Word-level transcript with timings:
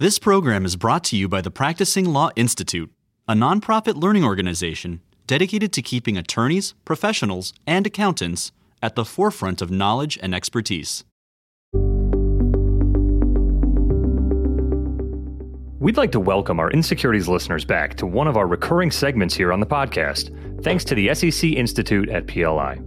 This 0.00 0.18
program 0.18 0.64
is 0.64 0.76
brought 0.76 1.04
to 1.04 1.16
you 1.18 1.28
by 1.28 1.42
the 1.42 1.50
Practicing 1.50 2.06
Law 2.06 2.30
Institute, 2.34 2.90
a 3.28 3.34
nonprofit 3.34 4.02
learning 4.02 4.24
organization 4.24 5.02
dedicated 5.26 5.74
to 5.74 5.82
keeping 5.82 6.16
attorneys, 6.16 6.72
professionals, 6.86 7.52
and 7.66 7.86
accountants 7.86 8.50
at 8.82 8.94
the 8.94 9.04
forefront 9.04 9.60
of 9.60 9.70
knowledge 9.70 10.18
and 10.22 10.34
expertise. 10.34 11.04
We'd 15.80 15.98
like 15.98 16.12
to 16.12 16.20
welcome 16.20 16.60
our 16.60 16.70
Insecurities 16.70 17.28
listeners 17.28 17.66
back 17.66 17.94
to 17.96 18.06
one 18.06 18.26
of 18.26 18.38
our 18.38 18.46
recurring 18.46 18.90
segments 18.90 19.34
here 19.34 19.52
on 19.52 19.60
the 19.60 19.66
podcast, 19.66 20.64
thanks 20.64 20.82
to 20.84 20.94
the 20.94 21.14
SEC 21.14 21.50
Institute 21.50 22.08
at 22.08 22.26
PLI. 22.26 22.80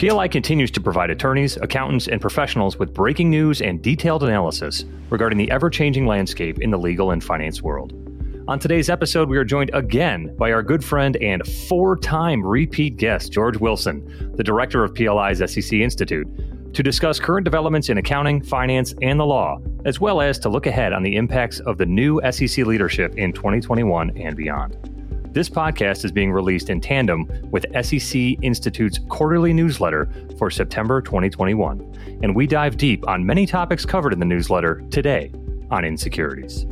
PLI 0.00 0.28
continues 0.28 0.70
to 0.70 0.80
provide 0.80 1.10
attorneys, 1.10 1.58
accountants, 1.58 2.08
and 2.08 2.22
professionals 2.22 2.78
with 2.78 2.94
breaking 2.94 3.28
news 3.28 3.60
and 3.60 3.82
detailed 3.82 4.22
analysis 4.22 4.86
regarding 5.10 5.36
the 5.36 5.50
ever 5.50 5.68
changing 5.68 6.06
landscape 6.06 6.58
in 6.62 6.70
the 6.70 6.78
legal 6.78 7.10
and 7.10 7.22
finance 7.22 7.60
world. 7.60 7.92
On 8.48 8.58
today's 8.58 8.88
episode, 8.88 9.28
we 9.28 9.36
are 9.36 9.44
joined 9.44 9.70
again 9.74 10.34
by 10.38 10.52
our 10.52 10.62
good 10.62 10.82
friend 10.82 11.18
and 11.18 11.46
four 11.46 11.98
time 11.98 12.42
repeat 12.42 12.96
guest, 12.96 13.30
George 13.30 13.58
Wilson, 13.58 14.32
the 14.36 14.42
director 14.42 14.82
of 14.82 14.94
PLI's 14.94 15.40
SEC 15.52 15.70
Institute, 15.74 16.26
to 16.72 16.82
discuss 16.82 17.20
current 17.20 17.44
developments 17.44 17.90
in 17.90 17.98
accounting, 17.98 18.42
finance, 18.42 18.94
and 19.02 19.20
the 19.20 19.26
law, 19.26 19.58
as 19.84 20.00
well 20.00 20.22
as 20.22 20.38
to 20.38 20.48
look 20.48 20.64
ahead 20.64 20.94
on 20.94 21.02
the 21.02 21.14
impacts 21.14 21.60
of 21.60 21.76
the 21.76 21.84
new 21.84 22.22
SEC 22.30 22.64
leadership 22.64 23.16
in 23.16 23.34
2021 23.34 24.16
and 24.16 24.34
beyond. 24.34 24.99
This 25.32 25.48
podcast 25.48 26.04
is 26.04 26.10
being 26.10 26.32
released 26.32 26.70
in 26.70 26.80
tandem 26.80 27.24
with 27.52 27.64
SEC 27.84 28.36
Institute's 28.42 28.98
quarterly 29.08 29.52
newsletter 29.52 30.10
for 30.36 30.50
September 30.50 31.00
2021, 31.00 32.18
and 32.24 32.34
we 32.34 32.48
dive 32.48 32.76
deep 32.76 33.06
on 33.06 33.24
many 33.24 33.46
topics 33.46 33.86
covered 33.86 34.12
in 34.12 34.18
the 34.18 34.24
newsletter 34.24 34.82
today 34.90 35.30
on 35.70 35.84
insecurities. 35.84 36.66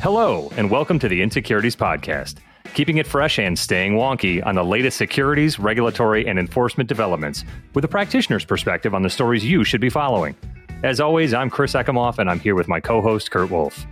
Hello, 0.00 0.52
and 0.56 0.70
welcome 0.70 1.00
to 1.00 1.08
the 1.08 1.20
Insecurities 1.20 1.74
Podcast 1.74 2.36
keeping 2.74 2.98
it 2.98 3.06
fresh 3.06 3.38
and 3.38 3.58
staying 3.58 3.94
wonky 3.94 4.44
on 4.44 4.54
the 4.54 4.64
latest 4.64 4.96
securities, 4.96 5.58
regulatory, 5.58 6.26
and 6.26 6.38
enforcement 6.38 6.88
developments 6.88 7.44
with 7.74 7.84
a 7.84 7.88
practitioner's 7.88 8.44
perspective 8.44 8.94
on 8.94 9.02
the 9.02 9.10
stories 9.10 9.44
you 9.44 9.64
should 9.64 9.80
be 9.80 9.90
following. 9.90 10.36
As 10.82 11.00
always, 11.00 11.34
I'm 11.34 11.50
Chris 11.50 11.72
Ekimoff, 11.74 12.18
and 12.18 12.30
I'm 12.30 12.40
here 12.40 12.54
with 12.54 12.68
my 12.68 12.80
co 12.80 13.00
host, 13.02 13.30
Kurt 13.30 13.50
Wolf. 13.50 13.86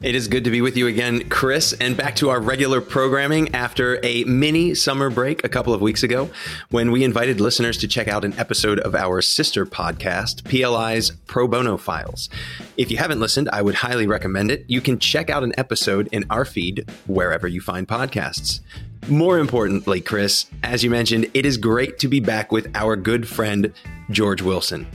It 0.00 0.14
is 0.14 0.28
good 0.28 0.44
to 0.44 0.50
be 0.50 0.60
with 0.60 0.76
you 0.76 0.86
again, 0.86 1.28
Chris, 1.28 1.72
and 1.72 1.96
back 1.96 2.16
to 2.16 2.30
our 2.30 2.40
regular 2.40 2.80
programming 2.80 3.54
after 3.54 3.98
a 4.04 4.24
mini 4.24 4.74
summer 4.74 5.10
break 5.10 5.44
a 5.44 5.48
couple 5.48 5.74
of 5.74 5.80
weeks 5.80 6.02
ago 6.02 6.30
when 6.70 6.90
we 6.90 7.04
invited 7.04 7.40
listeners 7.40 7.76
to 7.78 7.88
check 7.88 8.08
out 8.08 8.24
an 8.24 8.32
episode 8.38 8.78
of 8.80 8.94
our 8.94 9.20
sister 9.20 9.66
podcast, 9.66 10.44
PLI's 10.44 11.10
Pro 11.26 11.48
Bono 11.48 11.76
Files. 11.76 12.28
If 12.76 12.90
you 12.90 12.96
haven't 12.96 13.20
listened, 13.20 13.48
I 13.52 13.62
would 13.62 13.76
highly 13.76 14.06
recommend 14.06 14.50
it. 14.50 14.64
You 14.68 14.80
can 14.80 14.98
check 14.98 15.30
out 15.30 15.42
an 15.42 15.54
episode 15.58 16.08
in 16.12 16.24
our 16.30 16.44
feed 16.44 16.88
wherever 17.06 17.48
you 17.48 17.60
find 17.60 17.88
podcasts. 17.88 18.60
More 19.08 19.38
importantly, 19.38 20.00
Chris, 20.00 20.46
as 20.62 20.84
you 20.84 20.90
mentioned, 20.90 21.30
it 21.32 21.46
is 21.46 21.56
great 21.56 21.98
to 22.00 22.08
be 22.08 22.20
back 22.20 22.52
with 22.52 22.70
our 22.74 22.94
good 22.94 23.26
friend, 23.26 23.72
George 24.10 24.42
Wilson. 24.42 24.86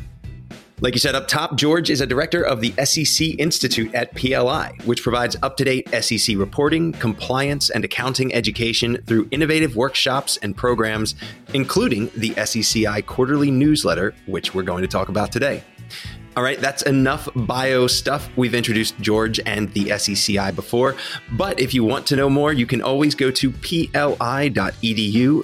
Like 0.83 0.95
you 0.95 0.99
said 0.99 1.15
up 1.15 1.29
top, 1.29 1.55
George 1.55 1.89
is 1.89 2.01
a 2.01 2.05
director 2.05 2.43
of 2.43 2.59
the 2.59 2.73
SEC 2.83 3.39
Institute 3.39 3.95
at 3.95 4.13
PLI, 4.15 4.73
which 4.83 5.01
provides 5.01 5.37
up 5.41 5.55
to 5.55 5.63
date 5.63 5.87
SEC 6.03 6.35
reporting, 6.35 6.91
compliance, 6.91 7.69
and 7.69 7.85
accounting 7.85 8.33
education 8.33 9.01
through 9.05 9.29
innovative 9.31 9.77
workshops 9.77 10.35
and 10.43 10.57
programs, 10.57 11.15
including 11.53 12.11
the 12.17 12.31
SECI 12.31 13.05
quarterly 13.05 13.49
newsletter, 13.49 14.13
which 14.25 14.53
we're 14.53 14.61
going 14.61 14.81
to 14.81 14.89
talk 14.89 15.07
about 15.07 15.31
today. 15.31 15.63
All 16.35 16.43
right, 16.43 16.59
that's 16.59 16.81
enough 16.81 17.29
bio 17.33 17.87
stuff. 17.87 18.29
We've 18.35 18.53
introduced 18.53 18.99
George 18.99 19.39
and 19.45 19.71
the 19.71 19.85
SECI 19.85 20.53
before, 20.53 20.97
but 21.37 21.61
if 21.61 21.73
you 21.73 21.85
want 21.85 22.05
to 22.07 22.17
know 22.17 22.29
more, 22.29 22.51
you 22.51 22.65
can 22.65 22.81
always 22.81 23.15
go 23.15 23.31
to 23.31 23.51
pli.edu 23.51 23.93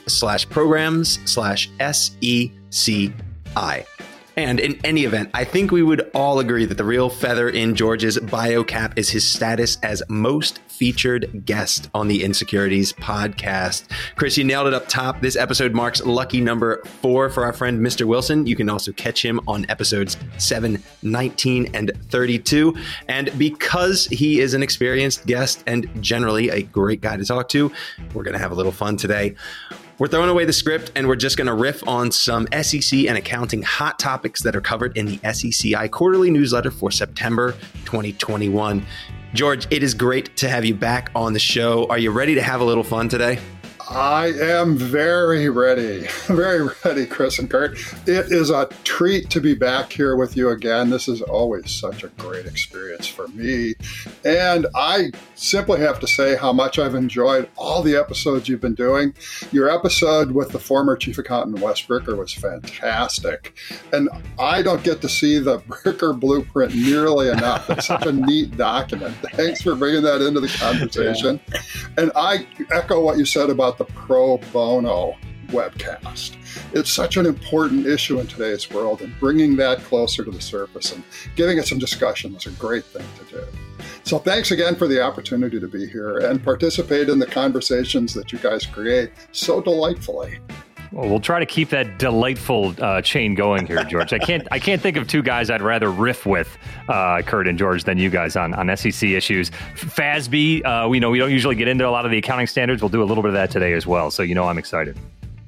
slash 0.10 0.50
programs 0.50 1.20
slash 1.24 1.70
SECI. 1.80 3.86
And 4.36 4.60
in 4.60 4.80
any 4.84 5.04
event, 5.04 5.30
I 5.34 5.44
think 5.44 5.72
we 5.72 5.84
would 5.84 6.10
all 6.14 6.40
agree 6.40 6.66
that 6.66 6.78
the 6.78 6.84
real 6.84 7.10
feather 7.10 7.50
in 7.50 7.76
George's 7.76 8.18
bio 8.20 8.64
cap 8.64 8.98
is 8.98 9.10
his 9.10 9.28
status 9.28 9.78
as 9.84 10.02
most 10.08 10.60
featured 10.68 11.46
guest 11.46 11.90
on 11.94 12.08
the 12.08 12.24
Insecurities 12.24 12.94
podcast. 12.94 13.90
Chris, 14.16 14.38
you 14.38 14.46
nailed 14.46 14.68
it 14.68 14.74
up 14.74 14.88
top. 14.88 15.20
This 15.20 15.36
episode 15.36 15.74
marks 15.74 16.02
lucky 16.06 16.40
number 16.40 16.82
four 17.02 17.30
for 17.30 17.44
our 17.44 17.52
friend 17.52 17.82
Mr. 17.82 18.06
Wilson. 18.06 18.48
You 18.48 18.56
can 18.56 18.70
also 18.70 18.94
catch 18.94 19.24
him 19.24 19.42
on 19.46 19.66
episodes 19.68 20.16
7, 20.38 20.82
19, 21.02 21.76
and 21.76 21.92
32. 22.10 22.74
And 23.10 23.38
because 23.38 24.06
he 24.06 24.40
is 24.40 24.54
an 24.54 24.64
experienced 24.64 25.26
guest 25.26 25.64
and 25.68 25.90
generally 26.02 26.50
a 26.50 26.62
great 26.62 27.02
guy 27.02 27.18
to 27.18 27.26
talk 27.26 27.50
to, 27.50 27.72
we're 28.14 28.24
going 28.24 28.34
to 28.34 28.40
have 28.40 28.54
a 28.54 28.56
little 28.56 28.72
fun 28.72 28.96
today. 28.96 29.36
We're 30.00 30.08
throwing 30.08 30.30
away 30.30 30.46
the 30.46 30.54
script 30.54 30.94
and 30.96 31.10
we're 31.10 31.18
just 31.18 31.36
going 31.36 31.48
to 31.48 31.54
riff 31.54 31.86
on 31.86 32.10
some 32.10 32.48
SEC 32.62 33.00
and 33.00 33.18
accounting 33.18 33.64
hot 33.64 34.00
topics 34.00 34.42
that 34.44 34.56
are 34.56 34.62
covered 34.62 34.96
in 34.96 35.08
the 35.08 35.18
SECI 35.18 35.92
quarterly 35.92 36.32
newsletter 36.32 36.72
for 36.72 36.90
September 36.90 37.52
2021. 37.84 38.86
George, 39.34 39.68
it 39.70 39.84
is 39.84 39.94
great 39.94 40.38
to 40.38 40.48
have 40.48 40.64
you 40.64 40.74
back 40.74 41.12
on 41.16 41.34
the 41.34 41.40
show. 41.40 41.86
Are 41.90 41.98
you 41.98 42.12
ready 42.12 42.34
to 42.34 42.42
have 42.42 42.62
a 42.62 42.64
little 42.64 42.86
fun 42.86 43.10
today? 43.10 43.40
I 43.90 44.28
am 44.40 44.78
very 44.78 45.50
ready, 45.50 46.06
very 46.28 46.70
ready, 46.86 47.08
Chris 47.08 47.40
and 47.40 47.50
Kurt. 47.50 47.72
It 48.08 48.32
is 48.32 48.52
a 48.52 48.70
treat 48.84 49.32
to 49.32 49.42
be 49.42 49.56
back 49.56 49.92
here 49.92 50.16
with 50.16 50.38
you 50.38 50.50
again. 50.50 50.92
This 50.92 51.08
is 51.08 51.24
always 51.24 51.72
such 51.72 52.04
a 52.04 52.10
great 52.10 52.46
experience 52.46 53.08
for 53.08 53.28
me. 53.30 53.74
And 54.24 54.68
I 54.76 55.12
simply 55.34 55.80
have 55.80 56.00
to 56.02 56.08
say 56.08 56.36
how 56.36 56.54
much 56.54 56.78
I've 56.78 56.94
enjoyed 56.94 57.50
all 57.56 57.82
the 57.82 57.96
episodes 57.96 58.48
you've 58.48 58.62
been 58.62 58.76
doing. 58.76 59.16
Your 59.52 59.72
episode 59.72 60.34
with 60.34 60.52
the 60.52 60.60
former 60.60 60.96
chief 60.96 61.18
accountant, 61.18 61.60
Wes 61.60 61.82
Bricker, 61.82 62.16
was 62.16 62.32
fantastic. 62.32 63.58
And 63.92 64.08
I 64.38 64.62
don't 64.62 64.84
get 64.84 65.02
to 65.02 65.10
see 65.10 65.40
the 65.40 65.60
Bricker 65.62 66.18
blueprint 66.18 66.76
nearly 66.76 67.30
enough. 67.30 67.68
It's 67.72 67.88
such 67.88 68.06
a 68.06 68.12
neat 68.12 68.56
document. 68.56 69.16
Thanks 69.34 69.64
for 69.64 69.74
bringing 69.74 70.04
that 70.04 70.22
into 70.22 70.42
the 70.42 70.48
conversation. 70.60 71.40
Yeah. 71.52 71.62
And 71.98 72.12
I 72.16 72.46
echo 72.72 73.02
what 73.02 73.18
you 73.18 73.26
said 73.26 73.50
about 73.50 73.79
the 73.80 73.86
pro 73.86 74.38
bono 74.54 75.16
webcast. 75.48 76.36
It's 76.74 76.92
such 76.92 77.18
an 77.18 77.26
important 77.26 77.88
issue 77.88 78.20
in 78.20 78.28
today's 78.28 78.70
world, 78.70 79.02
and 79.02 79.18
bringing 79.20 79.56
that 79.56 79.80
closer 79.80 80.24
to 80.24 80.30
the 80.30 80.42
surface 80.42 80.94
and 80.94 81.04
giving 81.36 81.58
it 81.58 81.66
some 81.66 81.80
discussion 81.80 82.36
is 82.36 82.46
a 82.46 82.52
great 82.52 82.86
thing 82.86 83.06
to 83.18 83.36
do. 83.36 83.44
So, 84.04 84.20
thanks 84.20 84.52
again 84.52 84.76
for 84.76 84.88
the 84.88 85.02
opportunity 85.02 85.60
to 85.60 85.68
be 85.68 85.88
here 85.88 86.20
and 86.20 86.44
participate 86.44 87.10
in 87.10 87.18
the 87.18 87.26
conversations 87.26 88.14
that 88.14 88.32
you 88.32 88.38
guys 88.40 88.66
create 88.66 89.12
so 89.32 89.62
delightfully. 89.62 90.40
Well, 90.92 91.08
we'll 91.08 91.20
try 91.20 91.40
to 91.40 91.46
keep 91.46 91.70
that 91.70 92.00
delightful 92.00 92.74
uh, 92.80 93.02
chain 93.02 93.36
going 93.36 93.68
here, 93.68 93.84
George. 93.84 94.12
I 94.12 94.18
can't 94.18 94.48
I 94.52 94.60
can't 94.60 94.82
think 94.82 94.98
of 94.98 95.08
two 95.08 95.22
guys 95.22 95.50
I'd 95.50 95.62
rather 95.62 95.92
riff 95.92 96.26
with, 96.26 96.58
uh, 96.88 97.22
Kurt 97.22 97.48
and 97.48 97.58
George, 97.58 97.84
than 97.84 97.98
you 97.98 98.10
guys 98.10 98.36
on, 98.36 98.54
on 98.56 98.76
SEC 98.76 99.10
issues. 99.10 99.52
FASB, 99.76 100.66
uh, 100.66 100.88
we 100.90 101.00
know 101.00 101.12
we 101.12 101.20
don't 101.20 101.32
usually 101.32 101.56
get 101.56 101.68
into 101.68 101.88
a 101.88 101.92
lot 101.92 102.06
of 102.06 102.12
the 102.12 102.18
accounting 102.18 102.48
standards. 102.48 102.82
We'll 102.82 102.90
do 102.90 103.04
a 103.04 103.06
little 103.06 103.22
bit 103.22 103.30
of 103.30 103.36
that 103.36 103.52
today 103.52 103.74
as 103.74 103.86
well. 103.86 104.10
So 104.10 104.24
you 104.24 104.34
know 104.34 104.46
I'm 104.48 104.58
excited. 104.58 104.98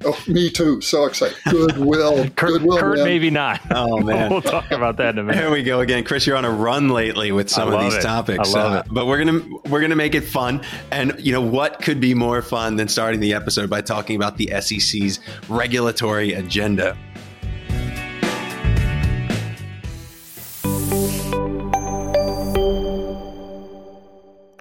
Oh, 0.05 0.23
me 0.27 0.49
too. 0.49 0.81
So 0.81 1.05
excited. 1.05 1.37
Goodwill. 1.49 2.29
Kurt, 2.35 2.51
Goodwill. 2.51 2.77
Kurt 2.77 2.99
maybe 2.99 3.29
not. 3.29 3.61
Oh 3.71 3.99
man, 4.03 4.31
we'll 4.31 4.41
talk 4.41 4.71
about 4.71 4.97
that 4.97 5.15
in 5.15 5.19
a 5.19 5.23
minute. 5.23 5.39
Here 5.39 5.51
we 5.51 5.63
go 5.63 5.79
again, 5.79 6.03
Chris. 6.03 6.25
You're 6.25 6.37
on 6.37 6.45
a 6.45 6.51
run 6.51 6.89
lately 6.89 7.31
with 7.31 7.49
some 7.49 7.71
of 7.71 7.79
these 7.81 7.95
it. 7.95 8.01
topics. 8.01 8.53
I 8.53 8.59
love 8.59 8.73
uh, 8.73 8.79
it. 8.79 8.93
But 8.93 9.07
we're 9.07 9.23
gonna 9.23 9.41
we're 9.69 9.81
gonna 9.81 9.95
make 9.95 10.15
it 10.15 10.21
fun. 10.21 10.61
And 10.91 11.15
you 11.19 11.31
know 11.31 11.41
what 11.41 11.81
could 11.81 11.99
be 11.99 12.13
more 12.13 12.41
fun 12.41 12.75
than 12.75 12.87
starting 12.87 13.19
the 13.19 13.33
episode 13.33 13.69
by 13.69 13.81
talking 13.81 14.15
about 14.15 14.37
the 14.37 14.51
SEC's 14.61 15.19
regulatory 15.49 16.33
agenda. 16.33 16.97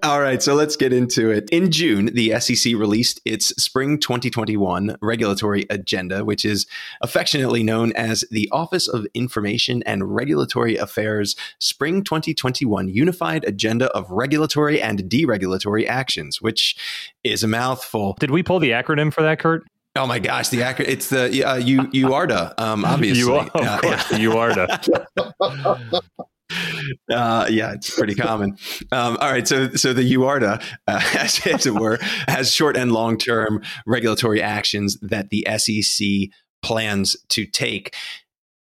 All 0.03 0.19
right, 0.19 0.41
so 0.41 0.55
let's 0.55 0.75
get 0.75 0.91
into 0.93 1.29
it. 1.29 1.47
In 1.51 1.69
June, 1.69 2.07
the 2.15 2.39
SEC 2.39 2.73
released 2.75 3.21
its 3.23 3.49
Spring 3.63 3.99
2021 3.99 4.95
regulatory 4.99 5.67
agenda, 5.69 6.25
which 6.25 6.43
is 6.43 6.65
affectionately 7.01 7.61
known 7.61 7.91
as 7.93 8.25
the 8.31 8.49
Office 8.51 8.87
of 8.87 9.05
Information 9.13 9.83
and 9.83 10.15
Regulatory 10.15 10.75
Affairs 10.75 11.35
Spring 11.59 12.03
2021 12.03 12.89
Unified 12.89 13.43
Agenda 13.45 13.89
of 13.91 14.09
Regulatory 14.09 14.81
and 14.81 15.03
Deregulatory 15.03 15.87
Actions, 15.87 16.41
which 16.41 16.75
is 17.23 17.43
a 17.43 17.47
mouthful. 17.47 18.17
Did 18.19 18.31
we 18.31 18.41
pull 18.41 18.57
the 18.59 18.71
acronym 18.71 19.13
for 19.13 19.21
that, 19.21 19.37
Kurt? 19.37 19.63
Oh 19.95 20.07
my 20.07 20.17
gosh, 20.17 20.49
the 20.49 20.61
acronym, 20.61 20.87
it's 20.87 21.09
the 21.09 21.43
uh, 21.43 21.55
you 21.57 21.81
UARDA, 21.81 22.59
um, 22.59 22.85
obviously. 22.85 23.19
You 23.19 23.35
are, 23.35 23.45
of 23.53 23.61
Uh, 23.67 23.79
course, 23.81 24.11
yeah. 24.11 24.17
UARDA. 24.17 26.01
Uh, 27.11 27.47
yeah, 27.49 27.73
it's 27.73 27.89
pretty 27.89 28.15
common. 28.15 28.57
Um, 28.91 29.17
all 29.17 29.31
right, 29.31 29.47
so 29.47 29.69
so 29.71 29.93
the 29.93 30.13
UARDA, 30.13 30.63
uh, 30.87 31.01
as, 31.17 31.45
as 31.47 31.65
it 31.65 31.75
were, 31.75 31.97
has 32.27 32.53
short 32.53 32.77
and 32.77 32.91
long 32.91 33.17
term 33.17 33.61
regulatory 33.85 34.41
actions 34.41 34.97
that 35.01 35.29
the 35.29 35.45
SEC 35.57 36.29
plans 36.61 37.15
to 37.29 37.45
take. 37.45 37.95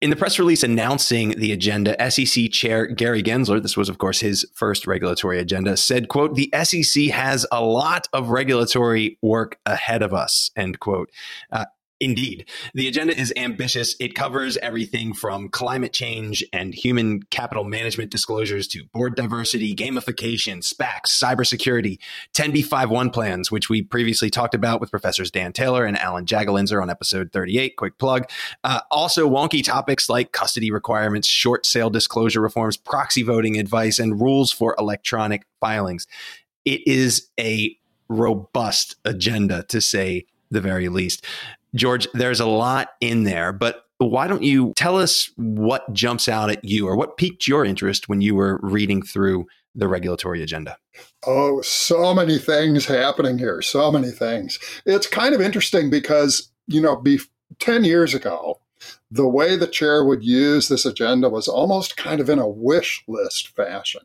In 0.01 0.09
the 0.09 0.15
press 0.15 0.39
release 0.39 0.63
announcing 0.63 1.29
the 1.37 1.51
agenda, 1.51 1.95
SEC 2.09 2.49
Chair 2.49 2.87
Gary 2.87 3.21
Gensler, 3.21 3.61
this 3.61 3.77
was 3.77 3.87
of 3.87 3.99
course 3.99 4.19
his 4.19 4.49
first 4.55 4.87
regulatory 4.87 5.37
agenda, 5.37 5.77
said, 5.77 6.07
quote, 6.07 6.33
the 6.33 6.51
SEC 6.63 7.03
has 7.09 7.45
a 7.51 7.63
lot 7.63 8.07
of 8.11 8.29
regulatory 8.29 9.19
work 9.21 9.59
ahead 9.67 10.01
of 10.01 10.11
us, 10.11 10.49
end 10.55 10.79
quote. 10.79 11.11
Uh, 11.51 11.65
Indeed. 12.01 12.49
The 12.73 12.87
agenda 12.87 13.15
is 13.15 13.31
ambitious. 13.37 13.95
It 13.99 14.15
covers 14.15 14.57
everything 14.57 15.13
from 15.13 15.49
climate 15.49 15.93
change 15.93 16.43
and 16.51 16.73
human 16.73 17.21
capital 17.21 17.63
management 17.63 18.09
disclosures 18.09 18.67
to 18.69 18.85
board 18.85 19.15
diversity, 19.15 19.75
gamification, 19.75 20.63
SPACs, 20.63 21.09
cybersecurity, 21.09 21.99
10b5-1 22.33 23.13
plans, 23.13 23.51
which 23.51 23.69
we 23.69 23.83
previously 23.83 24.31
talked 24.31 24.55
about 24.55 24.81
with 24.81 24.89
Professors 24.89 25.29
Dan 25.29 25.53
Taylor 25.53 25.85
and 25.85 25.95
Alan 25.95 26.25
Jagolinzer 26.25 26.81
on 26.81 26.89
episode 26.89 27.31
38. 27.31 27.75
Quick 27.75 27.99
plug. 27.99 28.27
Uh, 28.63 28.79
also, 28.89 29.29
wonky 29.29 29.63
topics 29.63 30.09
like 30.09 30.31
custody 30.31 30.71
requirements, 30.71 31.27
short 31.27 31.67
sale 31.67 31.91
disclosure 31.91 32.41
reforms, 32.41 32.77
proxy 32.77 33.21
voting 33.21 33.59
advice, 33.59 33.99
and 33.99 34.19
rules 34.19 34.51
for 34.51 34.75
electronic 34.79 35.45
filings. 35.59 36.07
It 36.65 36.81
is 36.87 37.29
a 37.39 37.77
robust 38.09 38.95
agenda, 39.05 39.61
to 39.69 39.79
say 39.79 40.25
the 40.49 40.61
very 40.61 40.89
least. 40.89 41.25
George, 41.75 42.07
there's 42.13 42.39
a 42.39 42.45
lot 42.45 42.89
in 42.99 43.23
there, 43.23 43.53
but 43.53 43.85
why 43.97 44.27
don't 44.27 44.43
you 44.43 44.73
tell 44.75 44.97
us 44.97 45.29
what 45.35 45.91
jumps 45.93 46.27
out 46.27 46.49
at 46.49 46.65
you 46.65 46.87
or 46.87 46.95
what 46.95 47.17
piqued 47.17 47.47
your 47.47 47.63
interest 47.63 48.09
when 48.09 48.21
you 48.21 48.35
were 48.35 48.59
reading 48.63 49.01
through 49.01 49.45
the 49.75 49.87
regulatory 49.87 50.41
agenda? 50.41 50.77
Oh, 51.25 51.61
so 51.61 52.13
many 52.13 52.37
things 52.37 52.85
happening 52.85 53.37
here. 53.37 53.61
So 53.61 53.91
many 53.91 54.11
things. 54.11 54.59
It's 54.85 55.07
kind 55.07 55.35
of 55.35 55.41
interesting 55.41 55.89
because, 55.89 56.51
you 56.67 56.81
know, 56.81 56.95
be, 56.95 57.19
10 57.59 57.83
years 57.83 58.13
ago, 58.13 58.59
the 59.09 59.27
way 59.27 59.55
the 59.55 59.67
chair 59.67 60.03
would 60.03 60.23
use 60.23 60.67
this 60.67 60.85
agenda 60.85 61.29
was 61.29 61.47
almost 61.47 61.97
kind 61.97 62.19
of 62.19 62.29
in 62.29 62.39
a 62.39 62.47
wish 62.47 63.03
list 63.07 63.49
fashion. 63.49 64.01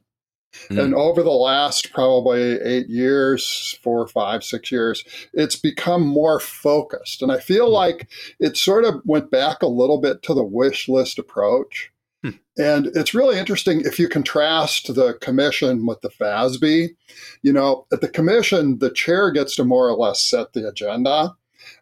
Mm. 0.71 0.83
And 0.83 0.95
over 0.95 1.23
the 1.23 1.31
last 1.31 1.93
probably 1.93 2.61
eight 2.61 2.89
years, 2.89 3.79
four, 3.83 4.07
five, 4.07 4.45
six 4.45 4.71
years, 4.71 5.05
it's 5.33 5.57
become 5.57 6.07
more 6.07 6.41
focused. 6.41 7.23
And 7.23 7.31
I 7.31 7.39
feel 7.39 7.69
mm. 7.69 7.73
like 7.73 8.09
it 8.41 8.57
sort 8.57 8.85
of 8.85 9.01
went 9.05 9.31
back 9.31 9.63
a 9.63 9.69
little 9.69 9.99
bit 9.99 10.23
to 10.23 10.35
the 10.35 10.45
wish 10.45 10.89
list 10.89 11.19
approach. 11.19 11.91
Hmm. 12.23 12.31
And 12.59 12.87
it's 12.95 13.15
really 13.15 13.39
interesting 13.39 13.83
if 13.83 13.99
you 13.99 14.09
contrast 14.09 14.95
the 14.95 15.15
commission 15.15 15.87
with 15.87 16.01
the 16.01 16.09
FASB. 16.09 16.97
You 17.43 17.53
know, 17.53 17.87
at 17.93 18.01
the 18.01 18.09
commission, 18.09 18.79
the 18.79 18.91
chair 18.91 19.31
gets 19.31 19.55
to 19.57 19.65
more 19.65 19.89
or 19.89 19.97
less 19.97 20.23
set 20.23 20.53
the 20.53 20.67
agenda. 20.67 21.37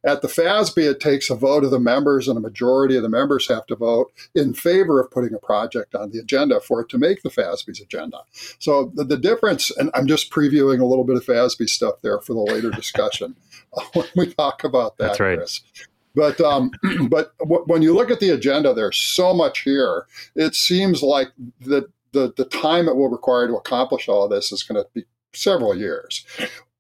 At 0.05 0.21
the 0.21 0.29
FASB, 0.29 0.91
it 0.91 1.01
takes 1.01 1.31
a 1.31 1.35
vote 1.35 1.65
of 1.65 1.71
the 1.71 1.81
members, 1.81 2.29
and 2.29 2.37
a 2.37 2.41
majority 2.41 2.97
of 2.97 3.03
the 3.03 3.09
members 3.09 3.49
have 3.49 3.67
to 3.67 3.77
vote 3.77 4.13
in 4.35 4.53
favor 4.53 5.01
of 5.01 5.11
putting 5.11 5.33
a 5.33 5.39
project 5.39 5.95
on 5.95 6.11
the 6.11 6.19
agenda 6.19 6.61
for 6.61 6.81
it 6.83 6.89
to 6.91 6.99
make 6.99 7.23
the 7.23 7.31
FASB's 7.31 7.81
agenda. 7.81 8.19
So 8.59 8.93
the, 8.95 9.05
the 9.05 9.17
difference, 9.17 9.71
and 9.71 9.91
I'm 9.95 10.07
just 10.07 10.31
previewing 10.31 10.81
a 10.81 10.85
little 10.85 11.05
bit 11.05 11.17
of 11.17 11.25
FASB 11.25 11.69
stuff 11.69 12.03
there 12.03 12.21
for 12.21 12.35
the 12.35 12.53
later 12.53 12.71
discussion 12.71 13.37
when 13.95 14.07
we 14.15 14.33
talk 14.35 14.63
about 14.65 14.99
that, 14.99 15.09
That's 15.09 15.21
right. 15.21 15.39
Chris. 15.39 15.63
But 16.15 16.41
um, 16.41 16.71
but 17.09 17.37
w- 17.39 17.65
when 17.67 17.83
you 17.83 17.95
look 17.95 18.11
at 18.11 18.21
the 18.21 18.31
agenda, 18.31 18.75
there's 18.75 18.97
so 18.97 19.35
much 19.35 19.61
here. 19.61 20.07
It 20.35 20.55
seems 20.55 21.03
like 21.03 21.29
the, 21.61 21.89
the 22.13 22.33
the 22.37 22.45
time 22.45 22.89
it 22.89 22.97
will 22.97 23.09
require 23.09 23.49
to 23.49 23.57
accomplish 23.57 24.09
all 24.09 24.25
of 24.25 24.31
this 24.31 24.53
is 24.53 24.63
going 24.63 24.83
to 24.83 24.89
be 24.95 25.05
several 25.33 25.77
years 25.77 26.25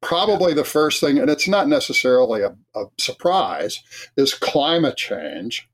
probably 0.05 0.55
the 0.55 0.65
first 0.65 1.01
thing, 1.01 1.19
and 1.19 1.31
it's 1.31 1.49
not 1.49 1.67
necessarily 1.67 2.43
a, 2.43 2.55
a 2.77 2.85
surprise, 2.99 3.83
is 4.17 4.35
climate 4.35 4.97
change. 4.97 5.69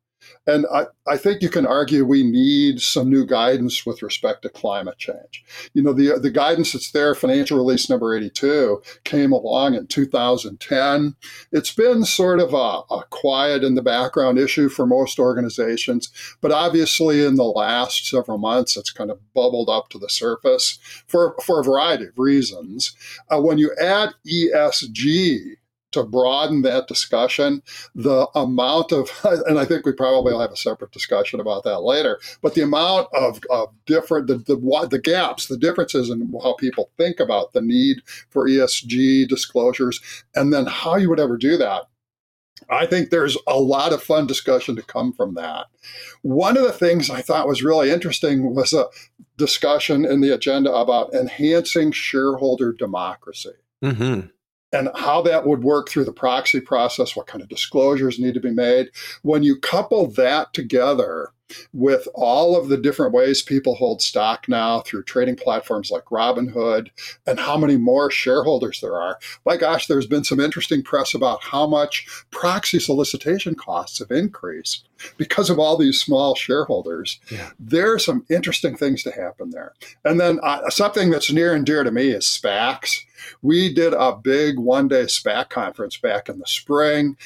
And 0.47 0.67
I, 0.73 0.87
I 1.07 1.17
think 1.17 1.43
you 1.43 1.51
can 1.51 1.67
argue 1.67 2.05
we 2.05 2.23
need 2.23 2.81
some 2.81 3.11
new 3.11 3.27
guidance 3.27 3.85
with 3.85 4.03
respect 4.03 4.43
to 4.43 4.49
climate 4.49 4.97
change. 4.99 5.45
You 5.75 5.83
know, 5.83 5.93
the, 5.93 6.19
the 6.19 6.31
guidance 6.31 6.73
that's 6.73 6.93
there, 6.93 7.15
financial 7.15 7.59
release 7.59 7.91
number 7.91 8.17
82, 8.17 8.83
came 9.05 9.33
along 9.33 9.75
in 9.75 9.87
2010. 9.87 11.15
It's 11.53 11.75
been 11.75 12.05
sort 12.05 12.41
of 12.41 12.55
a, 12.55 12.83
a 12.95 13.05
quiet 13.11 13.63
in 13.63 13.75
the 13.75 13.83
background 13.83 14.39
issue 14.39 14.71
for 14.71 14.87
most 14.87 15.19
organizations, 15.19 16.11
but 16.41 16.53
obviously 16.53 17.25
in 17.25 17.35
the 17.35 17.45
last 17.45 18.09
several 18.09 18.39
months, 18.39 18.77
it's 18.77 18.93
kind 18.93 19.11
of 19.11 19.21
bubbled 19.35 19.69
up 19.69 19.91
to 19.91 19.99
the 19.99 20.09
surface 20.09 20.79
for, 21.07 21.37
for 21.45 21.61
a 21.61 21.65
variety 21.65 22.07
of 22.07 22.19
reasons. 22.19 22.97
Uh, 23.31 23.41
when 23.41 23.59
you 23.59 23.75
add 23.81 24.15
ESG 24.27 25.57
to 25.93 26.05
broaden 26.05 26.63
that 26.63 26.87
discussion, 26.87 27.63
the 27.95 28.29
amount 28.35 28.93
of, 28.93 29.11
and 29.47 29.59
I 29.59 29.65
think 29.65 29.85
we 29.85 29.93
probably 29.93 30.33
will 30.33 30.41
have 30.41 30.53
a 30.53 30.57
separate 30.57 30.93
discussion 30.93 31.41
about 31.41 31.65
that 31.65 31.81
later, 31.81 32.21
but 32.43 32.55
the 32.55 32.63
amount 32.63 33.09
of, 33.15 33.41
of 33.51 33.73
different, 33.87 34.27
the, 34.27 34.37
the, 34.37 34.89
the 34.91 35.01
gaps, 35.01 35.47
the 35.47 35.57
differences 35.57 36.11
in 36.11 36.33
how 36.43 36.55
people 36.55 36.91
think 36.97 37.21
about 37.21 37.53
the 37.53 37.63
need 37.63 38.03
for 38.31 38.49
ESG 38.49 39.29
disclosures, 39.29 40.01
and 40.35 40.53
then 40.53 40.67
how 40.67 40.97
you 40.97 41.09
would 41.09 41.21
ever 41.21 41.37
do 41.37 41.57
that. 41.57 41.85
I 42.69 42.87
think 42.87 43.11
there's 43.11 43.37
a 43.49 43.59
lot 43.59 43.93
of 43.93 44.03
fun 44.03 44.27
discussion 44.27 44.77
to 44.77 44.83
come 44.83 45.13
from 45.13 45.35
that. 45.35 45.67
One 46.23 46.57
of 46.57 46.63
the 46.63 46.73
things 46.73 47.11
I 47.11 47.23
thought 47.23 47.49
was 47.49 47.65
really 47.65 47.91
interesting 47.91 48.55
was 48.55 48.73
a 48.73 48.87
discussion 49.39 50.05
in 50.05 50.21
the 50.21 50.33
agenda 50.33 50.73
about 50.73 51.13
enhancing 51.15 51.91
shareholder 51.91 52.73
democracy. 52.73 53.55
Mm-hmm 53.83 54.29
and 54.73 54.89
how 54.95 55.23
that 55.23 55.47
would 55.47 55.63
work 55.63 55.89
through 55.89 56.05
the 56.05 56.13
proxy 56.13 56.61
process, 56.61 57.17
what 57.17 57.27
kind 57.27 57.43
of 57.43 57.49
disclosures 57.49 58.19
need 58.19 58.35
to 58.35 58.41
be 58.41 58.51
made. 58.51 58.91
When 59.23 59.43
you 59.43 59.59
couple 59.59 60.07
that 60.09 60.53
together 60.53 61.33
with 61.73 62.09
all 62.15 62.57
of 62.57 62.69
the 62.69 62.77
different 62.77 63.13
ways 63.13 63.43
people 63.43 63.75
hold 63.75 64.03
stock 64.03 64.49
now 64.49 64.81
through 64.81 65.03
trading 65.03 65.37
platforms 65.37 65.91
like 65.91 66.05
Robinhood 66.05 66.91
and 67.27 67.41
how 67.41 67.57
many 67.57 67.77
more 67.77 68.11
shareholders 68.11 68.81
there 68.81 69.01
are. 69.01 69.19
My 69.45 69.57
gosh, 69.57 69.87
there's 69.87 70.07
been 70.07 70.25
some 70.25 70.41
interesting 70.41 70.83
press 70.83 71.15
about 71.15 71.43
how 71.43 71.67
much 71.67 72.07
proxy 72.31 72.79
solicitation 72.79 73.55
costs 73.55 73.99
have 73.99 74.11
increased 74.11 74.89
because 75.17 75.51
of 75.51 75.59
all 75.59 75.77
these 75.77 76.01
small 76.01 76.35
shareholders. 76.35 77.21
Yeah. 77.31 77.51
There 77.59 77.93
are 77.93 77.99
some 77.99 78.25
interesting 78.31 78.77
things 78.77 79.03
to 79.05 79.11
happen 79.11 79.51
there. 79.51 79.75
And 80.05 80.21
then 80.21 80.39
uh, 80.43 80.71
something 80.71 81.11
that's 81.11 81.33
near 81.33 81.55
and 81.55 81.65
dear 81.65 81.85
to 81.85 81.91
me 81.91 82.11
is 82.11 82.25
SPACs. 82.25 83.05
We 83.43 83.73
did 83.73 83.95
a 83.95 84.17
big 84.17 84.59
one 84.59 84.89
day 84.89 85.05
SPAC 85.05 85.51
conference 85.51 85.97
back 85.97 86.29
in 86.29 86.39
the 86.39 86.47
spring 86.47 87.17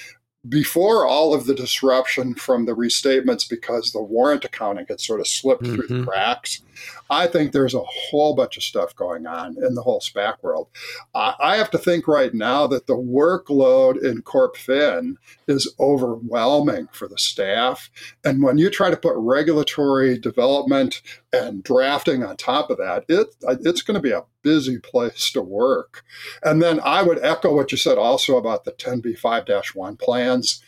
before 0.48 1.06
all 1.06 1.32
of 1.32 1.46
the 1.46 1.54
disruption 1.54 2.34
from 2.34 2.66
the 2.66 2.74
restatements 2.74 3.48
because 3.48 3.92
the 3.92 4.02
warrant 4.02 4.44
accounting 4.44 4.84
had 4.88 5.00
sort 5.00 5.20
of 5.20 5.26
slipped 5.26 5.62
mm-hmm. 5.62 5.74
through 5.74 5.86
the 5.86 5.94
mm-hmm. 5.94 6.04
cracks, 6.04 6.60
I 7.08 7.26
think 7.26 7.52
there's 7.52 7.74
a 7.74 7.82
whole 7.82 8.34
bunch 8.34 8.56
of 8.56 8.62
stuff 8.62 8.94
going 8.94 9.26
on 9.26 9.56
in 9.64 9.74
the 9.74 9.82
whole 9.82 10.00
SPAC 10.00 10.42
world. 10.42 10.68
I 11.14 11.56
have 11.56 11.70
to 11.70 11.78
think 11.78 12.06
right 12.06 12.34
now 12.34 12.66
that 12.66 12.86
the 12.86 12.96
workload 12.96 14.02
in 14.02 14.22
CorpFin 14.22 15.14
is 15.48 15.72
overwhelming 15.80 16.88
for 16.92 17.08
the 17.08 17.18
staff. 17.18 17.90
And 18.24 18.42
when 18.42 18.58
you 18.58 18.68
try 18.68 18.90
to 18.90 18.96
put 18.96 19.14
regulatory 19.16 20.18
development 20.18 21.00
and 21.34 21.62
drafting 21.62 22.22
on 22.22 22.36
top 22.36 22.70
of 22.70 22.78
that, 22.78 23.04
it, 23.08 23.28
it's 23.42 23.82
going 23.82 23.96
to 23.96 24.00
be 24.00 24.12
a 24.12 24.24
busy 24.42 24.78
place 24.78 25.30
to 25.32 25.42
work. 25.42 26.02
And 26.42 26.62
then 26.62 26.80
I 26.84 27.02
would 27.02 27.22
echo 27.24 27.54
what 27.54 27.72
you 27.72 27.78
said 27.78 27.98
also 27.98 28.36
about 28.36 28.64
the 28.64 28.72
10b5 28.72 29.74
1 29.74 29.96
plans 29.96 30.62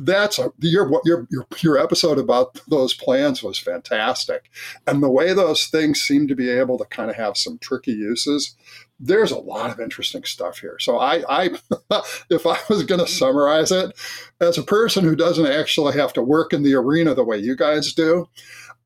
that's 0.00 0.38
a, 0.38 0.52
your, 0.60 1.00
your 1.04 1.26
your 1.30 1.46
your 1.60 1.78
episode 1.78 2.18
about 2.18 2.60
those 2.68 2.94
plans 2.94 3.42
was 3.42 3.58
fantastic, 3.58 4.50
and 4.86 5.02
the 5.02 5.10
way 5.10 5.32
those 5.32 5.66
things 5.66 6.02
seem 6.02 6.26
to 6.28 6.34
be 6.34 6.50
able 6.50 6.78
to 6.78 6.84
kind 6.86 7.10
of 7.10 7.16
have 7.16 7.36
some 7.36 7.58
tricky 7.58 7.92
uses. 7.92 8.56
There's 9.00 9.32
a 9.32 9.38
lot 9.38 9.70
of 9.70 9.80
interesting 9.80 10.24
stuff 10.24 10.58
here. 10.58 10.78
So 10.80 10.98
I, 10.98 11.24
I 11.28 11.50
if 12.30 12.46
I 12.46 12.58
was 12.68 12.84
going 12.84 13.00
to 13.00 13.06
summarize 13.06 13.72
it, 13.72 13.92
as 14.40 14.56
a 14.56 14.62
person 14.62 15.04
who 15.04 15.16
doesn't 15.16 15.46
actually 15.46 15.94
have 15.94 16.12
to 16.14 16.22
work 16.22 16.52
in 16.52 16.62
the 16.62 16.74
arena 16.74 17.14
the 17.14 17.24
way 17.24 17.38
you 17.38 17.56
guys 17.56 17.92
do, 17.92 18.28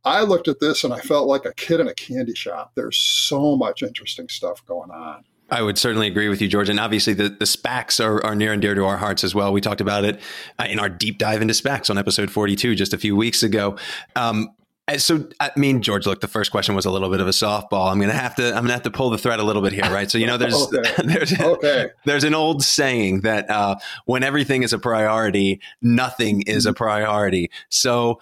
I 0.05 0.23
looked 0.23 0.49
at 0.49 0.61
this 0.61 0.85
and 0.85 0.93
I 0.93 1.01
felt 1.01 1.29
like 1.29 1.45
a 1.45 1.53
kid 1.55 1.81
in 1.81 1.89
a 1.89 1.95
candy 1.95 2.35
shop. 2.35 2.73
There's 2.75 2.97
so 2.97 3.57
much 3.57 3.83
interesting 3.83 4.29
stuff 4.29 4.65
going 4.65 4.91
on. 4.91 5.25
I 5.51 5.63
would 5.63 5.79
certainly 5.79 6.07
agree 6.07 6.29
with 6.29 6.43
you, 6.43 6.49
George. 6.49 6.69
And 6.69 6.79
obviously, 6.79 7.15
the, 7.15 7.31
the 7.31 7.47
SPACs 7.47 8.05
are, 8.05 8.25
are 8.25 8.35
near 8.35 8.53
and 8.53 8.61
dear 8.61 8.75
to 8.75 8.85
our 8.85 8.99
hearts 8.99 9.25
as 9.25 9.35
well. 9.35 9.53
We 9.53 9.61
talked 9.61 9.81
about 9.81 10.05
it 10.05 10.21
uh, 10.59 10.67
in 10.69 10.79
our 10.79 10.91
deep 10.91 11.19
dive 11.19 11.41
into 11.41 11.55
SPACs 11.55 11.89
on 11.89 11.97
episode 11.97 12.31
42 12.31 12.75
just 12.75 12.93
a 12.93 12.99
few 12.99 13.17
weeks 13.17 13.43
ago. 13.43 13.77
Um, 14.15 14.51
so, 14.97 15.29
I 15.39 15.51
mean, 15.57 15.83
George, 15.83 16.07
look, 16.07 16.21
the 16.21 16.29
first 16.29 16.51
question 16.51 16.75
was 16.75 16.87
a 16.87 16.91
little 16.91 17.11
bit 17.11 17.21
of 17.21 17.27
a 17.27 17.31
softball. 17.31 17.91
I'm 17.91 18.01
gonna 18.01 18.15
have 18.15 18.35
to, 18.37 18.49
I'm 18.49 18.63
gonna 18.63 18.73
have 18.73 18.83
to 18.85 18.91
pull 18.91 19.11
the 19.11 19.19
thread 19.19 19.39
a 19.39 19.43
little 19.43 19.61
bit 19.61 19.73
here, 19.73 19.85
right? 19.85 20.11
So, 20.11 20.17
you 20.17 20.27
know, 20.27 20.39
there's, 20.39 20.55
okay. 20.75 20.95
there's, 21.05 21.39
okay. 21.39 21.91
there's 22.07 22.25
an 22.25 22.35
old 22.35 22.63
saying 22.63 23.21
that 23.21 23.51
uh, 23.51 23.77
when 24.07 24.23
everything 24.23 24.63
is 24.63 24.73
a 24.73 24.79
priority, 24.79 25.61
nothing 25.83 26.43
is 26.43 26.65
a 26.65 26.73
priority. 26.73 27.51
So, 27.69 28.19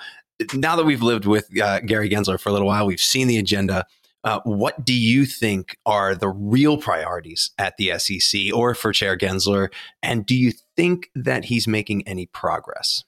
now 0.54 0.76
that 0.76 0.84
we've 0.84 1.02
lived 1.02 1.26
with 1.26 1.48
uh, 1.60 1.80
Gary 1.80 2.08
Gensler 2.08 2.38
for 2.38 2.48
a 2.48 2.52
little 2.52 2.68
while, 2.68 2.86
we've 2.86 3.00
seen 3.00 3.28
the 3.28 3.38
agenda. 3.38 3.86
Uh, 4.24 4.40
what 4.44 4.84
do 4.84 4.92
you 4.92 5.24
think 5.24 5.78
are 5.86 6.14
the 6.14 6.28
real 6.28 6.78
priorities 6.78 7.50
at 7.58 7.76
the 7.76 7.96
SEC 7.98 8.52
or 8.52 8.74
for 8.74 8.92
Chair 8.92 9.16
Gensler? 9.16 9.72
And 10.02 10.26
do 10.26 10.34
you 10.34 10.52
think 10.76 11.10
that 11.14 11.44
he's 11.44 11.68
making 11.68 12.06
any 12.08 12.26
progress? 12.26 13.04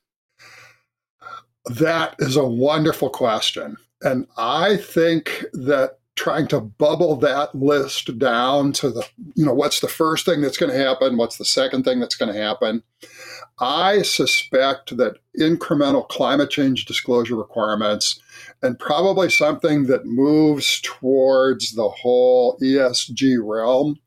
That 1.67 2.15
is 2.21 2.37
a 2.37 2.47
wonderful 2.47 3.11
question. 3.11 3.77
And 4.01 4.27
I 4.37 4.77
think 4.77 5.45
that 5.53 5.99
trying 6.15 6.49
to 6.49 6.61
bubble 6.61 7.17
that 7.17 7.55
list 7.55 8.19
down 8.19 8.73
to 8.73 8.91
the, 8.91 9.07
you 9.35 9.45
know, 9.45 9.55
what's 9.55 9.81
the 9.81 9.89
first 9.89 10.25
thing 10.25 10.41
that's 10.41 10.57
going 10.57 10.73
to 10.73 10.79
happen? 10.79 11.17
What's 11.17 11.39
the 11.39 11.45
second 11.45 11.85
thing 11.85 12.01
that's 12.01 12.17
going 12.17 12.33
to 12.33 12.41
happen? 12.41 12.83
I 13.61 14.03
suspect 14.03 14.97
that 14.97 15.17
incremental 15.39 16.07
climate 16.09 16.51
change 16.51 16.85
disclosure 16.85 17.37
requirements 17.37 18.21
and 18.63 18.79
probably 18.79 19.31
something 19.31 19.87
that 19.87 20.07
moves 20.07 20.81
towards 20.83 21.73
the 21.73 21.89
whole 21.89 22.59
ESG 22.61 23.39
realm 23.43 23.99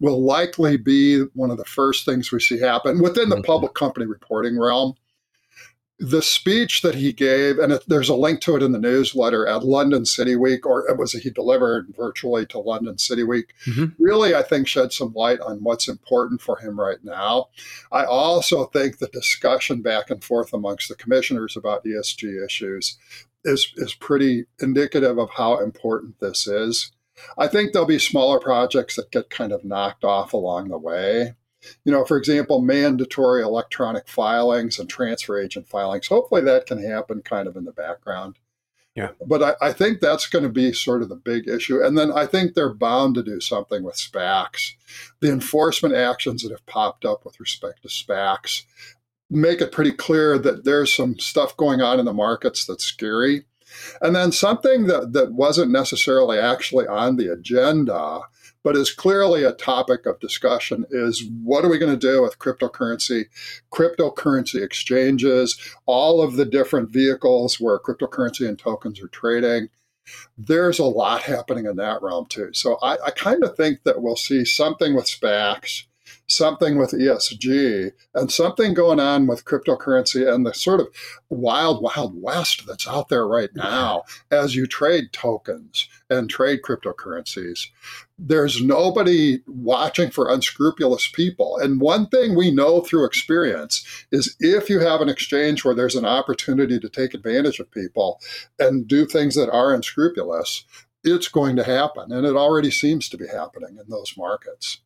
will 0.00 0.24
likely 0.24 0.76
be 0.76 1.22
one 1.34 1.50
of 1.50 1.58
the 1.58 1.64
first 1.64 2.04
things 2.04 2.30
we 2.32 2.40
see 2.40 2.58
happen 2.58 3.00
within 3.00 3.28
the 3.28 3.36
mm-hmm. 3.36 3.44
public 3.44 3.74
company 3.74 4.06
reporting 4.06 4.58
realm 4.58 4.94
the 6.02 6.20
speech 6.20 6.82
that 6.82 6.96
he 6.96 7.12
gave, 7.12 7.60
and 7.60 7.74
it, 7.74 7.84
there's 7.86 8.08
a 8.08 8.16
link 8.16 8.40
to 8.40 8.56
it 8.56 8.62
in 8.62 8.72
the 8.72 8.78
newsletter 8.78 9.46
at 9.46 9.62
London 9.62 10.04
City 10.04 10.34
Week, 10.34 10.66
or 10.66 10.88
it 10.90 10.98
was 10.98 11.12
he 11.12 11.30
delivered 11.30 11.94
virtually 11.96 12.44
to 12.46 12.58
London 12.58 12.98
City 12.98 13.22
Week, 13.22 13.54
mm-hmm. 13.66 14.02
really, 14.02 14.34
I 14.34 14.42
think, 14.42 14.66
shed 14.66 14.92
some 14.92 15.12
light 15.14 15.38
on 15.38 15.62
what's 15.62 15.86
important 15.86 16.40
for 16.40 16.56
him 16.56 16.78
right 16.78 16.98
now. 17.04 17.50
I 17.92 18.04
also 18.04 18.64
think 18.64 18.98
the 18.98 19.06
discussion 19.06 19.80
back 19.80 20.10
and 20.10 20.24
forth 20.24 20.52
amongst 20.52 20.88
the 20.88 20.96
commissioners 20.96 21.56
about 21.56 21.84
ESG 21.84 22.44
issues 22.44 22.98
is, 23.44 23.72
is 23.76 23.94
pretty 23.94 24.46
indicative 24.60 25.18
of 25.18 25.30
how 25.30 25.60
important 25.60 26.18
this 26.18 26.48
is. 26.48 26.90
I 27.38 27.46
think 27.46 27.72
there'll 27.72 27.86
be 27.86 28.00
smaller 28.00 28.40
projects 28.40 28.96
that 28.96 29.12
get 29.12 29.30
kind 29.30 29.52
of 29.52 29.64
knocked 29.64 30.02
off 30.02 30.32
along 30.32 30.70
the 30.70 30.78
way 30.78 31.36
you 31.84 31.92
know, 31.92 32.04
for 32.04 32.16
example, 32.16 32.60
mandatory 32.60 33.42
electronic 33.42 34.08
filings 34.08 34.78
and 34.78 34.88
transfer 34.88 35.40
agent 35.40 35.68
filings. 35.68 36.08
Hopefully 36.08 36.42
that 36.42 36.66
can 36.66 36.82
happen 36.82 37.22
kind 37.22 37.48
of 37.48 37.56
in 37.56 37.64
the 37.64 37.72
background. 37.72 38.38
Yeah. 38.94 39.10
But 39.26 39.42
I, 39.42 39.68
I 39.68 39.72
think 39.72 40.00
that's 40.00 40.28
going 40.28 40.42
to 40.42 40.50
be 40.50 40.72
sort 40.72 41.02
of 41.02 41.08
the 41.08 41.16
big 41.16 41.48
issue. 41.48 41.82
And 41.82 41.96
then 41.96 42.12
I 42.12 42.26
think 42.26 42.54
they're 42.54 42.74
bound 42.74 43.14
to 43.14 43.22
do 43.22 43.40
something 43.40 43.82
with 43.82 43.94
SPACs. 43.96 44.72
The 45.20 45.30
enforcement 45.30 45.94
actions 45.94 46.42
that 46.42 46.50
have 46.50 46.66
popped 46.66 47.04
up 47.04 47.24
with 47.24 47.40
respect 47.40 47.82
to 47.82 47.88
SPACs 47.88 48.64
make 49.30 49.62
it 49.62 49.72
pretty 49.72 49.92
clear 49.92 50.38
that 50.38 50.64
there's 50.64 50.92
some 50.94 51.18
stuff 51.18 51.56
going 51.56 51.80
on 51.80 51.98
in 51.98 52.04
the 52.04 52.12
markets 52.12 52.66
that's 52.66 52.84
scary. 52.84 53.46
And 54.02 54.14
then 54.14 54.30
something 54.30 54.86
that, 54.88 55.14
that 55.14 55.32
wasn't 55.32 55.72
necessarily 55.72 56.38
actually 56.38 56.86
on 56.86 57.16
the 57.16 57.32
agenda 57.32 58.20
but 58.64 58.76
is 58.76 58.92
clearly 58.92 59.42
a 59.44 59.52
topic 59.52 60.06
of 60.06 60.20
discussion 60.20 60.84
is 60.90 61.24
what 61.42 61.64
are 61.64 61.68
we 61.68 61.78
going 61.78 61.98
to 61.98 62.12
do 62.12 62.22
with 62.22 62.38
cryptocurrency, 62.38 63.26
cryptocurrency 63.72 64.62
exchanges, 64.62 65.58
all 65.86 66.22
of 66.22 66.36
the 66.36 66.44
different 66.44 66.90
vehicles 66.90 67.60
where 67.60 67.78
cryptocurrency 67.78 68.48
and 68.48 68.58
tokens 68.58 69.00
are 69.02 69.08
trading. 69.08 69.68
There's 70.36 70.78
a 70.78 70.84
lot 70.84 71.22
happening 71.22 71.66
in 71.66 71.76
that 71.76 72.02
realm 72.02 72.26
too. 72.26 72.50
So 72.52 72.76
I, 72.82 72.98
I 73.06 73.10
kind 73.10 73.44
of 73.44 73.56
think 73.56 73.84
that 73.84 74.02
we'll 74.02 74.16
see 74.16 74.44
something 74.44 74.94
with 74.94 75.06
SPACs 75.06 75.84
something 76.26 76.78
with 76.78 76.92
ESG 76.92 77.92
and 78.14 78.30
something 78.30 78.74
going 78.74 79.00
on 79.00 79.26
with 79.26 79.44
cryptocurrency 79.44 80.26
and 80.26 80.46
the 80.46 80.54
sort 80.54 80.80
of 80.80 80.88
wild, 81.28 81.82
wild 81.82 82.20
west 82.20 82.66
that's 82.66 82.88
out 82.88 83.08
there 83.08 83.26
right 83.26 83.50
now 83.54 84.02
as 84.30 84.54
you 84.54 84.66
trade 84.66 85.12
tokens 85.12 85.88
and 86.08 86.30
trade 86.30 86.60
cryptocurrencies. 86.62 87.68
There's 88.18 88.62
nobody 88.62 89.42
watching 89.46 90.10
for 90.10 90.32
unscrupulous 90.32 91.08
people. 91.08 91.58
And 91.58 91.80
one 91.80 92.06
thing 92.06 92.36
we 92.36 92.50
know 92.50 92.80
through 92.80 93.04
experience 93.04 93.84
is 94.12 94.36
if 94.38 94.70
you 94.70 94.80
have 94.80 95.00
an 95.00 95.08
exchange 95.08 95.64
where 95.64 95.74
there's 95.74 95.96
an 95.96 96.06
opportunity 96.06 96.78
to 96.78 96.88
take 96.88 97.14
advantage 97.14 97.58
of 97.58 97.70
people 97.70 98.20
and 98.58 98.86
do 98.86 99.06
things 99.06 99.34
that 99.34 99.50
are 99.50 99.74
unscrupulous, 99.74 100.64
it's 101.04 101.28
going 101.28 101.56
to 101.56 101.64
happen. 101.64 102.12
And 102.12 102.26
it 102.26 102.36
already 102.36 102.70
seems 102.70 103.08
to 103.08 103.16
be 103.16 103.26
happening 103.26 103.76
in 103.78 103.88
those 103.88 104.14
markets. 104.16 104.78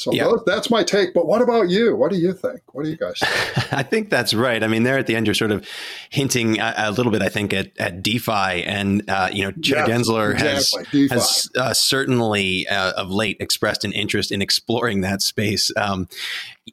So 0.00 0.12
yeah. 0.12 0.32
that's 0.46 0.70
my 0.70 0.82
take. 0.82 1.12
But 1.12 1.26
what 1.26 1.42
about 1.42 1.68
you? 1.68 1.94
What 1.94 2.10
do 2.10 2.16
you 2.16 2.32
think? 2.32 2.60
What 2.72 2.84
do 2.84 2.90
you 2.90 2.96
guys 2.96 3.18
think? 3.18 3.72
I 3.72 3.82
think 3.82 4.08
that's 4.08 4.32
right. 4.32 4.62
I 4.62 4.66
mean, 4.66 4.82
there 4.82 4.98
at 4.98 5.06
the 5.06 5.14
end, 5.14 5.26
you're 5.26 5.34
sort 5.34 5.50
of 5.50 5.68
hinting 6.08 6.58
a, 6.58 6.74
a 6.76 6.90
little 6.90 7.12
bit, 7.12 7.20
I 7.22 7.28
think, 7.28 7.52
at, 7.52 7.72
at 7.78 8.02
DeFi. 8.02 8.64
And, 8.64 9.08
uh, 9.10 9.28
you 9.32 9.44
know, 9.44 9.52
Chair 9.52 9.86
yes, 9.86 9.88
Gensler 9.88 10.32
exactly. 10.32 11.08
has, 11.08 11.22
has 11.22 11.50
uh, 11.56 11.74
certainly 11.74 12.66
uh, 12.68 12.92
of 12.92 13.10
late 13.10 13.36
expressed 13.40 13.84
an 13.84 13.92
interest 13.92 14.32
in 14.32 14.40
exploring 14.40 15.02
that 15.02 15.20
space. 15.20 15.70
Um, 15.76 16.08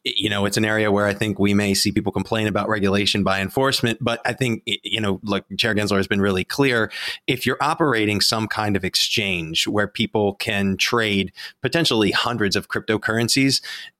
you 0.03 0.29
know, 0.29 0.46
it's 0.46 0.57
an 0.57 0.65
area 0.65 0.91
where 0.91 1.05
I 1.05 1.13
think 1.13 1.39
we 1.39 1.53
may 1.53 1.74
see 1.74 1.91
people 1.91 2.12
complain 2.12 2.48
about 2.48 2.69
regulation 2.69 3.24
by 3.24 3.41
enforcement. 3.41 4.00
But 4.01 4.22
I 4.25 4.34
think, 4.34 4.63
you 4.65 5.01
know, 5.01 5.19
like 5.24 5.43
Chair 5.57 5.74
Gensler 5.75 5.98
has 5.98 6.07
been 6.07 6.22
really 6.22 6.43
clear 6.43 6.91
if 7.25 7.46
you're 7.46 7.57
operating 7.62 8.22
some 8.22 8.48
kind 8.48 8.75
of 8.75 8.84
exchange 8.84 9.67
where 9.67 9.88
people 9.88 10.36
can 10.36 10.77
trade 10.77 11.31
potentially 11.62 12.12
hundreds 12.12 12.55
of 12.55 12.67
cryptocurrencies, 12.67 13.16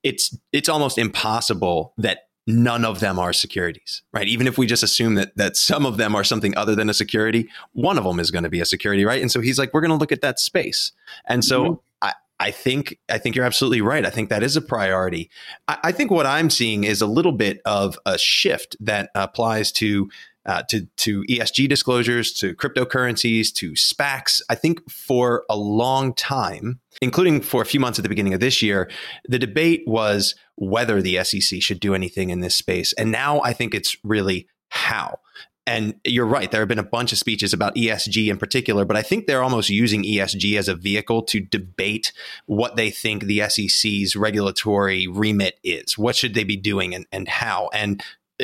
it's 0.04 0.38
it's 0.52 0.70
almost 0.70 0.98
impossible 0.98 1.94
that 1.98 2.28
none 2.48 2.86
of 2.86 3.02
them 3.02 3.20
are 3.20 3.34
securities, 3.34 4.02
right? 4.14 4.28
Even 4.28 4.48
if 4.48 4.58
we 4.58 4.66
just 4.66 4.82
assume 4.82 5.16
that 5.16 5.36
that 5.36 5.58
some 5.58 5.86
of 5.86 5.98
them 5.98 6.16
are 6.16 6.24
something 6.24 6.56
other 6.58 6.76
than 6.76 6.90
a 6.90 6.94
security, 6.94 7.50
one 7.74 7.98
of 7.98 8.06
them 8.06 8.20
is 8.20 8.32
going 8.32 8.44
to 8.44 8.50
be 8.50 8.62
a 8.62 8.66
security, 8.66 9.06
right? 9.06 9.22
And 9.22 9.32
so 9.32 9.42
he's 9.42 9.60
like, 9.60 9.74
we're 9.74 9.82
going 9.82 9.92
to 9.92 9.98
look 9.98 10.14
at 10.14 10.22
that 10.22 10.40
space. 10.40 10.94
And 11.28 11.44
so 11.44 11.64
mm-hmm. 11.64 11.74
I, 12.02 12.14
I 12.40 12.52
think 12.52 12.98
I 13.10 13.18
think 13.18 13.36
you're 13.36 13.46
absolutely 13.46 13.82
right. 13.82 14.06
I 14.06 14.10
think 14.10 14.30
that 14.30 14.44
is 14.44 14.56
a 14.56 14.62
priority. 14.62 15.30
I, 15.68 15.78
I, 15.86 15.92
think 15.92 16.10
what 16.10 16.26
I'm 16.26 16.50
seeing 16.50 16.86
is 16.86 17.02
a 17.02 17.08
little 17.08 17.34
bit 17.34 17.62
of 17.66 18.00
a 18.06 18.18
shift 18.18 18.78
that 18.80 19.10
applies 19.14 19.72
to 19.74 20.10
uh, 20.48 20.64
to 20.70 20.88
to 20.98 21.24
ESG 21.24 21.70
disclosures, 21.70 22.32
to 22.34 22.56
cryptocurrencies, 22.56 23.54
to 23.54 23.72
SPACs. 23.74 24.42
I 24.50 24.56
think 24.56 24.90
for 24.90 25.44
a 25.50 25.58
long 25.58 26.14
time, 26.14 26.80
including 27.02 27.42
for 27.42 27.62
a 27.62 27.66
few 27.66 27.80
months 27.80 28.00
at 28.00 28.04
the 28.04 28.10
beginning 28.10 28.34
of 28.34 28.40
this 28.40 28.62
year, 28.62 28.90
the 29.28 29.40
debate 29.40 29.84
was 29.86 30.36
whether 30.56 31.02
the 31.02 31.24
SEC 31.24 31.62
should 31.62 31.80
do 31.80 31.94
anything 31.94 32.30
in 32.30 32.40
this 32.40 32.56
space, 32.56 32.94
and 32.94 33.12
now 33.12 33.42
I 33.42 33.54
think 33.54 33.76
it's 33.76 33.98
really 34.04 34.48
how. 34.70 35.20
And 35.68 35.96
you're 36.06 36.26
right. 36.26 36.50
There 36.50 36.62
have 36.62 36.70
been 36.70 36.80
a 36.80 36.84
bunch 36.84 37.12
of 37.12 37.18
speeches 37.18 37.52
about 37.52 37.76
ESG 37.76 38.30
in 38.30 38.38
particular, 38.38 38.86
but 38.86 38.96
I 38.96 39.02
think 39.02 39.28
they're 39.28 39.44
almost 39.44 39.70
using 39.70 40.04
ESG 40.04 40.58
as 40.58 40.70
a 40.70 40.76
vehicle 40.76 41.24
to 41.24 41.42
debate 41.42 42.14
what 42.46 42.78
they 42.78 42.90
think 42.90 43.24
the 43.24 43.42
SEC's 43.50 44.16
regulatory 44.16 45.08
remit 45.08 45.60
is. 45.66 45.98
What 45.98 46.16
should 46.16 46.36
they 46.36 46.46
be 46.46 46.56
doing 46.56 46.96
and, 46.96 47.06
and 47.12 47.28
how? 47.28 47.70
And 47.74 48.02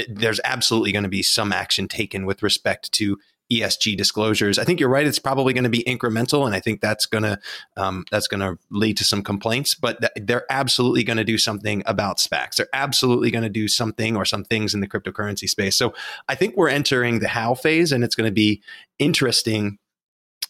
there's 0.10 0.40
absolutely 0.44 0.92
going 0.92 1.04
to 1.04 1.10
be 1.10 1.24
some 1.24 1.52
action 1.52 1.88
taken 1.88 2.26
with 2.26 2.44
respect 2.44 2.92
to 2.94 3.18
ESG 3.52 3.98
disclosures. 3.98 4.58
I 4.58 4.64
think 4.64 4.80
you're 4.80 4.90
right. 4.90 5.06
It's 5.06 5.20
probably 5.20 5.54
going 5.54 5.66
to 5.66 5.70
be 5.70 5.84
incremental, 5.84 6.46
and 6.46 6.56
I 6.56 6.60
think 6.60 6.82
that's 6.82 7.06
going 7.06 7.24
to 7.24 7.40
um, 7.78 8.06
that's 8.10 8.28
going 8.28 8.40
to 8.40 8.58
lead 8.72 8.98
to 8.98 9.04
some 9.04 9.22
complaints. 9.22 9.76
But 9.76 10.00
th- 10.00 10.28
they're 10.28 10.46
absolutely 10.50 11.04
going 11.04 11.18
to 11.18 11.24
do 11.24 11.38
something 11.38 11.84
about 11.86 12.18
SPACs. 12.18 12.56
They're 12.56 12.68
absolutely 12.74 13.32
going 13.32 13.44
to 13.44 13.50
do 13.50 13.68
something 13.68 14.16
or 14.16 14.26
some 14.26 14.44
things 14.44 14.74
in 14.74 14.80
the 14.80 14.88
cryptocurrency 14.88 15.50
space. 15.50 15.76
So 15.76 15.94
I 16.28 16.36
think 16.36 16.56
we're 16.56 16.70
entering 16.70 17.20
the 17.20 17.28
how 17.28 17.54
phase, 17.54 17.92
and 17.92 18.04
it's 18.04 18.16
going 18.16 18.30
to 18.30 18.34
be 18.34 18.62
interesting 18.98 19.78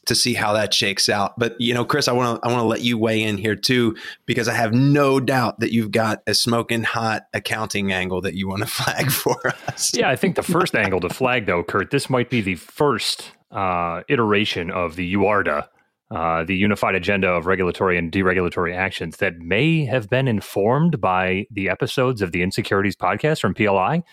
to 0.05 0.15
see 0.15 0.33
how 0.33 0.53
that 0.53 0.73
shakes 0.73 1.09
out. 1.09 1.37
But 1.37 1.59
you 1.59 1.73
know, 1.73 1.85
Chris, 1.85 2.07
I 2.07 2.11
want 2.11 2.41
to 2.41 2.47
I 2.47 2.51
want 2.51 2.61
to 2.61 2.67
let 2.67 2.81
you 2.81 2.97
weigh 2.97 3.23
in 3.23 3.37
here 3.37 3.55
too 3.55 3.95
because 4.25 4.47
I 4.47 4.53
have 4.53 4.73
no 4.73 5.19
doubt 5.19 5.59
that 5.59 5.71
you've 5.71 5.91
got 5.91 6.21
a 6.27 6.33
smoking 6.33 6.83
hot 6.83 7.23
accounting 7.33 7.91
angle 7.91 8.21
that 8.21 8.35
you 8.35 8.47
want 8.47 8.61
to 8.61 8.67
flag 8.67 9.11
for 9.11 9.47
us. 9.67 9.91
Yeah, 9.95 10.09
I 10.09 10.15
think 10.15 10.35
the 10.35 10.43
first 10.43 10.75
angle 10.75 10.99
to 11.01 11.09
flag 11.09 11.45
though, 11.45 11.63
Kurt, 11.63 11.91
this 11.91 12.09
might 12.09 12.29
be 12.29 12.41
the 12.41 12.55
first 12.55 13.31
uh, 13.51 14.01
iteration 14.09 14.71
of 14.71 14.95
the 14.95 15.13
UARDA, 15.13 15.67
uh, 16.11 16.43
the 16.43 16.55
Unified 16.55 16.95
Agenda 16.95 17.29
of 17.29 17.45
Regulatory 17.45 17.97
and 17.97 18.11
Deregulatory 18.11 18.75
Actions, 18.75 19.17
that 19.17 19.39
may 19.39 19.85
have 19.85 20.09
been 20.09 20.27
informed 20.27 20.99
by 20.99 21.45
the 21.51 21.69
episodes 21.69 22.21
of 22.21 22.31
the 22.31 22.41
Insecurities 22.41 22.95
podcast 22.95 23.39
from 23.39 23.53
PLI. 23.53 24.03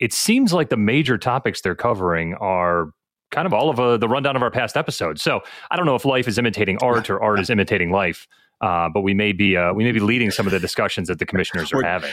It 0.00 0.12
seems 0.12 0.52
like 0.52 0.70
the 0.70 0.76
major 0.76 1.18
topics 1.18 1.60
they're 1.60 1.74
covering 1.74 2.34
are 2.34 2.92
kind 3.30 3.46
of 3.46 3.52
all 3.52 3.70
of 3.70 3.80
uh, 3.80 3.96
the 3.96 4.08
rundown 4.08 4.36
of 4.36 4.42
our 4.42 4.50
past 4.50 4.76
episodes. 4.76 5.22
So 5.22 5.40
I 5.70 5.76
don't 5.76 5.86
know 5.86 5.94
if 5.94 6.04
life 6.04 6.28
is 6.28 6.38
imitating 6.38 6.78
art 6.82 7.08
or 7.10 7.22
art 7.22 7.40
is 7.40 7.50
imitating 7.50 7.90
life. 7.90 8.26
Uh, 8.60 8.90
but 8.90 9.00
we 9.00 9.14
may 9.14 9.32
be 9.32 9.56
uh, 9.56 9.72
we 9.72 9.84
may 9.84 9.92
be 9.92 10.00
leading 10.00 10.30
some 10.30 10.46
of 10.46 10.52
the 10.52 10.60
discussions 10.60 11.08
that 11.08 11.18
the 11.18 11.24
commissioners 11.24 11.72
are 11.72 11.82
having. 11.82 12.10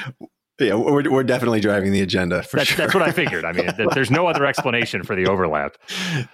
Yeah, 0.60 0.74
we're, 0.74 1.08
we're 1.10 1.24
definitely 1.24 1.60
driving 1.60 1.92
the 1.92 2.02
agenda 2.02 2.42
for 2.42 2.58
that's, 2.58 2.70
sure. 2.70 2.78
That's 2.78 2.96
what 2.96 3.04
I 3.04 3.12
figured. 3.12 3.46
I 3.46 3.52
mean, 3.52 3.70
there's 3.94 4.10
no 4.10 4.26
other 4.26 4.44
explanation 4.44 5.04
for 5.04 5.16
the 5.16 5.28
overlap. 5.28 5.78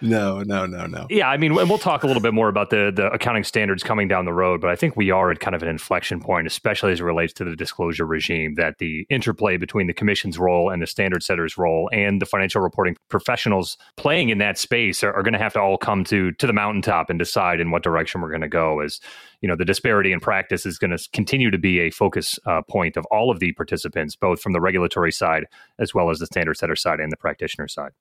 No, 0.01 0.42
no, 0.44 0.65
no, 0.65 0.86
no. 0.86 1.08
Yeah, 1.10 1.27
I 1.27 1.36
mean, 1.36 1.58
and 1.58 1.70
we'll 1.70 1.77
talk 1.77 2.03
a 2.03 2.08
little 2.08 2.22
bit 2.22 2.34
more 2.34 2.48
about 2.48 2.70
the 2.70 2.92
the 2.96 3.12
accounting 3.12 3.44
standards 3.44 3.84
coming 3.84 4.08
down 4.08 4.24
the 4.24 4.34
road, 4.34 4.62
but 4.62 4.70
I 4.70 4.77
think 4.77 4.96
we 4.96 5.12
are 5.12 5.30
at 5.30 5.42
kind 5.42 5.56
of 5.56 5.62
an 5.62 5.68
inflection 5.68 6.22
point, 6.22 6.48
especially 6.48 6.94
as 6.94 7.01
it 7.01 7.03
relates 7.03 7.34
to 7.34 7.44
the 7.44 7.56
disclosure 7.56 8.06
regime. 8.06 8.56
That 8.56 8.77
the 8.77 9.06
interplay 9.10 9.58
between 9.58 9.88
the 9.88 9.94
commission's 9.94 10.39
role 10.39 10.70
and 10.70 10.82
the 10.82 10.88
standard 10.88 11.22
setter's 11.22 11.58
role, 11.58 11.89
and 11.92 12.22
the 12.22 12.25
financial 12.25 12.62
reporting 12.62 12.96
professionals 13.10 13.77
playing 13.98 14.30
in 14.30 14.38
that 14.38 14.58
space, 14.58 15.03
are, 15.03 15.13
are 15.13 15.24
going 15.24 15.34
to 15.34 15.39
have 15.39 15.53
to 15.53 15.60
all 15.60 15.77
come 15.77 16.06
to 16.06 16.32
to 16.34 16.48
the 16.48 16.53
mountaintop 16.53 17.10
and 17.10 17.20
decide 17.20 17.60
in 17.60 17.72
what 17.72 17.84
direction 17.84 18.22
we're 18.22 18.30
going 18.30 18.42
to 18.42 18.48
go. 18.48 18.80
As 18.80 19.01
you 19.43 19.50
know, 19.50 19.57
the 19.57 19.65
disparity 19.65 20.13
in 20.13 20.21
practice 20.21 20.65
is 20.65 20.77
going 20.77 20.97
to 20.97 21.09
continue 21.12 21.51
to 21.51 21.57
be 21.57 21.81
a 21.81 21.91
focus 21.91 22.39
uh, 22.47 22.62
point 22.69 22.95
of 22.95 23.05
all 23.12 23.29
of 23.29 23.39
the 23.39 23.51
participants, 23.51 24.15
both 24.15 24.41
from 24.41 24.53
the 24.53 24.62
regulatory 24.62 25.12
side 25.12 25.43
as 25.77 25.93
well 25.93 26.09
as 26.09 26.19
the 26.19 26.25
standard 26.25 26.55
setter 26.55 26.77
side 26.77 27.01
and 27.01 27.12
the 27.12 27.17
practitioner 27.17 27.67
side. 27.67 27.91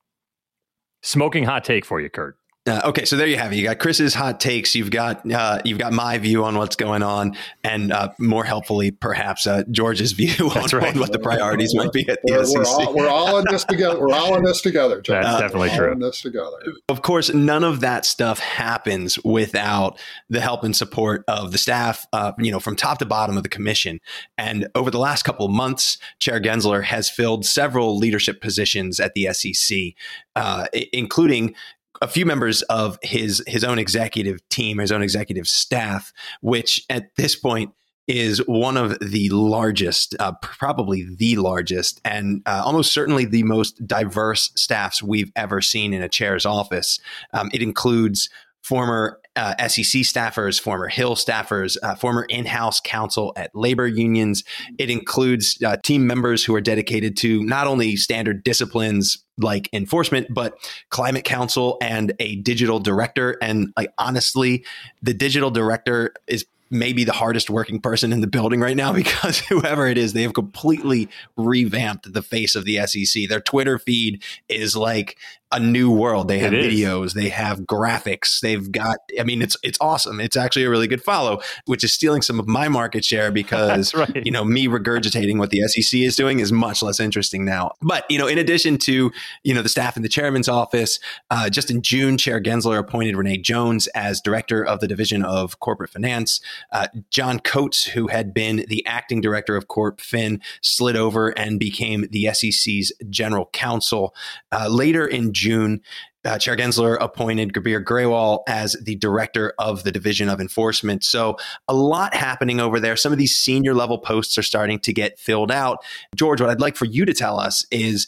Smoking 1.03 1.43
hot 1.43 1.65
take 1.65 1.85
for 1.85 2.01
you, 2.01 2.09
Kurt. 2.09 2.37
Uh, 2.65 2.81
okay, 2.85 3.05
so 3.05 3.17
there 3.17 3.27
you 3.27 3.37
have 3.37 3.53
it. 3.53 3.57
You 3.57 3.65
got 3.65 3.81
Chris's 3.81 4.15
hot 4.15 4.39
takes. 4.39 4.77
You've 4.77 4.93
got 4.93 5.29
uh, 5.29 5.61
you've 5.65 5.81
got 5.81 5.93
my 5.93 6.19
view 6.19 6.45
on 6.45 6.57
what's 6.57 6.77
going 6.77 7.03
on, 7.03 7.37
and 7.65 7.93
uh, 7.93 8.11
more 8.21 8.45
helpfully, 8.45 8.93
perhaps 8.93 9.49
uh, 9.49 9.65
George's 9.73 10.13
view 10.13 10.49
on, 10.49 10.69
right. 10.73 10.95
on, 10.95 11.01
what 11.01 11.11
the 11.11 11.19
priorities 11.19 11.75
might 11.75 11.91
be 11.91 12.09
at 12.09 12.21
the 12.23 12.35
we're, 12.35 12.45
SEC. 12.45 12.65
We're 12.65 12.85
all, 12.85 12.95
we're 12.95 13.09
all, 13.09 13.39
in 13.39 13.47
this 13.51 13.65
together. 13.65 13.99
We're 13.99 14.15
all 14.15 14.37
in 14.37 14.45
this 14.45 14.61
together. 14.61 15.01
John. 15.01 15.25
That's 15.25 15.41
definitely 15.41 15.71
all 15.71 15.77
true. 15.77 15.93
In 15.93 15.99
this 15.99 16.21
together. 16.21 16.57
Of 16.89 17.03
course, 17.03 17.35
none 17.35 17.65
of 17.65 17.81
that 17.81 18.07
stuff 18.07 18.39
happens 18.39 19.19
without 19.25 19.99
the 20.31 20.41
help 20.41 20.63
and 20.63 20.77
support 20.77 21.25
of 21.27 21.51
the 21.51 21.59
staff. 21.59 22.07
Uh, 22.13 22.31
you 22.39 22.53
know, 22.53 22.61
from 22.61 22.77
top 22.77 22.99
to 22.99 23.07
bottom 23.07 23.37
of 23.37 23.43
the 23.43 23.49
commission. 23.49 23.99
And 24.39 24.69
over 24.77 24.93
the 24.93 25.01
last 25.01 25.25
couple 25.25 25.47
of 25.47 25.51
months, 25.51 25.99
Chair 26.21 26.41
Gensler 26.41 26.85
has 26.85 27.11
filled 27.11 27.45
several 27.45 27.99
leadership 27.99 28.41
positions 28.41 29.01
at 29.01 29.15
the 29.15 29.33
SEC, 29.33 29.95
uh, 30.37 30.67
including 30.93 31.57
a 32.01 32.09
few 32.09 32.27
members 32.27 32.63
of 32.63 32.99
his 33.03 33.43
his 33.47 33.65
own 33.65 33.79
executive 33.79 34.47
team, 34.49 34.79
his 34.79 34.93
own 34.93 35.03
executive 35.03 35.47
staff, 35.47 36.13
which 36.41 36.85
at 36.89 37.15
this 37.17 37.37
point 37.37 37.73
is 38.09 38.39
one 38.47 38.77
of 38.77 38.99
the 38.99 39.29
largest, 39.31 40.17
uh, 40.19 40.33
probably 40.43 41.07
the 41.17 41.37
largest, 41.37 42.01
and 42.05 42.43
uh, 42.47 42.63
almost 42.65 42.93
certainly 42.93 43.25
the 43.25 43.45
most 43.45 43.87
diverse 43.87 44.51
staffs 44.57 45.03
we've 45.03 45.31
ever 45.37 45.61
seen 45.61 45.95
in 45.95 46.03
a 46.03 46.09
chair's 46.09 46.45
office. 46.45 46.99
Um, 47.33 47.49
it 47.55 47.63
includes 47.63 48.29
former 48.63 49.21
uh, 49.35 49.55
SEC 49.69 50.03
staffers, 50.03 50.61
former 50.61 50.89
Hill 50.89 51.15
staffers, 51.15 51.77
uh, 51.83 51.95
former 51.95 52.25
in 52.25 52.45
house 52.45 52.81
counsel 52.81 53.33
at 53.37 53.51
labor 53.55 53.87
unions. 53.87 54.45
It 54.79 54.91
includes 54.91 55.59
uh, 55.63 55.79
team 55.83 56.07
members 56.07 56.45
who 56.45 56.55
are 56.55 56.61
dedicated 56.61 57.17
to 57.19 57.43
not 57.45 57.67
only 57.67 57.97
standard 57.97 58.45
disciplines 58.45 59.25
like 59.39 59.71
enforcement, 59.73 60.29
but 60.31 60.55
climate 60.91 61.25
counsel 61.25 61.79
and 61.81 62.13
a 62.21 62.37
digital 62.37 62.79
director. 62.79 63.39
And 63.41 63.73
like 63.77 63.93
honestly, 63.99 64.65
the 65.01 65.15
digital 65.15 65.51
director 65.51 66.13
is 66.27 66.45
maybe 66.73 67.05
the 67.05 67.13
hardest 67.13 67.51
working 67.51 67.79
person 67.79 68.13
in 68.13 68.23
the 68.23 68.27
building 68.27 68.59
right 68.59 68.77
now 68.77 68.93
because 68.95 69.39
whoever 69.41 69.87
it 69.87 69.99
is, 69.99 70.15
they 70.15 70.23
have 70.23 70.35
completely 70.35 71.09
revamped 71.37 72.13
the 72.13 72.23
face 72.23 72.57
of 72.57 72.65
the 72.65 72.85
SEC. 72.87 73.29
Their 73.29 73.41
Twitter 73.41 73.79
feed 73.79 74.23
is 74.49 74.75
like 74.75 75.17
a 75.53 75.61
new 75.61 75.91
world. 75.91 76.29
They 76.29 76.39
have 76.39 76.53
videos, 76.53 77.15
they 77.15 77.29
have 77.29 77.61
graphics, 77.61 78.41
they've 78.41 78.71
got 78.71 78.99
I 79.19 79.25
mean 79.25 79.43
it's 79.43 79.57
it's 79.63 79.79
awesome. 79.81 80.21
It's 80.21 80.37
actually 80.37 80.65
a 80.65 80.71
really 80.71 80.87
good 80.87 81.03
follow, 81.03 81.43
which 81.67 81.85
is 81.85 81.93
stealing 81.93 82.23
some 82.23 82.39
of 82.39 82.49
my 82.49 82.69
market 82.69 83.05
share 83.05 83.31
because 83.43 83.95
right. 83.95 84.25
you 84.25 84.33
know, 84.33 84.45
me 84.45 84.67
regurgitating 84.67 85.39
what 85.39 85.51
the 85.51 85.61
SEC 85.69 86.01
is 86.01 86.17
doing 86.17 86.41
is 86.41 86.53
much 86.53 86.83
less 86.83 87.01
interesting 87.01 87.45
now. 87.45 87.73
But, 87.81 88.05
you 88.11 88.19
know, 88.19 88.27
in 88.27 88.39
addition 88.39 88.79
to, 88.79 89.13
you 89.43 89.55
know, 89.55 89.63
the 89.63 89.69
staff 89.69 89.97
in 89.97 90.03
the 90.03 90.09
chairman's 90.09 90.49
office, 90.49 90.99
uh, 91.31 91.51
just 91.51 91.71
in 91.71 91.83
June, 91.83 92.17
Chair 92.17 92.41
Gensler 92.41 92.79
appointed 92.79 93.17
Renee 93.17 93.39
Jones 93.39 93.87
as 93.89 94.21
director 94.21 94.65
of 94.65 94.81
the 94.81 94.89
Division 94.89 95.25
of 95.25 95.61
Corporate 95.61 95.91
Finance. 95.91 96.41
Uh, 96.71 96.89
John 97.11 97.41
Coates, 97.41 97.85
who 97.85 98.09
had 98.09 98.33
been 98.33 98.65
the 98.69 98.85
acting 98.87 99.21
director 99.21 99.57
of 99.57 99.69
Corp 99.69 100.01
Fin, 100.01 100.41
slid 100.61 100.97
over 100.97 101.29
and 101.31 101.59
became 101.59 102.07
the 102.11 102.33
SEC's 102.33 102.93
general 103.11 103.51
counsel. 103.53 104.15
Uh, 104.51 104.69
later 104.69 105.07
in 105.07 105.33
June, 105.43 105.81
uh, 106.25 106.39
Chair 106.39 106.57
Gensler 106.57 106.97
appointed 107.01 107.53
Gurbir 107.53 107.83
Grewal 107.83 108.41
as 108.49 108.77
the 108.81 108.95
director 108.97 109.55
of 109.59 109.83
the 109.83 109.91
Division 109.91 110.29
of 110.29 110.41
Enforcement. 110.41 111.03
So 111.03 111.37
a 111.67 111.75
lot 111.75 112.15
happening 112.15 112.61
over 112.61 112.79
there. 112.79 112.97
Some 112.97 113.13
of 113.13 113.19
these 113.19 113.37
senior 113.37 113.75
level 113.75 113.99
posts 113.99 114.39
are 114.39 114.43
starting 114.43 114.79
to 114.81 114.93
get 114.93 115.19
filled 115.19 115.51
out. 115.51 115.85
George, 116.15 116.41
what 116.41 116.51
I'd 116.51 116.61
like 116.61 116.77
for 116.77 116.85
you 116.85 117.05
to 117.05 117.13
tell 117.13 117.41
us 117.41 117.67
is, 117.71 118.07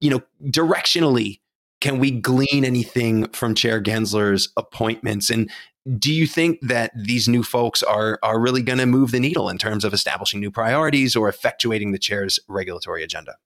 you 0.00 0.10
know, 0.10 0.22
directionally, 0.44 1.40
can 1.80 1.98
we 1.98 2.10
glean 2.10 2.64
anything 2.64 3.28
from 3.28 3.54
Chair 3.54 3.80
Gensler's 3.80 4.50
appointments? 4.56 5.30
And 5.30 5.50
do 5.98 6.12
you 6.12 6.26
think 6.26 6.58
that 6.60 6.92
these 6.94 7.28
new 7.28 7.42
folks 7.42 7.82
are 7.82 8.18
are 8.22 8.38
really 8.38 8.62
going 8.62 8.78
to 8.78 8.86
move 8.86 9.10
the 9.10 9.20
needle 9.20 9.48
in 9.48 9.56
terms 9.56 9.84
of 9.84 9.94
establishing 9.94 10.40
new 10.40 10.50
priorities 10.50 11.16
or 11.16 11.30
effectuating 11.30 11.92
the 11.92 11.98
chair's 11.98 12.38
regulatory 12.46 13.02
agenda? 13.02 13.36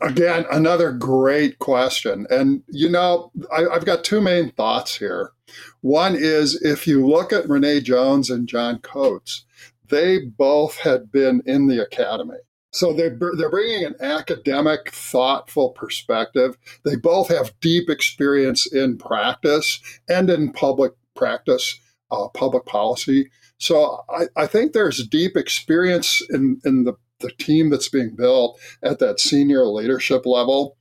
Again, 0.00 0.46
another 0.50 0.92
great 0.92 1.58
question. 1.58 2.26
And, 2.30 2.62
you 2.68 2.88
know, 2.88 3.30
I, 3.54 3.72
have 3.72 3.84
got 3.84 4.04
two 4.04 4.20
main 4.20 4.50
thoughts 4.50 4.96
here. 4.96 5.32
One 5.80 6.14
is 6.16 6.60
if 6.62 6.86
you 6.86 7.06
look 7.06 7.32
at 7.32 7.48
Renee 7.48 7.80
Jones 7.82 8.30
and 8.30 8.48
John 8.48 8.78
Coates, 8.78 9.44
they 9.90 10.18
both 10.18 10.78
had 10.78 11.12
been 11.12 11.42
in 11.44 11.66
the 11.66 11.82
academy. 11.82 12.38
So 12.72 12.94
they're, 12.94 13.16
they're 13.36 13.50
bringing 13.50 13.84
an 13.84 13.96
academic, 14.00 14.92
thoughtful 14.92 15.70
perspective. 15.70 16.56
They 16.84 16.96
both 16.96 17.28
have 17.28 17.58
deep 17.60 17.90
experience 17.90 18.66
in 18.72 18.96
practice 18.96 19.80
and 20.08 20.30
in 20.30 20.52
public 20.52 20.92
practice, 21.14 21.78
uh, 22.10 22.28
public 22.28 22.64
policy. 22.64 23.30
So 23.58 24.02
I, 24.08 24.24
I 24.36 24.46
think 24.46 24.72
there's 24.72 25.06
deep 25.06 25.36
experience 25.36 26.22
in, 26.30 26.60
in 26.64 26.84
the 26.84 26.94
the 27.22 27.32
team 27.32 27.70
that's 27.70 27.88
being 27.88 28.14
built 28.14 28.60
at 28.82 28.98
that 28.98 29.20
senior 29.20 29.64
leadership 29.64 30.26
level. 30.26 30.76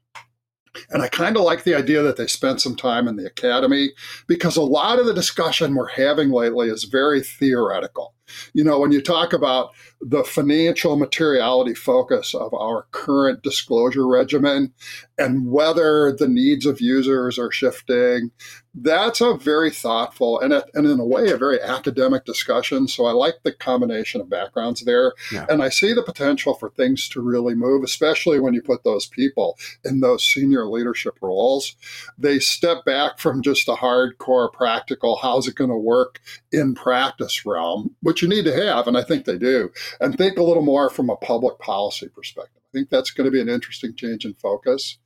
And 0.90 1.02
I 1.02 1.10
kind 1.10 1.36
of 1.36 1.44
like 1.44 1.64
the 1.64 1.76
idea 1.76 2.02
that 2.02 2.18
they 2.18 2.28
spent 2.28 2.62
some 2.62 2.76
time 2.76 3.08
in 3.08 3.18
the 3.18 3.26
academy 3.26 3.92
because 4.28 4.56
a 4.56 4.62
lot 4.62 5.00
of 5.00 5.06
the 5.06 5.14
discussion 5.14 5.76
we're 5.76 5.90
having 5.90 6.32
lately 6.32 6.70
is 6.70 6.86
very 6.86 7.22
theoretical. 7.22 8.14
You 8.54 8.64
know, 8.64 8.80
when 8.80 8.92
you 8.92 9.02
talk 9.02 9.34
about 9.34 9.72
the 10.02 10.24
financial 10.24 10.96
materiality 10.96 11.74
focus 11.74 12.34
of 12.34 12.54
our 12.54 12.88
current 12.92 13.44
disclosure 13.44 14.08
regimen 14.08 14.74
and 15.18 15.52
whether 15.52 16.12
the 16.12 16.28
needs 16.28 16.66
of 16.66 16.82
users 16.82 17.38
are 17.38 17.52
shifting, 17.52 18.32
that's 18.74 19.20
a 19.20 19.36
very 19.36 19.70
thoughtful 19.70 20.40
and, 20.40 20.54
a, 20.54 20.64
and 20.74 20.88
in 20.88 21.00
a 21.00 21.06
way, 21.06 21.30
a 21.30 21.38
very 21.38 21.62
academic 21.62 22.26
discussion. 22.26 22.88
So 22.88 23.06
I 23.06 23.12
like 23.12 23.36
the 23.44 23.52
combination 23.52 24.22
of 24.22 24.30
backgrounds 24.30 24.86
there. 24.86 25.14
Yeah. 25.32 25.46
And 25.50 25.62
I 25.62 25.70
see 25.70 25.94
the 25.94 26.04
potential 26.04 26.54
for 26.54 26.70
things 26.70 27.10
to 27.10 27.22
really 27.22 27.54
move, 27.54 27.84
especially 27.84 28.40
when 28.40 28.54
you 28.54 28.62
put 28.62 28.84
those 28.84 29.08
people 29.08 29.58
in 29.84 30.00
those 30.00 30.24
senior 30.24 30.66
leadership 30.68 31.18
roles. 31.22 31.76
They 32.18 32.40
step 32.40 32.86
back 32.86 33.20
from 33.20 33.42
just 33.42 33.68
a 33.68 33.74
hardcore 33.74 34.52
practical, 34.52 35.18
how's 35.18 35.48
it 35.48 35.56
going 35.56 35.70
to 35.70 35.76
work 35.76 36.22
in 36.52 36.74
practice 36.74 37.46
realm, 37.46 37.94
which 38.02 38.21
you 38.22 38.28
need 38.28 38.46
to 38.46 38.54
have. 38.54 38.88
And 38.88 38.98
I 38.98 39.04
think 39.04 39.26
they 39.26 39.38
do. 39.38 39.72
And 40.00 40.18
think 40.18 40.38
a 40.38 40.44
little 40.44 40.64
more 40.64 40.90
from 40.90 41.10
a 41.10 41.16
public 41.16 41.60
policy 41.60 42.10
perspective. 42.10 42.62
I 42.74 42.78
think 42.78 42.90
that's 42.90 43.12
going 43.12 43.26
to 43.26 43.32
be 43.32 43.42
an 43.42 43.50
interesting 43.50 43.96
change 43.96 44.26
in 44.26 44.34
focus. 44.36 44.98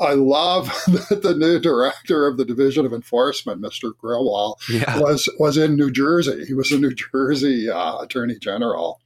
I 0.00 0.14
love 0.14 0.66
that 0.86 1.20
the 1.22 1.34
new 1.34 1.58
director 1.58 2.26
of 2.26 2.36
the 2.36 2.44
Division 2.44 2.84
of 2.84 2.92
Enforcement, 2.92 3.62
Mr. 3.62 3.92
Grewal, 3.92 4.56
yeah. 4.68 4.98
was 4.98 5.28
was 5.38 5.56
in 5.56 5.76
New 5.76 5.90
Jersey. 5.90 6.44
He 6.46 6.54
was 6.54 6.72
a 6.72 6.78
New 6.78 6.94
Jersey 6.94 7.70
uh, 7.70 7.98
Attorney 7.98 8.38
General, 8.38 9.00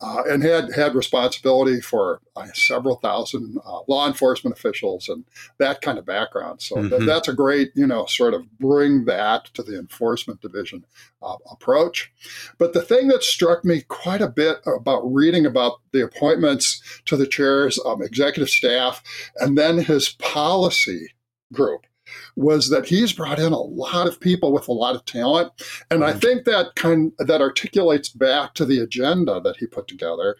uh, 0.00 0.22
and 0.28 0.42
had 0.42 0.72
had 0.74 0.94
responsibility 0.94 1.80
for 1.80 2.20
uh, 2.36 2.46
several 2.52 2.96
thousand 2.96 3.58
uh, 3.64 3.80
law 3.88 4.06
enforcement 4.06 4.54
officials 4.56 5.08
and 5.08 5.24
that 5.58 5.80
kind 5.80 5.98
of 5.98 6.04
background. 6.04 6.60
So 6.60 6.76
mm-hmm. 6.76 6.88
th- 6.90 7.02
that's 7.06 7.28
a 7.28 7.32
great, 7.32 7.72
you 7.74 7.86
know, 7.86 8.04
sort 8.06 8.34
of 8.34 8.58
bring 8.58 9.06
that 9.06 9.46
to 9.54 9.62
the 9.62 9.78
enforcement 9.78 10.42
division 10.42 10.84
uh, 11.22 11.36
approach. 11.50 12.12
But 12.58 12.74
the 12.74 12.82
thing 12.82 13.08
that 13.08 13.22
struck 13.22 13.64
me 13.64 13.82
quite 13.88 14.20
a 14.20 14.28
bit 14.28 14.58
about 14.66 15.00
reading 15.02 15.46
about 15.46 15.80
the 15.92 16.04
appointments 16.04 16.82
to 17.06 17.16
the 17.16 17.26
chair's 17.26 17.78
um, 17.86 18.02
executive 18.02 18.50
staff 18.50 19.02
and 19.36 19.56
then 19.56 19.78
his 19.78 20.10
policy 20.10 21.14
group 21.52 21.86
was 22.36 22.70
that 22.70 22.86
he's 22.86 23.12
brought 23.12 23.38
in 23.38 23.52
a 23.52 23.58
lot 23.58 24.06
of 24.06 24.20
people 24.20 24.52
with 24.52 24.68
a 24.68 24.72
lot 24.72 24.94
of 24.94 25.04
talent, 25.04 25.52
and 25.90 26.04
I 26.04 26.12
mm. 26.12 26.20
think 26.20 26.44
that 26.44 26.74
kind 26.74 27.12
that 27.18 27.40
articulates 27.40 28.08
back 28.08 28.54
to 28.54 28.64
the 28.64 28.78
agenda 28.80 29.40
that 29.40 29.56
he 29.56 29.66
put 29.66 29.88
together. 29.88 30.36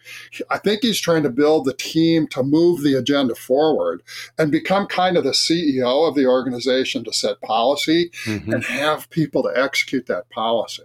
I 0.49 0.57
think 0.57 0.81
he's 0.81 0.99
trying 0.99 1.23
to 1.23 1.29
build 1.29 1.65
the 1.65 1.73
team 1.73 2.27
to 2.29 2.43
move 2.43 2.81
the 2.81 2.95
agenda 2.95 3.35
forward 3.35 4.03
and 4.37 4.51
become 4.51 4.87
kind 4.87 5.17
of 5.17 5.23
the 5.23 5.31
CEO 5.31 6.07
of 6.07 6.15
the 6.15 6.25
organization 6.25 7.03
to 7.03 7.13
set 7.13 7.41
policy 7.41 8.11
mm-hmm. 8.25 8.53
and 8.53 8.63
have 8.63 9.09
people 9.09 9.43
to 9.43 9.51
execute 9.55 10.05
that 10.07 10.29
policy. 10.29 10.83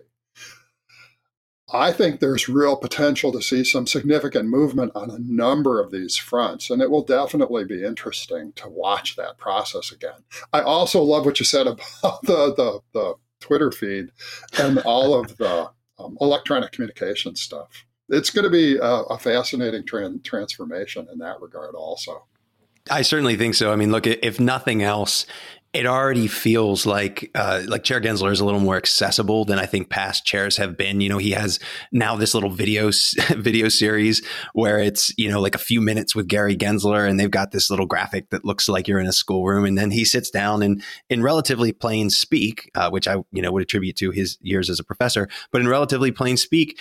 I 1.73 1.91
think 1.91 2.21
there's 2.21 2.49
real 2.49 2.77
potential 2.77 3.33
to 3.33 3.41
see 3.41 3.65
some 3.65 3.87
significant 3.87 4.49
movement 4.49 4.93
on 4.95 5.11
a 5.11 5.19
number 5.19 5.81
of 5.81 5.91
these 5.91 6.17
fronts, 6.17 6.69
and 6.69 6.83
it 6.83 6.91
will 6.91 7.05
definitely 7.05 7.65
be 7.65 7.83
interesting 7.83 8.53
to 8.57 8.69
watch 8.69 9.17
that 9.17 9.39
process 9.39 9.91
again. 9.91 10.25
I 10.53 10.61
also 10.61 11.03
love 11.03 11.25
what 11.25 11.41
you 11.41 11.47
said 11.47 11.67
about 11.67 12.23
the 12.23 12.55
the, 12.55 12.81
the 12.93 13.15
Twitter 13.41 13.73
feed 13.73 14.11
and 14.59 14.79
all 14.81 15.19
of 15.19 15.37
the 15.39 15.71
um, 15.99 16.17
electronic 16.21 16.73
communication 16.73 17.37
stuff. 17.37 17.85
It's 18.09 18.31
going 18.31 18.45
to 18.45 18.51
be 18.51 18.77
a, 18.77 18.83
a 18.85 19.19
fascinating 19.19 19.87
tra- 19.87 20.19
transformation 20.19 21.09
in 21.11 21.19
that 21.19 21.41
regard, 21.41 21.75
also. 21.75 22.27
I 22.91 23.03
certainly 23.03 23.37
think 23.37 23.55
so. 23.55 23.73
I 23.73 23.77
mean, 23.77 23.93
look, 23.93 24.07
if 24.07 24.41
nothing 24.41 24.83
else, 24.83 25.25
it 25.73 25.87
already 25.87 26.27
feels 26.27 26.85
like 26.85 27.31
uh, 27.35 27.63
like 27.67 27.83
Chair 27.83 27.99
Gensler 27.99 28.31
is 28.31 28.41
a 28.41 28.45
little 28.45 28.61
more 28.61 28.77
accessible 28.77 29.47
than 29.47 29.59
I 29.59 29.65
think 29.65 29.89
past 29.89 30.25
chairs 30.27 30.59
have 30.59 30.77
been. 30.77 31.01
You 31.01 31.09
know, 31.09 31.17
he 31.17 31.31
has 31.31 31.59
now 31.91 32.15
this 32.15 32.35
little 32.35 32.51
video 32.51 32.91
video 33.31 33.71
series 33.71 34.23
where 34.53 34.79
it's 34.79 35.13
you 35.17 35.31
know 35.31 35.41
like 35.41 35.55
a 35.55 35.59
few 35.59 35.81
minutes 35.81 36.15
with 36.15 36.29
Gary 36.29 36.57
Gensler, 36.57 37.09
and 37.09 37.19
they've 37.19 37.31
got 37.31 37.53
this 37.53 37.71
little 37.71 37.87
graphic 37.87 38.29
that 38.31 38.45
looks 38.45 38.69
like 38.69 38.87
you're 38.87 39.01
in 39.01 39.07
a 39.07 39.13
schoolroom, 39.13 39.65
and 39.65 39.79
then 39.79 39.91
he 39.91 40.05
sits 40.05 40.29
down 40.29 40.63
and 40.63 40.83
in 41.09 41.23
relatively 41.23 41.73
plain 41.73 42.11
speak, 42.11 42.71
uh, 42.75 42.91
which 42.91 43.09
I 43.09 43.17
you 43.33 43.41
know 43.41 43.51
would 43.51 43.63
attribute 43.63 43.97
to 43.97 44.11
his 44.11 44.37
years 44.43 44.69
as 44.69 44.79
a 44.79 44.85
professor, 44.85 45.27
but 45.53 45.63
in 45.63 45.69
relatively 45.69 46.13
plain 46.13 46.37
speak, 46.37 46.79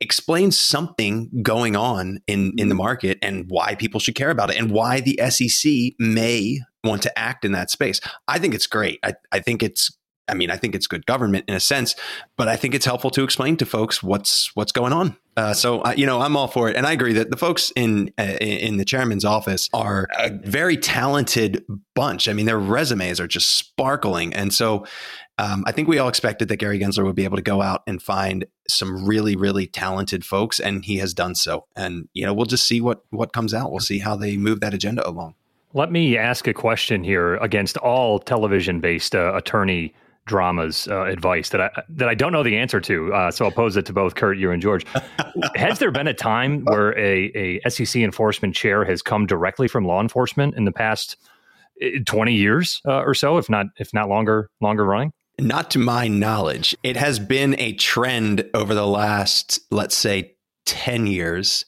explains 0.00 0.58
something 0.58 1.28
going 1.42 1.76
on 1.76 2.20
in 2.26 2.54
in 2.56 2.70
the 2.70 2.74
market 2.74 3.18
and 3.20 3.44
why 3.48 3.74
people 3.74 4.00
should 4.00 4.14
care 4.14 4.30
about 4.30 4.50
it, 4.50 4.56
and 4.56 4.70
why 4.70 5.00
the 5.00 5.20
SEC 5.28 5.92
may 5.98 6.60
want 6.84 7.02
to 7.02 7.18
act 7.18 7.44
in 7.44 7.52
that 7.52 7.70
space. 7.70 8.00
I 8.28 8.38
think 8.38 8.54
it's 8.54 8.66
great. 8.66 8.98
I, 9.02 9.14
I 9.30 9.40
think 9.40 9.62
it's 9.62 9.96
I 10.28 10.34
mean, 10.34 10.50
I 10.50 10.56
think 10.56 10.74
it's 10.74 10.86
good 10.86 11.04
government 11.04 11.44
in 11.48 11.54
a 11.54 11.60
sense, 11.60 11.96
but 12.36 12.48
I 12.48 12.56
think 12.56 12.74
it's 12.74 12.86
helpful 12.86 13.10
to 13.10 13.24
explain 13.24 13.56
to 13.56 13.66
folks 13.66 14.02
what's 14.02 14.54
what's 14.54 14.72
going 14.72 14.92
on. 14.92 15.16
Uh, 15.36 15.54
so, 15.54 15.82
you 15.92 16.06
know, 16.06 16.20
I'm 16.20 16.36
all 16.36 16.46
for 16.46 16.68
it, 16.68 16.76
and 16.76 16.86
I 16.86 16.92
agree 16.92 17.14
that 17.14 17.30
the 17.30 17.36
folks 17.36 17.72
in 17.74 18.12
uh, 18.18 18.36
in 18.40 18.76
the 18.76 18.84
chairman's 18.84 19.24
office 19.24 19.68
are 19.72 20.06
a 20.18 20.30
very 20.30 20.76
talented 20.76 21.64
bunch. 21.94 22.28
I 22.28 22.34
mean, 22.34 22.46
their 22.46 22.58
resumes 22.58 23.18
are 23.18 23.26
just 23.26 23.58
sparkling, 23.58 24.32
and 24.32 24.52
so 24.54 24.86
um, 25.38 25.64
I 25.66 25.72
think 25.72 25.88
we 25.88 25.98
all 25.98 26.08
expected 26.08 26.48
that 26.48 26.58
Gary 26.58 26.78
Gensler 26.78 27.04
would 27.04 27.16
be 27.16 27.24
able 27.24 27.36
to 27.36 27.42
go 27.42 27.60
out 27.60 27.82
and 27.86 28.00
find 28.00 28.44
some 28.68 29.04
really, 29.04 29.34
really 29.34 29.66
talented 29.66 30.24
folks, 30.24 30.60
and 30.60 30.84
he 30.84 30.98
has 30.98 31.14
done 31.14 31.34
so. 31.34 31.66
And 31.74 32.08
you 32.12 32.24
know, 32.24 32.32
we'll 32.32 32.46
just 32.46 32.66
see 32.66 32.80
what 32.80 33.02
what 33.10 33.32
comes 33.32 33.52
out. 33.52 33.72
We'll 33.72 33.80
see 33.80 33.98
how 33.98 34.14
they 34.14 34.36
move 34.36 34.60
that 34.60 34.72
agenda 34.72 35.06
along. 35.08 35.34
Let 35.74 35.90
me 35.90 36.18
ask 36.18 36.46
a 36.46 36.52
question 36.52 37.02
here 37.02 37.36
against 37.36 37.78
all 37.78 38.18
television-based 38.18 39.14
uh, 39.14 39.34
attorney 39.34 39.94
dramas 40.26 40.86
uh, 40.88 41.04
advice 41.04 41.48
that 41.48 41.60
I 41.60 41.82
that 41.88 42.08
I 42.08 42.14
don't 42.14 42.32
know 42.32 42.42
the 42.42 42.56
answer 42.56 42.80
to. 42.80 43.12
Uh, 43.12 43.30
so 43.30 43.44
I'll 43.44 43.50
pose 43.50 43.76
it 43.76 43.86
to 43.86 43.92
both 43.92 44.14
Kurt, 44.14 44.38
you, 44.38 44.50
and 44.50 44.60
George. 44.60 44.84
has 45.56 45.78
there 45.78 45.90
been 45.90 46.06
a 46.06 46.14
time 46.14 46.64
where 46.64 46.96
a, 46.98 47.58
a 47.64 47.70
SEC 47.70 48.02
enforcement 48.02 48.54
chair 48.54 48.84
has 48.84 49.02
come 49.02 49.26
directly 49.26 49.66
from 49.66 49.84
law 49.84 50.00
enforcement 50.00 50.54
in 50.56 50.64
the 50.64 50.72
past 50.72 51.16
eh, 51.80 51.98
twenty 52.06 52.34
years 52.34 52.80
uh, 52.86 53.00
or 53.00 53.14
so, 53.14 53.38
if 53.38 53.48
not 53.48 53.66
if 53.78 53.92
not 53.92 54.08
longer 54.08 54.50
longer 54.60 54.84
running? 54.84 55.12
Not 55.40 55.70
to 55.72 55.78
my 55.78 56.06
knowledge. 56.06 56.76
It 56.82 56.96
has 56.96 57.18
been 57.18 57.58
a 57.58 57.72
trend 57.72 58.48
over 58.52 58.74
the 58.74 58.86
last, 58.86 59.58
let's 59.70 59.96
say, 59.96 60.34
ten 60.66 61.06
years 61.06 61.64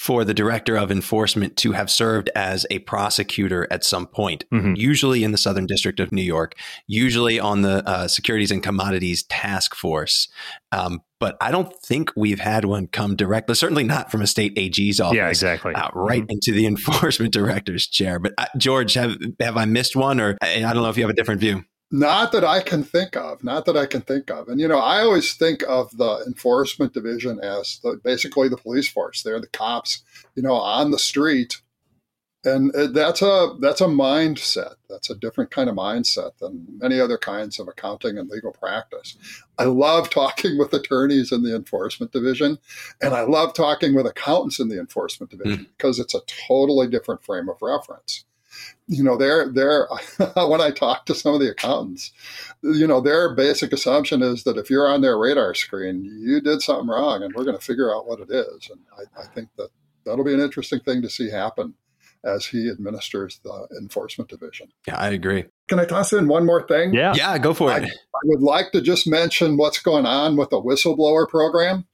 for 0.00 0.24
the 0.24 0.32
director 0.32 0.78
of 0.78 0.90
enforcement 0.90 1.58
to 1.58 1.72
have 1.72 1.90
served 1.90 2.30
as 2.34 2.64
a 2.70 2.78
prosecutor 2.78 3.68
at 3.70 3.84
some 3.84 4.06
point, 4.06 4.46
mm-hmm. 4.50 4.72
usually 4.74 5.22
in 5.22 5.30
the 5.30 5.36
Southern 5.36 5.66
District 5.66 6.00
of 6.00 6.10
New 6.10 6.22
York, 6.22 6.54
usually 6.86 7.38
on 7.38 7.60
the 7.60 7.86
uh, 7.86 8.08
Securities 8.08 8.50
and 8.50 8.62
Commodities 8.62 9.24
Task 9.24 9.74
Force. 9.74 10.28
Um, 10.72 11.02
but 11.18 11.36
I 11.42 11.50
don't 11.50 11.70
think 11.82 12.12
we've 12.16 12.40
had 12.40 12.64
one 12.64 12.86
come 12.86 13.14
directly, 13.14 13.54
certainly 13.54 13.84
not 13.84 14.10
from 14.10 14.22
a 14.22 14.26
state 14.26 14.54
AG's 14.56 15.00
office. 15.00 15.16
Yeah, 15.18 15.28
exactly. 15.28 15.74
Uh, 15.74 15.90
right 15.92 16.22
mm-hmm. 16.22 16.30
into 16.30 16.52
the 16.52 16.64
enforcement 16.66 17.34
director's 17.34 17.86
chair. 17.86 18.18
But 18.18 18.32
uh, 18.38 18.46
George, 18.56 18.94
have 18.94 19.18
have 19.38 19.58
I 19.58 19.66
missed 19.66 19.96
one, 19.96 20.18
or 20.18 20.38
I 20.40 20.60
don't 20.60 20.76
know 20.76 20.88
if 20.88 20.96
you 20.96 21.02
have 21.02 21.10
a 21.10 21.14
different 21.14 21.42
view. 21.42 21.62
Not 21.90 22.30
that 22.32 22.44
I 22.44 22.60
can 22.60 22.84
think 22.84 23.16
of, 23.16 23.42
not 23.42 23.64
that 23.64 23.76
I 23.76 23.84
can 23.86 24.02
think 24.02 24.30
of. 24.30 24.48
And, 24.48 24.60
you 24.60 24.68
know, 24.68 24.78
I 24.78 25.00
always 25.00 25.34
think 25.34 25.64
of 25.68 25.96
the 25.96 26.22
enforcement 26.24 26.94
division 26.94 27.40
as 27.40 27.80
the, 27.82 28.00
basically 28.02 28.48
the 28.48 28.56
police 28.56 28.88
force. 28.88 29.22
They're 29.22 29.40
the 29.40 29.48
cops, 29.48 30.02
you 30.36 30.42
know, 30.42 30.54
on 30.54 30.92
the 30.92 30.98
street. 31.00 31.60
And 32.42 32.72
that's 32.94 33.20
a 33.20 33.54
that's 33.60 33.82
a 33.82 33.86
mindset. 33.86 34.76
That's 34.88 35.10
a 35.10 35.14
different 35.14 35.50
kind 35.50 35.68
of 35.68 35.76
mindset 35.76 36.38
than 36.38 36.64
many 36.78 36.98
other 36.98 37.18
kinds 37.18 37.58
of 37.58 37.68
accounting 37.68 38.16
and 38.16 38.30
legal 38.30 38.52
practice. 38.52 39.18
I 39.58 39.64
love 39.64 40.08
talking 40.08 40.56
with 40.58 40.72
attorneys 40.72 41.32
in 41.32 41.42
the 41.42 41.54
enforcement 41.54 42.12
division, 42.12 42.56
and 43.02 43.12
I 43.12 43.22
love 43.22 43.52
talking 43.52 43.94
with 43.94 44.06
accountants 44.06 44.58
in 44.58 44.68
the 44.68 44.80
enforcement 44.80 45.32
division 45.32 45.66
mm. 45.66 45.68
because 45.76 45.98
it's 45.98 46.14
a 46.14 46.22
totally 46.48 46.86
different 46.86 47.22
frame 47.22 47.50
of 47.50 47.60
reference 47.60 48.24
you 48.86 49.04
know, 49.04 49.16
they're, 49.16 49.48
they're 49.48 49.88
when 50.34 50.60
I 50.60 50.70
talk 50.70 51.06
to 51.06 51.14
some 51.14 51.34
of 51.34 51.40
the 51.40 51.50
accountants, 51.50 52.12
you 52.62 52.86
know, 52.86 53.00
their 53.00 53.34
basic 53.34 53.72
assumption 53.72 54.22
is 54.22 54.44
that 54.44 54.56
if 54.56 54.70
you're 54.70 54.88
on 54.88 55.00
their 55.00 55.18
radar 55.18 55.54
screen, 55.54 56.04
you 56.04 56.40
did 56.40 56.62
something 56.62 56.88
wrong 56.88 57.22
and 57.22 57.34
we're 57.34 57.44
going 57.44 57.56
to 57.56 57.64
figure 57.64 57.94
out 57.94 58.06
what 58.06 58.20
it 58.20 58.30
is. 58.30 58.70
And 58.70 58.80
I, 58.98 59.22
I 59.22 59.26
think 59.26 59.48
that 59.56 59.68
that'll 60.04 60.24
be 60.24 60.34
an 60.34 60.40
interesting 60.40 60.80
thing 60.80 61.02
to 61.02 61.10
see 61.10 61.30
happen 61.30 61.74
as 62.24 62.46
he 62.46 62.68
administers 62.68 63.40
the 63.44 63.68
enforcement 63.80 64.28
division. 64.28 64.68
Yeah, 64.86 64.96
I 64.96 65.10
agree. 65.10 65.44
Can 65.68 65.78
I 65.78 65.84
toss 65.84 66.12
in 66.12 66.28
one 66.28 66.44
more 66.44 66.66
thing? 66.66 66.92
Yeah. 66.92 67.14
Yeah, 67.14 67.38
go 67.38 67.54
for 67.54 67.70
it. 67.70 67.82
I, 67.82 67.86
I 67.86 68.20
would 68.24 68.42
like 68.42 68.72
to 68.72 68.82
just 68.82 69.06
mention 69.06 69.56
what's 69.56 69.78
going 69.78 70.06
on 70.06 70.36
with 70.36 70.50
the 70.50 70.60
whistleblower 70.60 71.28
program. 71.28 71.86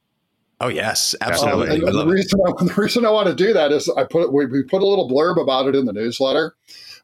Oh 0.59 0.69
yes, 0.69 1.15
absolutely. 1.21 1.83
Um, 1.83 1.93
the, 2.07 2.07
reason 2.07 2.39
I, 2.45 2.63
the 2.63 2.73
reason 2.73 3.05
I 3.05 3.11
want 3.11 3.27
to 3.27 3.35
do 3.35 3.53
that 3.53 3.71
is 3.71 3.89
I 3.89 4.03
put 4.03 4.33
we, 4.33 4.45
we 4.45 4.63
put 4.63 4.81
a 4.81 4.87
little 4.87 5.09
blurb 5.09 5.41
about 5.41 5.67
it 5.67 5.75
in 5.75 5.85
the 5.85 5.93
newsletter. 5.93 6.55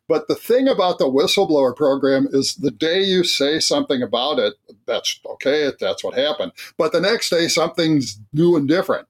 But 0.07 0.27
the 0.27 0.35
thing 0.35 0.67
about 0.67 0.99
the 0.99 1.05
whistleblower 1.05 1.75
program 1.75 2.27
is 2.31 2.55
the 2.55 2.71
day 2.71 3.01
you 3.01 3.23
say 3.23 3.59
something 3.59 4.01
about 4.01 4.37
it, 4.37 4.55
that's 4.85 5.19
okay, 5.25 5.71
that's 5.79 6.03
what 6.03 6.17
happened. 6.17 6.51
But 6.77 6.91
the 6.91 6.99
next 6.99 7.29
day, 7.29 7.47
something's 7.47 8.19
new 8.33 8.57
and 8.57 8.67
different. 8.67 9.07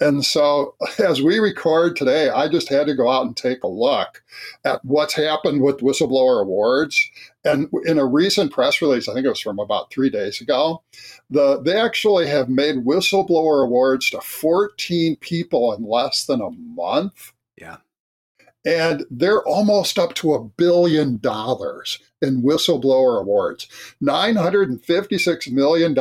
And 0.00 0.24
so, 0.24 0.74
as 0.98 1.22
we 1.22 1.38
record 1.38 1.96
today, 1.96 2.28
I 2.28 2.48
just 2.48 2.68
had 2.68 2.86
to 2.86 2.94
go 2.94 3.10
out 3.10 3.26
and 3.26 3.36
take 3.36 3.62
a 3.62 3.68
look 3.68 4.22
at 4.64 4.84
what's 4.84 5.14
happened 5.14 5.62
with 5.62 5.78
whistleblower 5.78 6.42
awards. 6.42 7.10
And 7.44 7.68
in 7.84 7.98
a 7.98 8.06
recent 8.06 8.52
press 8.52 8.80
release, 8.80 9.08
I 9.08 9.14
think 9.14 9.26
it 9.26 9.30
was 9.30 9.40
from 9.40 9.58
about 9.58 9.90
three 9.90 10.10
days 10.10 10.40
ago, 10.40 10.82
the, 11.30 11.60
they 11.62 11.78
actually 11.78 12.26
have 12.26 12.48
made 12.48 12.84
whistleblower 12.84 13.64
awards 13.64 14.10
to 14.10 14.20
14 14.20 15.16
people 15.16 15.72
in 15.74 15.84
less 15.84 16.24
than 16.26 16.40
a 16.40 16.50
month. 16.50 17.32
Yeah. 17.56 17.76
And 18.66 19.04
they're 19.10 19.42
almost 19.42 19.98
up 19.98 20.14
to 20.14 20.32
a 20.32 20.42
billion 20.42 21.18
dollars 21.18 21.98
in 22.24 22.42
whistleblower 22.42 23.20
awards. 23.20 23.68
$956 24.02 25.52
million 25.52 25.94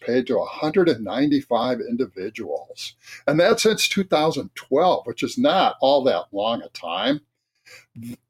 paid 0.00 0.26
to 0.26 0.36
195 0.36 1.80
individuals. 1.80 2.94
And 3.26 3.40
that's 3.40 3.62
since 3.62 3.88
2012, 3.88 5.06
which 5.06 5.22
is 5.22 5.38
not 5.38 5.76
all 5.80 6.04
that 6.04 6.26
long 6.32 6.60
a 6.62 6.68
time. 6.68 7.20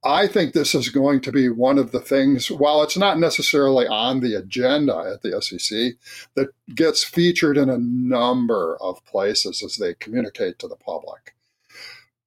I 0.05 0.27
think 0.27 0.53
this 0.53 0.75
is 0.75 0.89
going 0.89 1.21
to 1.23 1.33
be 1.33 1.49
one 1.49 1.79
of 1.79 1.93
the 1.93 2.01
things, 2.01 2.51
while 2.51 2.83
it's 2.83 2.97
not 2.97 3.19
necessarily 3.19 3.87
on 3.87 4.21
the 4.21 4.35
agenda 4.35 4.97
at 5.15 5.23
the 5.23 5.41
SEC, 5.41 5.95
that 6.35 6.49
gets 6.75 7.03
featured 7.05 7.57
in 7.57 7.71
a 7.71 7.79
number 7.79 8.77
of 8.81 9.05
places 9.05 9.63
as 9.63 9.77
they 9.77 9.95
communicate 9.95 10.59
to 10.59 10.69
the 10.69 10.77
public 10.77 11.35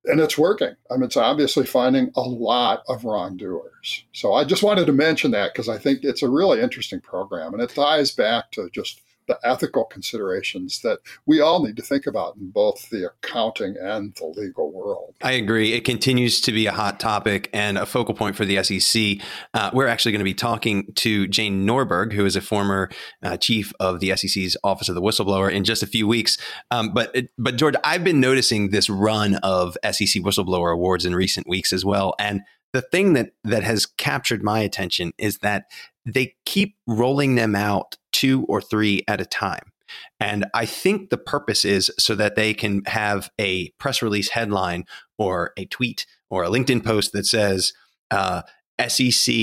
and 0.05 0.19
it's 0.19 0.37
working. 0.37 0.75
I 0.91 0.95
mean, 0.95 1.03
it's 1.03 1.17
obviously 1.17 1.65
finding 1.65 2.11
a 2.15 2.21
lot 2.21 2.83
of 2.87 3.05
wrongdoers. 3.05 4.03
So 4.11 4.33
I 4.33 4.43
just 4.43 4.63
wanted 4.63 4.85
to 4.85 4.91
mention 4.91 5.31
that 5.31 5.53
because 5.53 5.69
I 5.69 5.77
think 5.77 5.99
it's 6.03 6.23
a 6.23 6.29
really 6.29 6.61
interesting 6.61 6.99
program 6.99 7.53
and 7.53 7.61
it 7.61 7.69
ties 7.69 8.11
back 8.11 8.51
to 8.51 8.69
just 8.71 9.01
the 9.27 9.39
ethical 9.43 9.85
considerations 9.85 10.81
that 10.81 10.99
we 11.25 11.39
all 11.39 11.63
need 11.63 11.75
to 11.77 11.81
think 11.81 12.05
about 12.05 12.35
in 12.35 12.49
both 12.49 12.89
the 12.89 13.07
accounting 13.07 13.75
and 13.79 14.13
the 14.15 14.25
legal 14.25 14.71
world. 14.71 15.15
I 15.21 15.33
agree. 15.33 15.73
It 15.73 15.85
continues 15.85 16.41
to 16.41 16.51
be 16.51 16.65
a 16.65 16.71
hot 16.71 16.99
topic 16.99 17.49
and 17.53 17.77
a 17.77 17.85
focal 17.85 18.13
point 18.13 18.35
for 18.35 18.45
the 18.45 18.63
SEC. 18.63 19.25
Uh, 19.53 19.71
we're 19.73 19.87
actually 19.87 20.11
going 20.11 20.19
to 20.19 20.25
be 20.25 20.33
talking 20.33 20.91
to 20.95 21.27
Jane 21.27 21.65
Norberg, 21.65 22.13
who 22.13 22.25
is 22.25 22.35
a 22.35 22.41
former 22.41 22.89
uh, 23.21 23.37
chief 23.37 23.73
of 23.79 23.99
the 23.99 24.15
SEC's 24.15 24.57
Office 24.63 24.89
of 24.89 24.95
the 24.95 25.01
Whistleblower, 25.01 25.51
in 25.51 25.63
just 25.63 25.83
a 25.83 25.87
few 25.87 26.07
weeks. 26.07 26.37
Um, 26.71 26.93
but 26.93 27.15
but 27.37 27.55
George, 27.55 27.75
I've 27.83 28.03
been 28.03 28.19
noticing 28.19 28.69
this 28.69 28.89
run 28.89 29.35
of 29.35 29.77
SEC 29.83 30.21
whistleblower 30.23 30.73
awards 30.73 31.05
in 31.05 31.15
recent 31.15 31.47
weeks 31.47 31.73
as 31.73 31.85
well, 31.85 32.15
and 32.19 32.41
the 32.73 32.81
thing 32.81 33.13
that 33.13 33.31
that 33.43 33.63
has 33.63 33.85
captured 33.85 34.43
my 34.43 34.59
attention 34.59 35.13
is 35.17 35.37
that 35.39 35.65
they 36.05 36.35
keep 36.45 36.75
rolling 36.87 37.35
them 37.35 37.55
out 37.55 37.97
two 38.23 38.45
or 38.47 38.61
three 38.61 39.03
at 39.05 39.19
a 39.19 39.25
time. 39.25 39.73
And 40.17 40.45
I 40.53 40.65
think 40.65 41.09
the 41.09 41.17
purpose 41.17 41.65
is 41.65 41.91
so 41.99 42.15
that 42.15 42.35
they 42.35 42.53
can 42.53 42.83
have 42.85 43.29
a 43.37 43.69
press 43.79 44.01
release 44.01 44.29
headline 44.29 44.85
or 45.17 45.51
a 45.57 45.65
tweet 45.65 46.05
or 46.29 46.45
a 46.45 46.49
LinkedIn 46.49 46.85
post 46.85 47.11
that 47.11 47.25
says 47.25 47.73
uh, 48.11 48.43
SEC 48.87 49.35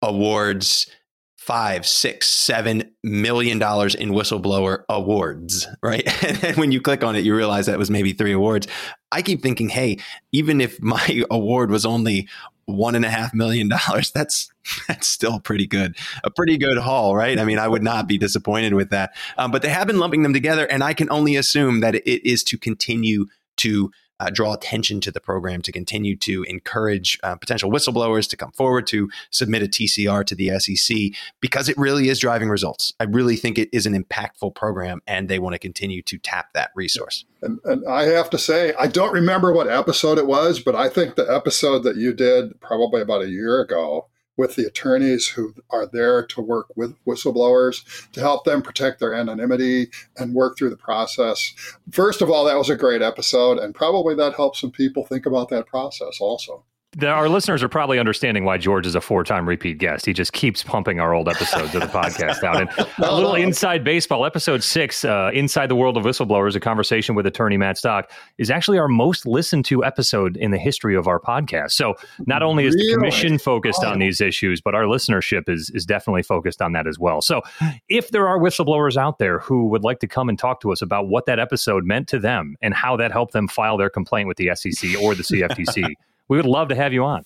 awards 0.00 0.90
five, 1.36 1.86
six, 1.86 2.28
seven 2.28 2.90
million 3.04 3.58
dollars 3.58 3.94
in 3.94 4.10
whistleblower 4.10 4.84
awards, 4.88 5.68
right? 5.82 6.06
And 6.42 6.56
when 6.56 6.72
you 6.72 6.80
click 6.80 7.04
on 7.04 7.14
it, 7.14 7.24
you 7.26 7.36
realize 7.36 7.66
that 7.66 7.78
was 7.78 7.90
maybe 7.90 8.14
three 8.14 8.32
awards. 8.32 8.66
I 9.12 9.20
keep 9.20 9.42
thinking, 9.42 9.68
hey, 9.68 9.98
even 10.32 10.62
if 10.62 10.80
my 10.80 11.24
award 11.30 11.70
was 11.70 11.84
only 11.84 12.26
one 12.64 12.94
and 12.94 13.04
a 13.04 13.10
half 13.10 13.34
million 13.34 13.68
dollars, 13.68 14.10
that's 14.10 14.48
that's 14.88 15.08
still 15.08 15.40
pretty 15.40 15.66
good, 15.66 15.96
a 16.24 16.30
pretty 16.30 16.56
good 16.56 16.78
haul, 16.78 17.16
right? 17.16 17.38
I 17.38 17.44
mean, 17.44 17.58
I 17.58 17.68
would 17.68 17.82
not 17.82 18.06
be 18.06 18.18
disappointed 18.18 18.74
with 18.74 18.90
that. 18.90 19.14
Um, 19.36 19.50
but 19.50 19.62
they 19.62 19.68
have 19.68 19.86
been 19.86 19.98
lumping 19.98 20.22
them 20.22 20.32
together, 20.32 20.66
and 20.66 20.82
I 20.82 20.94
can 20.94 21.10
only 21.10 21.36
assume 21.36 21.80
that 21.80 21.94
it 21.94 22.28
is 22.28 22.42
to 22.44 22.58
continue 22.58 23.26
to 23.58 23.90
uh, 24.20 24.30
draw 24.30 24.52
attention 24.52 25.00
to 25.00 25.10
the 25.10 25.20
program 25.20 25.62
to 25.62 25.72
continue 25.72 26.16
to 26.16 26.42
encourage 26.44 27.18
uh, 27.22 27.36
potential 27.36 27.70
whistleblowers 27.70 28.28
to 28.28 28.36
come 28.36 28.50
forward 28.52 28.86
to 28.88 29.08
submit 29.30 29.62
a 29.62 29.66
TCR 29.66 30.24
to 30.24 30.34
the 30.34 30.58
SEC 30.58 30.96
because 31.40 31.68
it 31.68 31.78
really 31.78 32.08
is 32.08 32.18
driving 32.18 32.48
results. 32.48 32.92
I 32.98 33.04
really 33.04 33.36
think 33.36 33.58
it 33.58 33.68
is 33.72 33.86
an 33.86 34.00
impactful 34.00 34.54
program 34.54 35.02
and 35.06 35.28
they 35.28 35.38
want 35.38 35.54
to 35.54 35.58
continue 35.58 36.02
to 36.02 36.18
tap 36.18 36.52
that 36.54 36.70
resource. 36.74 37.24
And, 37.42 37.60
and 37.64 37.86
I 37.88 38.04
have 38.04 38.30
to 38.30 38.38
say, 38.38 38.74
I 38.78 38.88
don't 38.88 39.12
remember 39.12 39.52
what 39.52 39.68
episode 39.68 40.18
it 40.18 40.26
was, 40.26 40.60
but 40.60 40.74
I 40.74 40.88
think 40.88 41.14
the 41.14 41.32
episode 41.32 41.84
that 41.84 41.96
you 41.96 42.12
did 42.12 42.60
probably 42.60 43.00
about 43.00 43.22
a 43.22 43.28
year 43.28 43.60
ago 43.60 44.08
with 44.38 44.56
the 44.56 44.64
attorneys 44.64 45.28
who 45.28 45.52
are 45.68 45.86
there 45.86 46.24
to 46.24 46.40
work 46.40 46.68
with 46.76 46.96
whistleblowers 47.04 48.10
to 48.12 48.20
help 48.20 48.44
them 48.44 48.62
protect 48.62 49.00
their 49.00 49.12
anonymity 49.12 49.90
and 50.16 50.32
work 50.32 50.56
through 50.56 50.70
the 50.70 50.76
process. 50.76 51.52
First 51.90 52.22
of 52.22 52.30
all, 52.30 52.44
that 52.46 52.56
was 52.56 52.70
a 52.70 52.76
great 52.76 53.02
episode, 53.02 53.58
and 53.58 53.74
probably 53.74 54.14
that 54.14 54.34
helps 54.34 54.60
some 54.60 54.70
people 54.70 55.04
think 55.04 55.26
about 55.26 55.50
that 55.50 55.66
process 55.66 56.20
also 56.20 56.64
our 57.02 57.28
listeners 57.28 57.62
are 57.62 57.68
probably 57.68 57.98
understanding 57.98 58.44
why 58.44 58.56
George 58.56 58.86
is 58.86 58.94
a 58.94 59.00
four-time 59.00 59.46
repeat 59.46 59.78
guest. 59.78 60.06
He 60.06 60.14
just 60.14 60.32
keeps 60.32 60.62
pumping 60.62 61.00
our 61.00 61.12
old 61.12 61.28
episodes 61.28 61.74
of 61.74 61.82
the 61.82 61.86
podcast 61.86 62.42
out. 62.42 62.60
And 62.60 62.88
a 62.98 63.14
little 63.14 63.34
inside 63.34 63.84
baseball, 63.84 64.24
episode 64.24 64.64
six, 64.64 65.04
uh, 65.04 65.30
"Inside 65.34 65.68
the 65.68 65.76
World 65.76 65.98
of 65.98 66.04
Whistleblowers," 66.04 66.56
a 66.56 66.60
conversation 66.60 67.14
with 67.14 67.26
attorney 67.26 67.58
Matt 67.58 67.76
Stock, 67.76 68.10
is 68.38 68.50
actually 68.50 68.78
our 68.78 68.88
most 68.88 69.26
listened 69.26 69.66
to 69.66 69.84
episode 69.84 70.36
in 70.38 70.50
the 70.50 70.58
history 70.58 70.96
of 70.96 71.06
our 71.06 71.20
podcast. 71.20 71.72
So 71.72 71.94
not 72.26 72.42
only 72.42 72.64
is 72.64 72.74
the 72.74 72.94
commission 72.94 73.38
focused 73.38 73.84
on 73.84 73.98
these 73.98 74.20
issues, 74.22 74.62
but 74.62 74.74
our 74.74 74.84
listenership 74.84 75.48
is 75.48 75.70
is 75.74 75.84
definitely 75.84 76.22
focused 76.22 76.62
on 76.62 76.72
that 76.72 76.86
as 76.86 76.98
well. 76.98 77.20
So 77.20 77.42
if 77.88 78.10
there 78.10 78.26
are 78.26 78.38
whistleblowers 78.38 78.96
out 78.96 79.18
there 79.18 79.40
who 79.40 79.68
would 79.68 79.84
like 79.84 79.98
to 80.00 80.08
come 80.08 80.30
and 80.30 80.38
talk 80.38 80.60
to 80.62 80.72
us 80.72 80.80
about 80.80 81.08
what 81.08 81.26
that 81.26 81.38
episode 81.38 81.84
meant 81.84 82.08
to 82.08 82.18
them 82.18 82.56
and 82.62 82.72
how 82.72 82.96
that 82.96 83.12
helped 83.12 83.34
them 83.34 83.46
file 83.46 83.76
their 83.76 83.90
complaint 83.90 84.26
with 84.26 84.38
the 84.38 84.50
SEC 84.54 85.00
or 85.02 85.14
the 85.14 85.22
CFTC 85.22 85.94
we 86.28 86.36
would 86.36 86.46
love 86.46 86.68
to 86.68 86.74
have 86.74 86.92
you 86.92 87.04
on. 87.04 87.24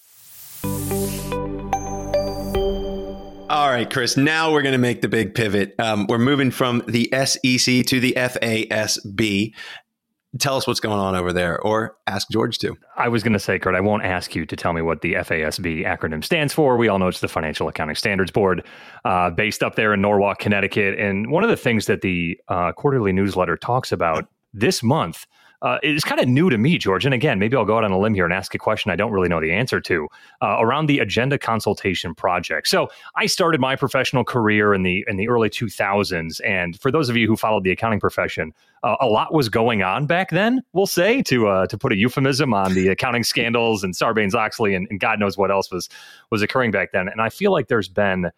All 3.53 3.69
right, 3.69 3.91
Chris. 3.91 4.17
Now 4.17 4.51
we're 4.51 4.63
going 4.63 4.73
to 4.73 4.79
make 4.79 5.03
the 5.03 5.09
big 5.09 5.35
pivot. 5.35 5.75
Um, 5.79 6.07
we're 6.09 6.19
moving 6.19 6.51
from 6.51 6.83
the 6.89 7.11
SEC 7.13 7.85
to 7.85 8.01
the 8.01 8.15
FASB. 8.17 9.55
Tell 10.39 10.57
us 10.57 10.67
what's 10.67 10.81
going 10.81 10.99
on 10.99 11.15
over 11.15 11.35
there, 11.35 11.61
or 11.61 11.95
ask 12.07 12.31
George 12.31 12.57
to. 12.61 12.79
I 12.97 13.09
was 13.09 13.23
going 13.23 13.35
to 13.35 13.39
say, 13.39 13.59
Kurt, 13.59 13.75
I 13.75 13.81
won't 13.81 14.05
ask 14.05 14.35
you 14.35 14.47
to 14.47 14.57
tell 14.57 14.73
me 14.73 14.81
what 14.81 15.03
the 15.03 15.13
FASB 15.13 15.85
acronym 15.85 16.25
stands 16.25 16.55
for. 16.55 16.79
We 16.79 16.89
all 16.89 16.99
know 16.99 17.09
it's 17.09 17.21
the 17.21 17.29
Financial 17.29 17.69
Accounting 17.69 17.97
Standards 17.97 18.31
Board, 18.31 18.65
uh, 19.05 19.29
based 19.29 19.63
up 19.63 19.75
there 19.75 19.93
in 19.93 20.01
Norwalk, 20.01 20.39
Connecticut. 20.39 20.99
And 20.99 21.31
one 21.31 21.45
of 21.45 21.51
the 21.51 21.57
things 21.59 21.85
that 21.87 22.01
the 22.01 22.41
uh, 22.49 22.73
quarterly 22.73 23.13
newsletter 23.13 23.59
talks 23.59 23.93
about 23.93 24.27
this 24.55 24.83
month 24.83 25.27
uh, 25.63 25.79
is 25.83 26.03
kind 26.03 26.21
of 26.21 26.29
new 26.29 26.51
to 26.51 26.59
me, 26.59 26.77
George. 26.77 27.05
And 27.05 27.15
again, 27.15 27.39
maybe 27.39 27.57
I'll 27.57 27.65
go 27.65 27.77
out 27.79 27.85
on 27.85 27.93
a 27.93 27.99
limb 27.99 28.15
here 28.15 28.25
and 28.25 28.35
ask 28.35 28.55
a 28.55 28.59
question 28.59 28.91
I 28.91 28.97
don't 28.97 29.13
really 29.13 29.29
know 29.29 29.41
the 29.41 29.53
answer 29.53 29.81
to 29.81 30.09
uh, 30.43 30.57
around 30.59 30.87
the 30.87 30.99
Agenda 30.99 31.39
Consultation 31.39 32.15
Project. 32.15 32.67
So 32.67 32.91
I 33.15 33.27
started 33.27 33.61
my 33.61 33.77
professional 33.77 34.25
career 34.25 34.75
in 34.75 34.83
the 34.83 35.05
in 35.07 35.17
the 35.17 35.29
early 35.29 35.49
2000s, 35.49 36.41
and 36.45 36.79
for 36.81 36.91
those 36.91 37.09
of 37.09 37.17
you 37.17 37.29
who 37.29 37.37
followed 37.37 37.63
the 37.63 37.71
accounting 37.71 38.01
profession, 38.01 38.53
uh, 38.83 38.97
a 39.01 39.07
lot 39.07 39.33
was 39.33 39.49
going 39.49 39.83
on 39.83 40.07
back 40.07 40.31
then. 40.31 40.63
We'll 40.73 40.87
say 40.87 41.23
to 41.23 41.47
uh, 41.47 41.67
to 41.69 41.79
put 41.79 41.93
a 41.93 41.97
euphemism 41.97 42.53
on 42.53 42.75
the 42.75 42.89
accounting 42.89 43.23
scandals 43.23 43.85
and 43.85 43.95
Sarbanes 43.95 44.35
Oxley 44.35 44.75
and, 44.75 44.89
and 44.91 44.99
God 44.99 45.21
knows 45.21 45.39
what 45.39 45.53
else 45.53 45.71
was 45.71 45.89
was 46.31 46.43
occurring 46.43 46.73
back 46.73 46.91
then. 46.93 47.09
And 47.09 47.21
I 47.21 47.29
feel 47.29 47.53
like 47.53 47.69
there's 47.69 47.89
been 47.89 48.31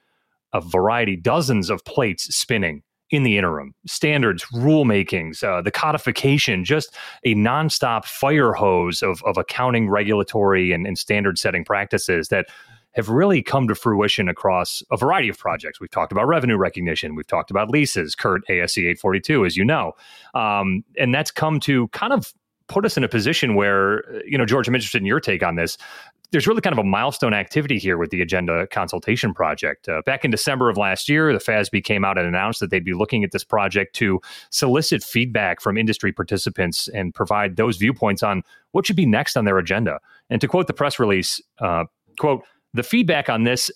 a 0.52 0.60
variety, 0.60 1.16
dozens 1.16 1.70
of 1.70 1.84
plates 1.84 2.34
spinning 2.34 2.82
in 3.14 3.22
the 3.22 3.38
interim 3.38 3.74
standards 3.86 4.44
rulemakings 4.52 5.42
uh, 5.42 5.62
the 5.62 5.70
codification 5.70 6.64
just 6.64 6.94
a 7.24 7.34
nonstop 7.34 8.04
fire 8.04 8.52
hose 8.52 9.02
of, 9.02 9.22
of 9.24 9.36
accounting 9.36 9.88
regulatory 9.88 10.72
and, 10.72 10.86
and 10.86 10.98
standard 10.98 11.38
setting 11.38 11.64
practices 11.64 12.28
that 12.28 12.46
have 12.94 13.08
really 13.08 13.42
come 13.42 13.68
to 13.68 13.74
fruition 13.74 14.28
across 14.28 14.82
a 14.90 14.96
variety 14.96 15.28
of 15.28 15.36
projects. 15.36 15.80
We've 15.80 15.90
talked 15.90 16.12
about 16.12 16.26
revenue 16.26 16.56
recognition. 16.56 17.14
We've 17.14 17.26
talked 17.26 17.50
about 17.50 17.68
leases, 17.68 18.14
Kurt 18.14 18.46
ASC 18.48 18.78
842, 18.78 19.44
as 19.44 19.56
you 19.56 19.64
know. 19.64 19.92
Um, 20.34 20.84
and 20.96 21.12
that's 21.12 21.30
come 21.30 21.60
to 21.60 21.88
kind 21.88 22.12
of 22.12 22.32
put 22.68 22.84
us 22.84 22.96
in 22.96 23.04
a 23.04 23.08
position 23.08 23.54
where, 23.56 24.04
you 24.24 24.38
know, 24.38 24.46
George, 24.46 24.68
I'm 24.68 24.74
interested 24.74 25.02
in 25.02 25.06
your 25.06 25.20
take 25.20 25.42
on 25.42 25.56
this 25.56 25.76
there's 26.34 26.48
really 26.48 26.60
kind 26.60 26.72
of 26.72 26.80
a 26.80 26.84
milestone 26.84 27.32
activity 27.32 27.78
here 27.78 27.96
with 27.96 28.10
the 28.10 28.20
agenda 28.20 28.66
consultation 28.66 29.32
project. 29.32 29.88
Uh, 29.88 30.02
back 30.04 30.24
in 30.24 30.32
December 30.32 30.68
of 30.68 30.76
last 30.76 31.08
year, 31.08 31.32
the 31.32 31.38
FASB 31.38 31.84
came 31.84 32.04
out 32.04 32.18
and 32.18 32.26
announced 32.26 32.58
that 32.58 32.70
they'd 32.70 32.84
be 32.84 32.92
looking 32.92 33.22
at 33.22 33.30
this 33.30 33.44
project 33.44 33.94
to 33.94 34.20
solicit 34.50 35.04
feedback 35.04 35.60
from 35.60 35.78
industry 35.78 36.10
participants 36.12 36.88
and 36.88 37.14
provide 37.14 37.54
those 37.54 37.76
viewpoints 37.76 38.24
on 38.24 38.42
what 38.72 38.84
should 38.84 38.96
be 38.96 39.06
next 39.06 39.36
on 39.36 39.44
their 39.44 39.58
agenda. 39.58 40.00
And 40.28 40.40
to 40.40 40.48
quote 40.48 40.66
the 40.66 40.72
press 40.72 40.98
release, 40.98 41.40
uh, 41.60 41.84
quote, 42.18 42.42
the 42.72 42.82
feedback 42.82 43.28
on 43.28 43.44
this 43.44 43.70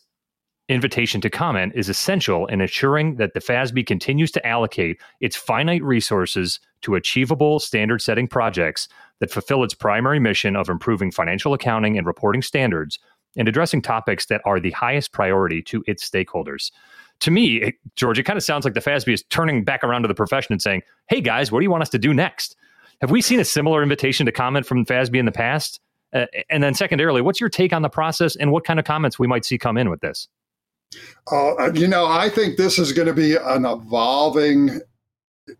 invitation 0.69 1.21
to 1.23 1.31
comment 1.31 1.73
is 1.75 1.89
essential 1.89 2.47
in 2.47 2.61
ensuring 2.61 3.17
that 3.17 3.33
the 3.33 3.41
FASB 3.41 3.87
continues 3.87 4.31
to 4.33 4.47
allocate 4.47 5.01
its 5.21 5.37
finite 5.37 5.83
resources 5.83 6.61
to 6.83 6.95
achievable 6.95 7.59
standard 7.59 8.03
setting 8.03 8.29
projects 8.29 8.89
that 9.21 9.31
fulfill 9.31 9.65
its 9.65 9.75
primary 9.75 10.21
mission 10.21 10.57
of 10.57 10.69
improving 10.69 11.11
financial 11.11 11.55
accounting 11.55 11.97
and 11.97 12.07
reporting 12.07 12.43
standards 12.43 12.99
and 13.37 13.49
addressing 13.49 13.83
topics 13.83 14.27
that 14.27 14.43
are 14.45 14.61
the 14.61 14.71
highest 14.73 15.13
priority 15.13 15.63
to 15.63 15.83
its 15.87 16.09
stakeholders. 16.09 16.71
To 17.21 17.31
me, 17.31 17.75
George, 17.97 18.19
it 18.19 18.25
kind 18.25 18.37
of 18.37 18.45
sounds 18.45 18.65
like 18.65 18.75
the 18.75 18.81
FASB 18.81 19.13
is 19.13 19.25
turning 19.25 19.65
back 19.65 19.83
around 19.83 20.03
to 20.03 20.09
the 20.09 20.15
profession 20.15 20.53
and 20.53 20.63
saying, 20.63 20.83
hey 21.09 21.21
guys, 21.21 21.51
what 21.51 21.61
do 21.61 21.65
you 21.65 21.71
want 21.71 21.83
us 21.83 21.91
to 21.91 21.99
do 21.99 22.15
next? 22.15 22.57
Have 23.01 23.11
we 23.11 23.23
seen 23.23 23.41
a 23.41 23.45
similar 23.45 23.83
invitation 23.83 24.27
to 24.27 24.33
comment 24.33 24.67
from 24.67 24.85
FASB 24.85 25.17
in 25.17 25.25
the 25.25 25.33
past? 25.33 25.81
Uh, 26.13 26.27
and 26.49 26.63
then, 26.63 26.75
secondarily, 26.75 27.21
what's 27.21 27.41
your 27.41 27.51
take 27.51 27.73
on 27.73 27.83
the 27.83 27.89
process 27.89 28.35
and 28.37 28.51
what 28.51 28.65
kind 28.65 28.79
of 28.79 28.85
comments 28.85 29.19
we 29.19 29.27
might 29.27 29.45
see 29.45 29.59
come 29.59 29.77
in 29.77 29.91
with 29.91 30.01
this? 30.01 30.29
Uh, 31.31 31.73
you 31.75 31.87
know, 31.87 32.07
I 32.07 32.31
think 32.31 32.57
this 32.57 32.79
is 32.79 32.93
going 32.93 33.09
to 33.09 33.15
be 33.15 33.37
an 33.37 33.67
evolving 33.67 34.81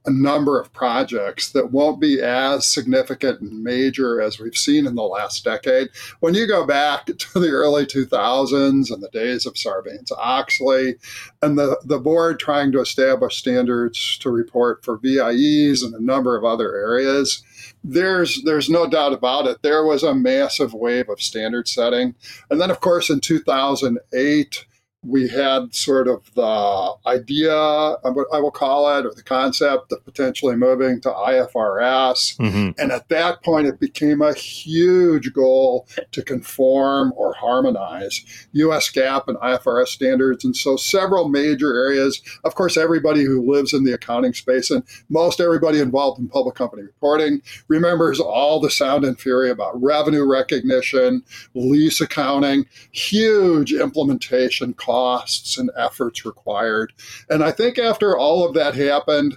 number 0.07 0.61
of 0.61 0.73
projects 0.73 1.53
that 1.53 1.73
won't 1.73 2.01
be 2.01 2.21
as 2.21 2.67
significant 2.67 3.41
and 3.41 3.63
major 3.63 4.21
as 4.21 4.39
we've 4.39 4.57
seen 4.57 4.87
in 4.87 4.95
the 4.95 5.03
last 5.03 5.45
decade. 5.45 5.89
When 6.21 6.35
you 6.35 6.47
go 6.47 6.67
back 6.67 7.07
to 7.07 7.39
the 7.39 7.51
early 7.51 7.87
2000s 7.87 8.93
and 8.93 9.03
the 9.03 9.11
days 9.13 9.47
of 9.47 9.55
Sarbanes 9.55 10.13
Oxley 10.17 10.97
and 11.43 11.59
the, 11.59 11.81
the 11.85 11.99
board 11.99 12.39
trying 12.39 12.73
to 12.73 12.81
establish 12.81 13.37
standards 13.37 14.19
to 14.19 14.31
report 14.31 14.85
for 14.85 14.99
VIEs 14.99 15.83
and 15.83 15.95
a 15.95 16.05
number 16.05 16.37
of 16.37 16.45
other 16.45 16.75
areas, 16.77 17.43
there's 17.85 18.43
there's 18.43 18.69
no 18.69 18.89
doubt 18.89 19.13
about 19.13 19.47
it. 19.47 19.63
There 19.63 19.85
was 19.85 20.03
a 20.03 20.15
massive 20.15 20.75
wave 20.75 21.09
of 21.09 21.23
standard 21.23 21.69
setting. 21.69 22.15
And 22.51 22.61
then 22.61 22.71
of 22.71 22.81
course 22.81 23.11
in 23.11 23.21
2008 23.21 24.65
we 25.05 25.29
had 25.29 25.75
sort 25.75 26.09
of 26.09 26.23
the 26.35 26.95
idea, 27.07 27.55
I 27.55 28.41
will 28.41 28.51
call 28.51 28.99
it, 28.99 29.07
or 29.07 29.15
the 29.15 29.23
concept 29.23 29.93
of 29.93 30.05
potentially 30.05 30.57
moving 30.57 31.01
to 31.03 31.11
IFRS. 31.11 32.37
Mm-hmm. 32.37 32.71
And 32.79 32.91
at 32.91 33.09
that 33.09 33.45
point, 33.45 33.69
it 33.69 33.79
became 33.79 34.21
a 34.21 34.35
huge 34.35 35.33
goal 35.33 35.87
to 36.11 36.23
conform 36.23 37.13
or 37.17 37.33
harmonize 37.35 38.25
US 38.53 38.91
GAAP 38.91 39.29
and 39.29 39.39
IFRS 39.39 39.89
standards. 39.89 40.45
And 40.45 40.57
so, 40.57 40.77
several 40.77 41.29
major 41.29 41.75
areas, 41.75 42.21
of 42.45 42.57
course, 42.57 42.77
everybody 42.77 43.25
who 43.25 43.49
lives 43.49 43.73
in 43.73 43.85
the 43.85 43.93
accounting 43.93 44.35
space 44.35 44.71
and 44.71 44.83
most 45.09 45.41
everybody 45.41 45.79
involved 45.79 46.19
in 46.19 46.29
public 46.29 46.57
company 46.57 46.83
reporting 46.83 47.41
remembers 47.69 48.19
all 48.19 48.59
the 48.59 48.71
sound 48.71 49.05
and 49.05 49.19
fury 49.21 49.49
about 49.49 49.81
revenue 49.81 50.29
recognition, 50.29 51.23
lease 51.55 52.01
accounting, 52.01 52.67
huge 52.91 53.73
implementation 53.73 54.75
costs 54.89 55.59
and 55.59 55.71
efforts 55.77 56.25
required. 56.25 56.95
And 57.29 57.45
I 57.45 57.51
think 57.51 57.79
after 57.79 58.17
all 58.17 58.47
of 58.47 58.55
that 58.55 58.75
happened, 58.75 59.37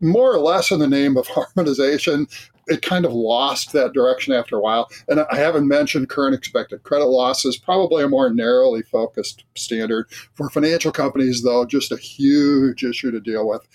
more 0.00 0.34
or 0.34 0.40
less 0.40 0.72
in 0.72 0.80
the 0.80 0.88
name 0.88 1.16
of 1.16 1.28
harmonization, 1.28 2.26
it 2.66 2.82
kind 2.82 3.04
of 3.04 3.12
lost 3.12 3.72
that 3.72 3.92
direction 3.92 4.32
after 4.32 4.56
a 4.56 4.60
while. 4.60 4.88
And 5.08 5.20
I 5.20 5.36
haven't 5.36 5.68
mentioned 5.68 6.08
current 6.08 6.34
expected 6.34 6.82
credit 6.82 7.06
losses, 7.06 7.56
probably 7.56 8.02
a 8.02 8.08
more 8.08 8.32
narrowly 8.32 8.82
focused 8.82 9.44
standard. 9.54 10.06
For 10.34 10.50
financial 10.50 10.92
companies, 10.92 11.42
though, 11.42 11.64
just 11.64 11.92
a 11.92 11.96
huge 11.96 12.84
issue 12.84 13.10
to 13.10 13.20
deal 13.20 13.46
with. 13.48 13.66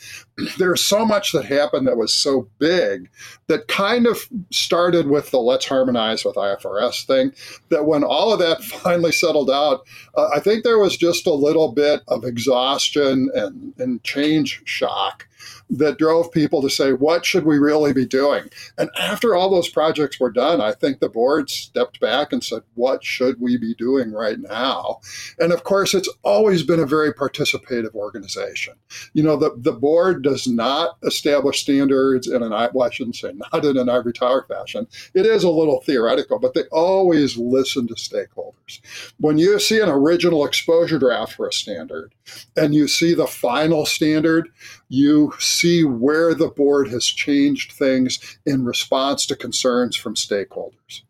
There's 0.58 0.82
so 0.82 1.06
much 1.06 1.32
that 1.32 1.45
happened 1.45 1.88
that 1.88 1.97
was 1.97 2.13
so 2.13 2.49
big 2.60 3.10
that 3.47 3.67
kind 3.67 4.08
of 4.08 4.30
started 4.52 5.08
with 5.08 5.32
the 5.32 5.39
let's 5.39 5.65
harmonize 5.65 6.25
with 6.25 6.36
IFRS 6.36 7.06
thing. 7.06 7.34
That 7.69 7.86
when 7.86 8.04
all 8.04 8.34
of 8.34 8.39
that 8.39 8.63
finally 8.63 9.12
settled 9.12 9.49
out, 9.49 9.86
uh, 10.15 10.30
I 10.34 10.39
think 10.39 10.63
there 10.63 10.80
was 10.80 10.97
just 10.97 11.28
a 11.28 11.34
little 11.34 11.71
bit 11.71 12.02
of 12.08 12.23
exhaustion 12.23 13.30
and, 13.34 13.73
and 13.78 14.04
change 14.04 14.62
shock 14.65 15.28
that 15.69 15.97
drove 15.97 16.32
people 16.32 16.62
to 16.62 16.69
say, 16.69 16.93
what 16.93 17.25
should 17.25 17.45
we 17.45 17.58
really 17.58 17.93
be 17.93 18.06
doing? 18.06 18.49
And 18.79 18.89
after 18.97 19.35
all 19.35 19.49
those 19.49 19.69
projects 19.69 20.19
were 20.19 20.31
done, 20.31 20.61
I 20.61 20.71
think 20.71 20.99
the 20.99 21.09
board 21.09 21.49
stepped 21.49 21.99
back 21.99 22.33
and 22.33 22.43
said, 22.43 22.63
what 22.75 23.03
should 23.03 23.39
we 23.39 23.57
be 23.57 23.75
doing 23.75 24.11
right 24.11 24.39
now? 24.39 25.01
And 25.37 25.51
of 25.51 25.63
course, 25.63 25.93
it's 25.93 26.09
always 26.23 26.63
been 26.63 26.79
a 26.79 26.85
very 26.85 27.13
participative 27.13 27.93
organization. 27.93 28.75
You 29.13 29.23
know, 29.23 29.35
the, 29.35 29.51
the 29.57 29.73
board 29.73 30.23
does 30.23 30.47
not 30.47 30.97
establish 31.03 31.61
standards 31.61 32.27
in 32.27 32.41
an, 32.41 32.51
well, 32.51 32.87
I 32.87 32.89
shouldn't 32.89 33.17
say 33.17 33.33
not 33.33 33.65
in 33.65 33.77
an 33.77 33.89
ivory 33.89 34.13
tower 34.13 34.45
fashion. 34.47 34.87
It 35.13 35.25
is 35.25 35.43
a 35.43 35.49
little 35.49 35.81
theoretical, 35.81 36.39
but 36.39 36.53
they 36.53 36.63
always 36.71 37.37
listen 37.37 37.87
to 37.87 37.95
stakeholders. 37.95 38.79
When 39.19 39.37
you 39.37 39.59
see 39.59 39.79
an 39.81 39.89
original 39.89 40.45
exposure 40.45 40.99
draft 40.99 41.33
for 41.33 41.47
a 41.47 41.53
standard 41.53 42.15
and 42.55 42.73
you 42.73 42.87
see 42.87 43.13
the 43.13 43.27
final 43.27 43.85
standard, 43.85 44.49
you 44.89 45.34
see 45.39 45.84
where 45.84 46.34
the 46.34 46.49
board 46.49 46.89
has 46.89 47.06
changed 47.06 47.71
things 47.71 48.39
in 48.45 48.65
response 48.65 49.25
to 49.28 49.36
concerns 49.36 49.95
from 49.95 50.15
stakeholders. 50.15 51.02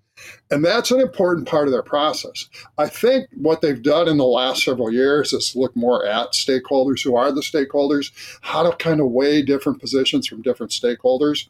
And 0.51 0.65
that's 0.65 0.91
an 0.91 0.99
important 0.99 1.47
part 1.47 1.67
of 1.67 1.71
their 1.71 1.83
process. 1.83 2.49
I 2.77 2.87
think 2.87 3.29
what 3.35 3.61
they've 3.61 3.81
done 3.81 4.09
in 4.09 4.17
the 4.17 4.25
last 4.25 4.63
several 4.63 4.91
years 4.91 5.31
is 5.31 5.55
look 5.55 5.75
more 5.75 6.05
at 6.05 6.33
stakeholders 6.33 7.03
who 7.03 7.15
are 7.15 7.31
the 7.31 7.41
stakeholders, 7.41 8.11
how 8.41 8.69
to 8.69 8.75
kind 8.75 8.99
of 8.99 9.11
weigh 9.11 9.41
different 9.41 9.79
positions 9.79 10.27
from 10.27 10.41
different 10.41 10.71
stakeholders 10.71 11.47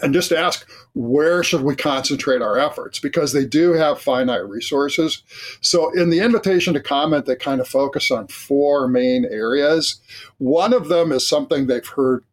and 0.00 0.14
just 0.14 0.32
ask 0.32 0.68
where 0.94 1.42
should 1.42 1.62
we 1.62 1.74
concentrate 1.74 2.42
our 2.42 2.58
efforts? 2.58 2.98
Because 2.98 3.32
they 3.32 3.44
do 3.44 3.72
have 3.72 4.00
finite 4.00 4.48
resources. 4.48 5.22
So 5.60 5.90
in 5.92 6.10
the 6.10 6.20
invitation 6.20 6.74
to 6.74 6.80
comment 6.80 7.26
they 7.26 7.36
kind 7.36 7.60
of 7.60 7.68
focus 7.68 8.10
on 8.10 8.28
four 8.28 8.88
main 8.88 9.24
areas. 9.24 10.00
One 10.38 10.72
of 10.72 10.88
them 10.88 11.12
is 11.12 11.26
something 11.26 11.66
they've 11.66 11.86
heard 11.86 12.24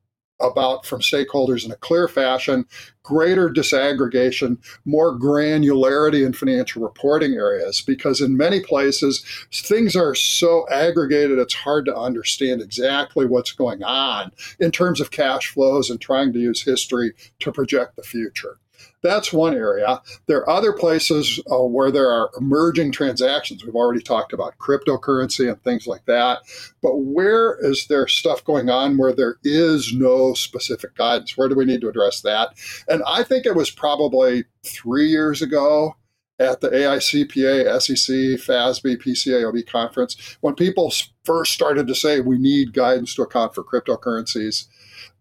about 0.41 0.86
from 0.86 1.01
stakeholders 1.01 1.65
in 1.65 1.71
a 1.71 1.75
clear 1.77 2.08
fashion, 2.08 2.65
greater 3.04 3.49
disaggregation, 3.49 4.58
more 4.86 5.17
granularity 5.17 6.25
in 6.25 6.34
financial 6.34 6.84
reporting 6.84 7.34
areas, 7.34 7.82
because 7.82 8.21
in 8.21 8.38
many 8.38 8.60
places 8.60 9.23
things 9.51 9.95
are 9.95 10.15
so 10.15 10.67
aggregated 10.69 11.39
it's 11.39 11.54
hard 11.54 11.86
to 11.86 11.95
understand 11.95 12.62
exactly 12.62 13.25
what's 13.25 13.51
going 13.51 13.84
on 13.84 14.32
in 14.60 14.71
terms 14.71 14.99
of 15.01 15.12
cash 15.12 15.47
flows 15.47 15.89
and 15.89 15.99
trying 15.99 16.32
to 16.34 16.39
use 16.39 16.62
history 16.63 17.13
to 17.39 17.51
project 17.51 17.95
the 17.95 18.04
future. 18.04 18.58
That's 19.04 19.34
one 19.34 19.56
area. 19.56 20.02
There 20.28 20.38
are 20.40 20.50
other 20.50 20.74
places 20.74 21.40
uh, 21.52 21.64
where 21.64 21.92
there 21.92 22.10
are 22.12 22.30
emerging 22.38 22.92
transactions. 22.92 23.66
We've 23.66 23.76
already 23.76 24.02
talked 24.02 24.32
about 24.32 24.58
cryptocurrency 24.60 25.50
and 25.50 25.62
things 25.64 25.88
like 25.88 26.06
that. 26.06 26.42
But 26.84 26.98
where 26.98 27.58
is 27.62 27.88
there 27.88 28.08
stuff 28.08 28.44
going 28.44 28.70
on 28.70 28.98
where 28.98 29.14
there 29.14 29.38
is 29.44 29.94
no 29.94 30.34
specific 30.34 30.96
guidance? 30.96 31.36
Where 31.36 31.50
do 31.50 31.56
we 31.56 31.66
need 31.66 31.82
to 31.82 31.90
address 31.90 32.22
that? 32.22 32.50
And 32.88 33.02
I 33.08 33.24
think 33.24 33.46
it 33.46 33.56
was 33.56 33.72
probably 33.72 34.46
three 34.64 35.08
years 35.08 35.42
ago 35.42 35.96
at 36.41 36.62
the 36.62 36.69
AICPA, 36.69 37.82
SEC, 37.82 38.15
FASB, 38.41 38.97
PCAOB 38.97 39.67
conference 39.67 40.38
when 40.41 40.56
people 40.56 40.91
first 41.23 41.54
started 41.54 41.88
to 41.88 41.95
say 41.95 42.19
we 42.19 42.38
need 42.38 42.73
guidance 42.73 43.13
to 43.15 43.21
account 43.21 43.54
for 43.54 43.63
cryptocurrencies 43.63 44.65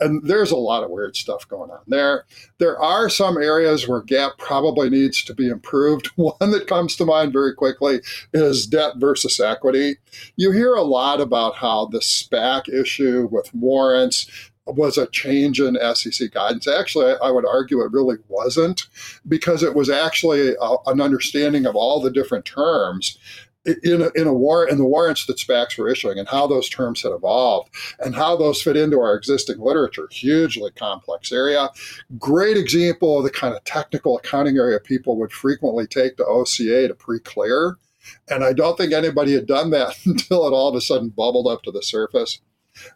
and 0.00 0.22
there's 0.26 0.50
a 0.50 0.56
lot 0.56 0.82
of 0.82 0.90
weird 0.90 1.14
stuff 1.14 1.46
going 1.48 1.70
on 1.70 1.80
there. 1.86 2.24
There 2.58 2.78
are 2.80 3.08
some 3.08 3.36
areas 3.36 3.86
where 3.86 4.02
GAAP 4.02 4.38
probably 4.38 4.88
needs 4.88 5.22
to 5.24 5.34
be 5.34 5.48
improved. 5.48 6.06
One 6.16 6.50
that 6.50 6.66
comes 6.66 6.96
to 6.96 7.04
mind 7.04 7.32
very 7.32 7.54
quickly 7.54 8.00
is 8.32 8.66
debt 8.66 8.94
versus 8.96 9.38
equity. 9.38 9.96
You 10.36 10.52
hear 10.52 10.74
a 10.74 10.82
lot 10.82 11.20
about 11.20 11.56
how 11.56 11.86
the 11.86 12.00
SPAC 12.00 12.68
issue 12.68 13.28
with 13.30 13.54
warrants 13.54 14.49
was 14.66 14.98
a 14.98 15.06
change 15.08 15.60
in 15.60 15.78
SEC 15.94 16.30
guidance. 16.32 16.68
Actually, 16.68 17.14
I 17.22 17.30
would 17.30 17.46
argue 17.46 17.80
it 17.80 17.92
really 17.92 18.16
wasn't 18.28 18.86
because 19.26 19.62
it 19.62 19.74
was 19.74 19.90
actually 19.90 20.54
a, 20.60 20.76
an 20.86 21.00
understanding 21.00 21.66
of 21.66 21.76
all 21.76 22.00
the 22.00 22.10
different 22.10 22.44
terms 22.44 23.18
in 23.64 24.00
a, 24.00 24.10
in 24.14 24.26
a 24.26 24.32
war 24.32 24.66
in 24.66 24.78
the 24.78 24.84
warrants 24.84 25.26
that 25.26 25.36
SPACs 25.36 25.76
were 25.76 25.88
issuing 25.88 26.18
and 26.18 26.28
how 26.28 26.46
those 26.46 26.68
terms 26.68 27.02
had 27.02 27.12
evolved 27.12 27.70
and 27.98 28.14
how 28.14 28.36
those 28.36 28.62
fit 28.62 28.76
into 28.76 29.00
our 29.00 29.14
existing 29.14 29.58
literature. 29.58 30.08
Hugely 30.10 30.70
complex 30.70 31.30
area. 31.30 31.68
Great 32.18 32.56
example 32.56 33.18
of 33.18 33.24
the 33.24 33.30
kind 33.30 33.54
of 33.54 33.62
technical 33.64 34.16
accounting 34.16 34.56
area 34.56 34.80
people 34.80 35.18
would 35.18 35.32
frequently 35.32 35.86
take 35.86 36.16
to 36.16 36.24
OCA 36.24 36.88
to 36.88 36.94
pre-clear. 36.94 37.76
And 38.28 38.44
I 38.44 38.54
don't 38.54 38.78
think 38.78 38.92
anybody 38.92 39.34
had 39.34 39.46
done 39.46 39.70
that 39.70 39.94
until 40.06 40.46
it 40.46 40.52
all 40.52 40.68
of 40.68 40.74
a 40.74 40.80
sudden 40.80 41.10
bubbled 41.10 41.46
up 41.46 41.62
to 41.64 41.70
the 41.70 41.82
surface. 41.82 42.40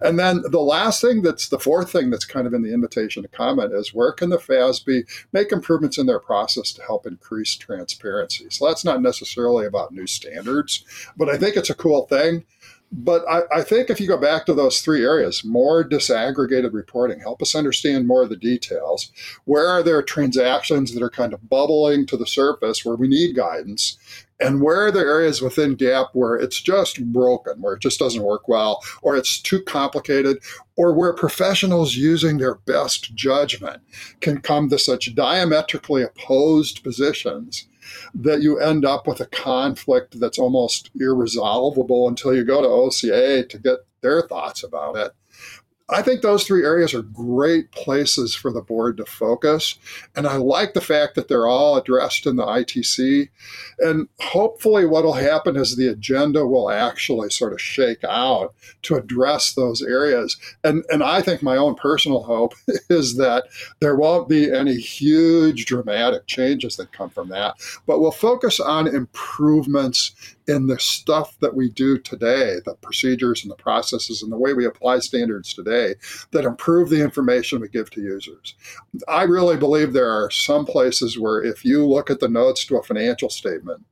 And 0.00 0.18
then 0.18 0.42
the 0.50 0.60
last 0.60 1.00
thing 1.00 1.22
that's 1.22 1.48
the 1.48 1.58
fourth 1.58 1.90
thing 1.90 2.10
that's 2.10 2.24
kind 2.24 2.46
of 2.46 2.54
in 2.54 2.62
the 2.62 2.72
invitation 2.72 3.22
to 3.22 3.28
comment 3.28 3.72
is 3.72 3.94
where 3.94 4.12
can 4.12 4.30
the 4.30 4.38
FASB 4.38 5.04
make 5.32 5.52
improvements 5.52 5.98
in 5.98 6.06
their 6.06 6.20
process 6.20 6.72
to 6.72 6.82
help 6.82 7.06
increase 7.06 7.54
transparency? 7.56 8.46
So 8.50 8.66
that's 8.66 8.84
not 8.84 9.02
necessarily 9.02 9.66
about 9.66 9.92
new 9.92 10.06
standards, 10.06 10.84
but 11.16 11.28
I 11.28 11.36
think 11.36 11.56
it's 11.56 11.70
a 11.70 11.74
cool 11.74 12.06
thing. 12.06 12.44
But 12.96 13.24
I, 13.28 13.42
I, 13.52 13.62
think 13.62 13.90
if 13.90 13.98
you 13.98 14.06
go 14.06 14.18
back 14.18 14.46
to 14.46 14.54
those 14.54 14.80
three 14.80 15.02
areas, 15.02 15.44
more 15.44 15.82
disaggregated 15.82 16.72
reporting, 16.72 17.18
help 17.18 17.42
us 17.42 17.56
understand 17.56 18.06
more 18.06 18.22
of 18.22 18.28
the 18.28 18.36
details. 18.36 19.10
Where 19.46 19.66
are 19.66 19.82
there 19.82 20.00
transactions 20.00 20.94
that 20.94 21.02
are 21.02 21.10
kind 21.10 21.32
of 21.32 21.48
bubbling 21.48 22.06
to 22.06 22.16
the 22.16 22.26
surface 22.26 22.84
where 22.84 22.94
we 22.94 23.08
need 23.08 23.34
guidance? 23.34 23.98
And 24.40 24.60
where 24.60 24.86
are 24.86 24.90
there 24.90 25.08
areas 25.08 25.40
within 25.40 25.76
GAAP 25.76 26.08
where 26.12 26.34
it's 26.34 26.60
just 26.60 27.04
broken, 27.12 27.60
where 27.60 27.74
it 27.74 27.80
just 27.80 27.98
doesn't 27.98 28.22
work 28.22 28.48
well, 28.48 28.82
or 29.00 29.16
it's 29.16 29.40
too 29.40 29.62
complicated, 29.62 30.38
or 30.76 30.92
where 30.92 31.12
professionals 31.12 31.94
using 31.94 32.38
their 32.38 32.56
best 32.56 33.14
judgment 33.14 33.82
can 34.20 34.40
come 34.40 34.68
to 34.70 34.78
such 34.78 35.14
diametrically 35.14 36.02
opposed 36.02 36.82
positions 36.82 37.68
that 38.14 38.42
you 38.42 38.58
end 38.58 38.84
up 38.84 39.06
with 39.06 39.20
a 39.20 39.26
conflict 39.26 40.18
that's 40.18 40.38
almost 40.38 40.90
irresolvable 40.98 42.08
until 42.08 42.34
you 42.34 42.44
go 42.44 42.60
to 42.60 42.68
OCA 42.68 43.44
to 43.44 43.58
get 43.58 43.78
their 44.00 44.22
thoughts 44.22 44.62
about 44.62 44.96
it. 44.96 45.12
I 45.90 46.00
think 46.00 46.22
those 46.22 46.44
three 46.44 46.64
areas 46.64 46.94
are 46.94 47.02
great 47.02 47.70
places 47.70 48.34
for 48.34 48.50
the 48.50 48.62
board 48.62 48.96
to 48.96 49.04
focus. 49.04 49.78
And 50.16 50.26
I 50.26 50.36
like 50.36 50.72
the 50.72 50.80
fact 50.80 51.14
that 51.14 51.28
they're 51.28 51.46
all 51.46 51.76
addressed 51.76 52.24
in 52.24 52.36
the 52.36 52.46
ITC. 52.46 53.28
And 53.80 54.08
hopefully, 54.18 54.86
what 54.86 55.04
will 55.04 55.12
happen 55.12 55.56
is 55.56 55.76
the 55.76 55.88
agenda 55.88 56.46
will 56.46 56.70
actually 56.70 57.28
sort 57.28 57.52
of 57.52 57.60
shake 57.60 58.02
out 58.02 58.54
to 58.82 58.94
address 58.94 59.52
those 59.52 59.82
areas. 59.82 60.38
And, 60.62 60.84
and 60.88 61.02
I 61.02 61.20
think 61.20 61.42
my 61.42 61.56
own 61.56 61.74
personal 61.74 62.22
hope 62.22 62.54
is 62.88 63.16
that 63.18 63.44
there 63.80 63.96
won't 63.96 64.26
be 64.26 64.50
any 64.50 64.76
huge 64.76 65.66
dramatic 65.66 66.26
changes 66.26 66.76
that 66.76 66.92
come 66.92 67.10
from 67.10 67.28
that, 67.28 67.56
but 67.86 68.00
we'll 68.00 68.10
focus 68.10 68.58
on 68.58 68.86
improvements 68.88 70.12
in 70.46 70.66
the 70.66 70.78
stuff 70.78 71.38
that 71.40 71.54
we 71.54 71.70
do 71.70 71.98
today, 71.98 72.56
the 72.64 72.74
procedures 72.74 73.42
and 73.42 73.50
the 73.50 73.56
processes 73.56 74.22
and 74.22 74.30
the 74.30 74.38
way 74.38 74.52
we 74.52 74.66
apply 74.66 74.98
standards 74.98 75.54
today 75.54 75.94
that 76.32 76.44
improve 76.44 76.90
the 76.90 77.02
information 77.02 77.60
we 77.60 77.68
give 77.68 77.90
to 77.90 78.02
users. 78.02 78.54
I 79.08 79.22
really 79.22 79.56
believe 79.56 79.92
there 79.92 80.10
are 80.10 80.30
some 80.30 80.66
places 80.66 81.18
where 81.18 81.42
if 81.42 81.64
you 81.64 81.86
look 81.86 82.10
at 82.10 82.20
the 82.20 82.28
notes 82.28 82.64
to 82.66 82.76
a 82.76 82.82
financial 82.82 83.30
statement, 83.30 83.84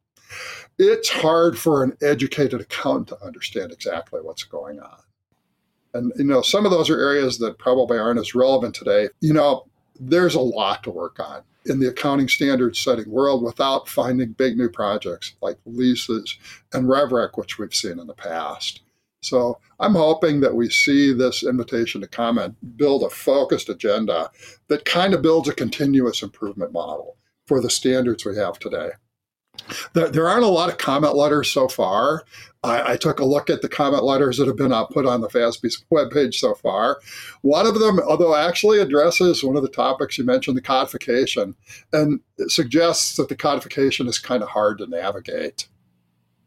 it's 0.79 1.09
hard 1.09 1.59
for 1.59 1.83
an 1.83 1.97
educated 2.03 2.61
accountant 2.61 3.09
to 3.09 3.25
understand 3.25 3.73
exactly 3.73 4.21
what's 4.21 4.45
going 4.45 4.81
on. 4.81 4.99
And 5.95 6.13
you 6.17 6.25
know, 6.25 6.43
some 6.43 6.65
of 6.65 6.71
those 6.71 6.89
are 6.89 6.99
areas 6.99 7.39
that 7.39 7.59
probably 7.59 7.99
aren't 7.99 8.21
as 8.21 8.35
relevant 8.35 8.75
today. 8.75 9.09
You 9.21 9.35
know, 9.35 9.67
there's 10.01 10.35
a 10.35 10.41
lot 10.41 10.83
to 10.85 10.91
work 10.91 11.21
on 11.21 11.43
in 11.67 11.81
the 11.81 11.89
accounting 11.89 12.29
standards 12.29 12.79
setting 12.79 13.11
world 13.11 13.43
without 13.43 13.89
finding 13.89 14.33
big 14.33 14.57
new 14.57 14.69
projects 14.69 15.35
like 15.41 15.59
leases 15.65 16.37
and 16.73 16.89
RevRec, 16.89 17.37
which 17.37 17.59
we've 17.59 17.75
seen 17.75 17.99
in 17.99 18.07
the 18.07 18.15
past. 18.15 18.83
So 19.23 19.59
I'm 19.79 19.95
hoping 19.95 20.41
that 20.41 20.55
we 20.55 20.69
see 20.69 21.13
this 21.13 21.45
invitation 21.45 22.01
to 22.01 22.09
comment 22.09 22.77
build 22.77 23.05
a 23.05 23.11
focused 23.11 23.69
agenda 23.69 24.31
that 24.69 24.85
kind 24.85 25.15
of 25.15 25.23
builds 25.23 25.49
a 25.49 25.55
continuous 25.55 26.23
improvement 26.23 26.73
model 26.73 27.17
for 27.47 27.61
the 27.61 27.71
standards 27.71 28.25
we 28.25 28.37
have 28.37 28.59
today. 28.59 28.91
There, 29.93 30.09
there 30.09 30.29
aren't 30.29 30.45
a 30.45 30.49
lot 30.49 30.69
of 30.69 30.79
comment 30.79 31.15
letters 31.15 31.51
so 31.51 31.69
far. 31.69 32.25
I, 32.65 32.93
I, 32.93 32.97
took 32.97 33.19
a 33.19 33.25
look 33.25 33.51
at 33.51 33.61
the 33.61 33.69
comment 33.69 34.05
letters 34.05 34.39
that 34.39 34.47
have 34.47 34.57
been 34.57 34.73
uh, 34.73 34.85
put 34.85 35.05
on 35.05 35.21
the 35.21 35.29
FASB's 35.29 35.85
webpage 35.93 36.35
so 36.35 36.55
far. 36.55 37.01
One 37.41 37.67
of 37.67 37.79
them, 37.81 37.99
although 38.01 38.37
actually 38.37 38.79
addresses 38.79 39.43
one 39.43 39.57
of 39.57 39.63
the 39.63 39.69
topics 39.69 40.17
you 40.17 40.25
mentioned, 40.25 40.57
the 40.57 40.63
codification, 40.63 41.57
and 41.93 42.21
suggests 42.49 43.17
that 43.17 43.29
the 43.29 43.37
codification 43.37 44.07
is 44.07 44.19
kind 44.19 44.43
of 44.43 44.51
hard 44.51 44.79
to 44.79 44.87
navigate. 44.87 45.67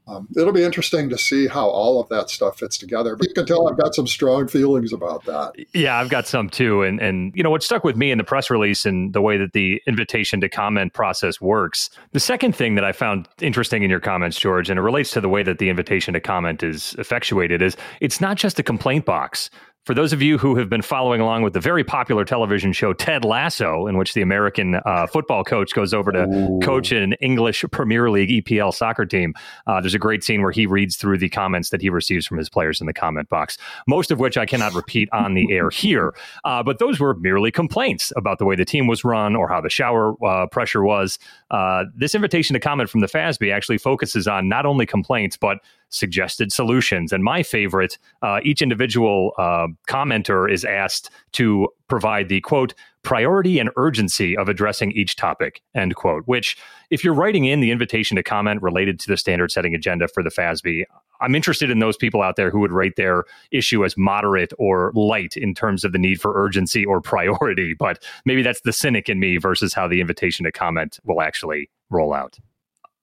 Um, 0.07 0.27
it'll 0.37 0.53
be 0.53 0.63
interesting 0.63 1.09
to 1.09 1.17
see 1.17 1.47
how 1.47 1.67
all 1.67 1.99
of 1.99 2.09
that 2.09 2.29
stuff 2.29 2.59
fits 2.59 2.77
together. 2.77 3.15
But 3.15 3.27
you 3.27 3.33
can 3.33 3.45
tell 3.45 3.67
I've 3.67 3.77
got 3.77 3.95
some 3.95 4.07
strong 4.07 4.47
feelings 4.47 4.93
about 4.93 5.25
that. 5.25 5.53
Yeah, 5.73 5.97
I've 5.97 6.09
got 6.09 6.27
some 6.27 6.49
too. 6.49 6.83
And 6.83 6.99
and 7.01 7.33
you 7.35 7.41
know 7.41 7.49
what 7.49 7.63
stuck 7.63 7.83
with 7.83 7.95
me 7.95 8.11
in 8.11 8.17
the 8.17 8.23
press 8.23 8.49
release 8.49 8.85
and 8.85 9.13
the 9.13 9.21
way 9.21 9.37
that 9.37 9.53
the 9.53 9.81
invitation 9.87 10.41
to 10.41 10.49
comment 10.49 10.93
process 10.93 11.41
works. 11.41 11.89
The 12.11 12.19
second 12.19 12.55
thing 12.55 12.75
that 12.75 12.83
I 12.83 12.91
found 12.91 13.27
interesting 13.41 13.83
in 13.83 13.89
your 13.89 13.99
comments, 13.99 14.39
George, 14.39 14.69
and 14.69 14.77
it 14.77 14.83
relates 14.83 15.11
to 15.11 15.21
the 15.21 15.29
way 15.29 15.43
that 15.43 15.57
the 15.57 15.69
invitation 15.69 16.13
to 16.13 16.19
comment 16.19 16.61
is 16.61 16.95
effectuated, 16.99 17.61
is 17.61 17.75
it's 17.99 18.21
not 18.21 18.37
just 18.37 18.59
a 18.59 18.63
complaint 18.63 19.05
box 19.05 19.49
for 19.85 19.93
those 19.93 20.11
of 20.11 20.21
you 20.21 20.39
who 20.39 20.55
have 20.55 20.67
been 20.67 20.81
following 20.81 21.21
along 21.21 21.43
with 21.43 21.53
the 21.53 21.59
very 21.59 21.83
popular 21.83 22.25
television 22.25 22.73
show 22.73 22.91
Ted 22.91 23.23
Lasso, 23.23 23.85
in 23.85 23.97
which 23.97 24.15
the 24.15 24.21
American 24.21 24.75
uh, 24.83 25.05
football 25.05 25.43
coach 25.43 25.73
goes 25.75 25.93
over 25.93 26.11
to 26.11 26.23
Ooh. 26.23 26.59
coach 26.59 26.91
an 26.91 27.13
English 27.21 27.63
Premier 27.71 28.09
League 28.09 28.43
EPL 28.43 28.73
soccer 28.73 29.05
team, 29.05 29.35
uh, 29.67 29.79
there's 29.79 29.93
a 29.93 29.99
great 29.99 30.23
scene 30.23 30.41
where 30.41 30.51
he 30.51 30.65
reads 30.65 30.95
through 30.95 31.19
the 31.19 31.29
comments 31.29 31.69
that 31.69 31.81
he 31.81 31.91
receives 31.91 32.25
from 32.25 32.39
his 32.39 32.49
players 32.49 32.81
in 32.81 32.87
the 32.87 32.93
comment 32.93 33.29
box, 33.29 33.59
most 33.87 34.09
of 34.09 34.19
which 34.19 34.37
I 34.37 34.47
cannot 34.47 34.73
repeat 34.73 35.07
on 35.13 35.35
the 35.35 35.47
air 35.51 35.69
here. 35.75 36.15
Uh, 36.43 36.63
but 36.63 36.79
those 36.79 36.99
were 36.99 37.13
merely 37.15 37.51
complaints 37.51 38.11
about 38.15 38.39
the 38.39 38.45
way 38.45 38.55
the 38.55 38.65
team 38.65 38.87
was 38.87 39.03
run 39.03 39.35
or 39.35 39.47
how 39.47 39.61
the 39.61 39.69
shower 39.69 40.15
uh, 40.25 40.47
pressure 40.47 40.83
was. 40.83 41.19
Uh, 41.51 41.83
this 41.95 42.15
invitation 42.15 42.55
to 42.55 42.59
comment 42.59 42.89
from 42.89 43.01
the 43.01 43.07
FASB 43.07 43.53
actually 43.53 43.77
focuses 43.77 44.27
on 44.27 44.49
not 44.49 44.65
only 44.65 44.87
complaints, 44.87 45.37
but 45.37 45.59
suggested 45.95 46.51
solutions. 46.51 47.11
And 47.11 47.23
my 47.23 47.41
favorite, 47.41 47.97
uh, 48.21 48.39
each 48.43 48.61
individual 48.61 49.33
uh, 49.37 49.67
commenter 49.87 50.51
is 50.51 50.65
asked 50.65 51.09
to 51.33 51.69
provide 51.87 52.29
the 52.29 52.41
quote, 52.41 52.73
priority 53.03 53.59
and 53.59 53.69
urgency 53.77 54.35
of 54.35 54.49
addressing 54.49 54.91
each 54.91 55.15
topic, 55.15 55.61
end 55.75 55.95
quote. 55.95 56.23
Which, 56.25 56.57
if 56.89 57.03
you're 57.03 57.13
writing 57.13 57.45
in 57.45 57.61
the 57.61 57.71
invitation 57.71 58.15
to 58.17 58.23
comment 58.23 58.61
related 58.61 58.99
to 59.01 59.07
the 59.07 59.17
standard 59.17 59.51
setting 59.51 59.75
agenda 59.75 60.07
for 60.07 60.23
the 60.23 60.31
FASB, 60.31 60.83
I'm 61.21 61.35
interested 61.35 61.69
in 61.69 61.79
those 61.79 61.95
people 61.95 62.21
out 62.21 62.35
there 62.35 62.49
who 62.49 62.59
would 62.59 62.71
rate 62.71 62.95
their 62.97 63.23
issue 63.51 63.85
as 63.85 63.95
moderate 63.95 64.51
or 64.57 64.91
light 64.95 65.37
in 65.37 65.53
terms 65.53 65.83
of 65.83 65.91
the 65.91 65.97
need 65.97 66.19
for 66.19 66.33
urgency 66.35 66.83
or 66.83 66.99
priority. 67.01 67.73
But 67.73 68.03
maybe 68.25 68.41
that's 68.41 68.61
the 68.61 68.73
cynic 68.73 69.07
in 69.07 69.19
me 69.19 69.37
versus 69.37 69.73
how 69.73 69.87
the 69.87 70.01
invitation 70.01 70.43
to 70.45 70.51
comment 70.51 70.99
will 71.05 71.21
actually 71.21 71.69
roll 71.89 72.13
out. 72.13 72.37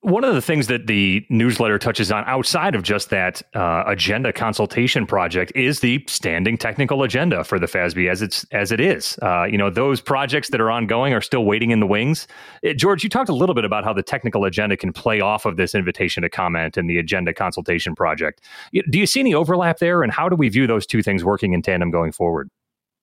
One 0.02 0.24
of 0.24 0.34
the 0.34 0.42
things 0.42 0.66
that 0.66 0.88
the 0.88 1.24
newsletter 1.30 1.78
touches 1.78 2.10
on 2.10 2.24
outside 2.26 2.74
of 2.74 2.82
just 2.82 3.10
that 3.10 3.40
uh, 3.54 3.84
agenda 3.86 4.32
consultation 4.32 5.06
project 5.06 5.52
is 5.54 5.78
the 5.78 6.04
standing 6.08 6.58
technical 6.58 7.04
agenda 7.04 7.44
for 7.44 7.56
the 7.56 7.66
FASB 7.66 8.10
as 8.10 8.20
it's 8.20 8.44
as 8.50 8.72
it 8.72 8.80
is. 8.80 9.16
Uh, 9.22 9.44
you 9.44 9.56
know, 9.56 9.70
those 9.70 10.00
projects 10.00 10.50
that 10.50 10.60
are 10.60 10.72
ongoing 10.72 11.12
are 11.12 11.20
still 11.20 11.44
waiting 11.44 11.70
in 11.70 11.78
the 11.78 11.86
wings. 11.86 12.26
It, 12.64 12.70
uh, 12.70 12.74
George, 12.74 13.04
you 13.04 13.10
talked 13.10 13.28
a 13.28 13.34
little 13.34 13.54
bit 13.54 13.64
about 13.64 13.84
how 13.84 13.92
the 13.92 14.02
technical 14.02 14.44
agenda 14.44 14.76
can 14.76 14.92
play 14.92 15.20
off 15.20 15.46
of 15.46 15.56
this 15.56 15.72
invitation 15.72 16.24
to 16.24 16.28
comment 16.28 16.76
and 16.76 16.90
the 16.90 16.98
agenda 16.98 17.32
consultation 17.32 17.94
project. 17.94 18.40
Do 18.72 18.98
you 18.98 19.06
see 19.06 19.20
any 19.20 19.34
overlap 19.34 19.78
there, 19.78 20.02
and 20.02 20.10
how 20.10 20.28
do 20.28 20.34
we 20.34 20.48
view 20.48 20.66
those 20.66 20.84
two 20.84 21.04
things 21.04 21.22
working 21.22 21.52
in 21.52 21.62
tandem 21.62 21.92
going 21.92 22.10
forward? 22.10 22.48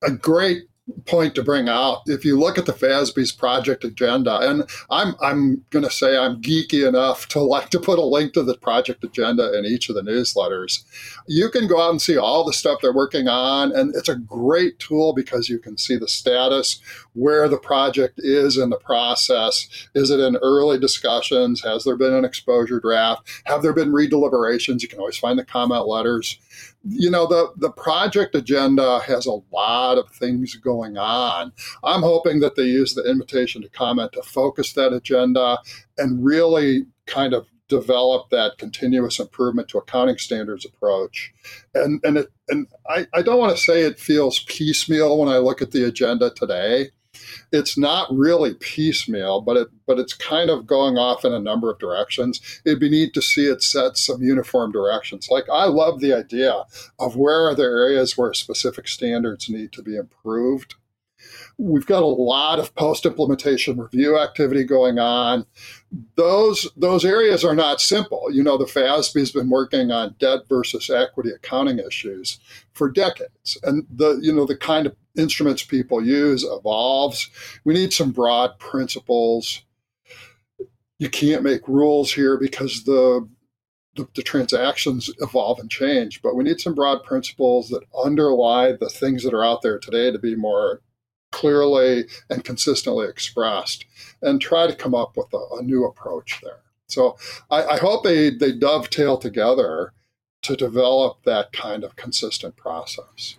A 0.03 0.11
great 0.11 0.63
point 1.05 1.35
to 1.35 1.43
bring 1.43 1.69
out. 1.69 2.01
If 2.05 2.25
you 2.25 2.37
look 2.37 2.57
at 2.57 2.65
the 2.65 2.73
FASB's 2.73 3.31
project 3.31 3.83
agenda, 3.83 4.39
and 4.39 4.69
I'm 4.89 5.15
I'm 5.21 5.65
going 5.69 5.85
to 5.85 5.91
say 5.91 6.17
I'm 6.17 6.41
geeky 6.41 6.87
enough 6.87 7.27
to 7.29 7.41
like 7.41 7.69
to 7.69 7.79
put 7.79 7.99
a 7.99 8.03
link 8.03 8.33
to 8.33 8.43
the 8.43 8.57
project 8.57 9.03
agenda 9.03 9.57
in 9.57 9.65
each 9.65 9.89
of 9.89 9.95
the 9.95 10.01
newsletters. 10.01 10.83
You 11.27 11.49
can 11.49 11.67
go 11.67 11.81
out 11.81 11.91
and 11.91 12.01
see 12.01 12.17
all 12.17 12.43
the 12.43 12.53
stuff 12.53 12.79
they're 12.81 12.93
working 12.93 13.27
on, 13.27 13.71
and 13.71 13.95
it's 13.95 14.09
a 14.09 14.15
great 14.15 14.79
tool 14.79 15.13
because 15.13 15.49
you 15.49 15.59
can 15.59 15.77
see 15.77 15.97
the 15.97 16.07
status, 16.07 16.81
where 17.13 17.47
the 17.47 17.57
project 17.57 18.19
is 18.19 18.57
in 18.57 18.69
the 18.69 18.77
process. 18.77 19.67
Is 19.95 20.09
it 20.09 20.19
in 20.19 20.37
early 20.37 20.79
discussions? 20.79 21.63
Has 21.63 21.83
there 21.83 21.97
been 21.97 22.13
an 22.13 22.25
exposure 22.25 22.79
draft? 22.79 23.29
Have 23.45 23.61
there 23.61 23.73
been 23.73 23.91
redeliberations? 23.91 24.81
You 24.81 24.87
can 24.87 24.99
always 24.99 25.17
find 25.17 25.37
the 25.37 25.45
comment 25.45 25.87
letters 25.87 26.39
you 26.83 27.09
know 27.09 27.27
the 27.27 27.51
the 27.57 27.71
project 27.71 28.35
agenda 28.35 28.99
has 28.99 29.25
a 29.25 29.39
lot 29.51 29.97
of 29.97 30.09
things 30.11 30.55
going 30.55 30.97
on. 30.97 31.51
I'm 31.83 32.01
hoping 32.01 32.39
that 32.39 32.55
they 32.55 32.63
use 32.63 32.93
the 32.93 33.09
invitation 33.09 33.61
to 33.61 33.69
comment 33.69 34.13
to 34.13 34.23
focus 34.23 34.73
that 34.73 34.93
agenda 34.93 35.59
and 35.97 36.23
really 36.23 36.85
kind 37.05 37.33
of 37.33 37.47
develop 37.67 38.29
that 38.31 38.57
continuous 38.57 39.19
improvement 39.19 39.67
to 39.69 39.77
accounting 39.77 40.17
standards 40.17 40.65
approach. 40.65 41.31
And 41.73 42.01
and 42.03 42.17
it 42.17 42.27
and 42.49 42.67
i, 42.89 43.07
I 43.13 43.21
don't 43.21 43.39
want 43.39 43.55
to 43.55 43.61
say 43.63 43.81
it 43.81 43.99
feels 43.99 44.39
piecemeal 44.39 45.17
when 45.17 45.29
i 45.29 45.37
look 45.37 45.61
at 45.61 45.71
the 45.71 45.85
agenda 45.85 46.31
today 46.31 46.89
it's 47.51 47.77
not 47.77 48.07
really 48.11 48.53
piecemeal, 48.55 49.41
but 49.41 49.57
it 49.57 49.67
but 49.85 49.99
it's 49.99 50.13
kind 50.13 50.49
of 50.49 50.67
going 50.67 50.97
off 50.97 51.25
in 51.25 51.33
a 51.33 51.39
number 51.39 51.71
of 51.71 51.79
directions. 51.79 52.61
It'd 52.65 52.79
be 52.79 52.89
neat 52.89 53.13
to 53.15 53.21
see 53.21 53.45
it 53.45 53.63
set 53.63 53.97
some 53.97 54.21
uniform 54.21 54.71
directions. 54.71 55.29
Like 55.29 55.45
I 55.51 55.65
love 55.65 55.99
the 55.99 56.13
idea 56.13 56.63
of 56.99 57.15
where 57.15 57.47
are 57.47 57.55
there 57.55 57.77
areas 57.77 58.17
where 58.17 58.33
specific 58.33 58.87
standards 58.87 59.49
need 59.49 59.71
to 59.73 59.81
be 59.81 59.95
improved 59.95 60.75
We've 61.61 61.85
got 61.85 62.03
a 62.03 62.05
lot 62.05 62.57
of 62.57 62.73
post 62.75 63.05
implementation 63.05 63.77
review 63.77 64.17
activity 64.17 64.63
going 64.63 64.97
on. 64.97 65.45
Those 66.15 66.69
those 66.77 67.03
areas 67.03 67.43
are 67.43 67.53
not 67.53 67.81
simple. 67.81 68.31
You 68.31 68.43
know, 68.43 68.57
the 68.57 68.63
FASB 68.63 69.19
has 69.19 69.31
been 69.33 69.49
working 69.49 69.91
on 69.91 70.15
debt 70.19 70.47
versus 70.47 70.89
equity 70.89 71.31
accounting 71.31 71.79
issues 71.79 72.39
for 72.71 72.89
decades, 72.89 73.57
and 73.63 73.85
the 73.93 74.19
you 74.21 74.33
know 74.33 74.45
the 74.45 74.55
kind 74.55 74.87
of 74.87 74.95
instruments 75.17 75.61
people 75.61 76.01
use 76.01 76.45
evolves. 76.45 77.29
We 77.65 77.73
need 77.73 77.91
some 77.91 78.11
broad 78.11 78.57
principles. 78.59 79.61
You 80.97 81.09
can't 81.09 81.43
make 81.43 81.67
rules 81.67 82.13
here 82.13 82.37
because 82.37 82.85
the 82.85 83.27
the, 83.95 84.07
the, 84.15 84.23
transactions 84.23 85.09
evolve 85.19 85.59
and 85.59 85.69
change, 85.69 86.21
but 86.21 86.35
we 86.35 86.43
need 86.45 86.61
some 86.61 86.75
broad 86.75 87.03
principles 87.03 87.67
that 87.69 87.83
underlie 88.05 88.71
the 88.71 88.87
things 88.87 89.23
that 89.23 89.33
are 89.33 89.43
out 89.43 89.61
there 89.61 89.77
today 89.77 90.09
to 90.11 90.19
be 90.19 90.35
more 90.35 90.81
clearly 91.31 92.05
and 92.29 92.43
consistently 92.43 93.07
expressed 93.07 93.85
and 94.21 94.41
try 94.41 94.67
to 94.67 94.75
come 94.75 94.95
up 94.95 95.15
with 95.15 95.31
a, 95.33 95.57
a 95.57 95.61
new 95.61 95.85
approach 95.85 96.39
there. 96.43 96.59
So 96.87 97.17
I, 97.51 97.63
I, 97.63 97.77
hope 97.77 98.03
they, 98.03 98.31
they 98.31 98.51
dovetail 98.51 99.17
together 99.17 99.93
to 100.41 100.55
develop 100.55 101.23
that 101.23 101.51
kind 101.51 101.83
of 101.83 101.95
consistent 101.95 102.55
process. 102.55 103.35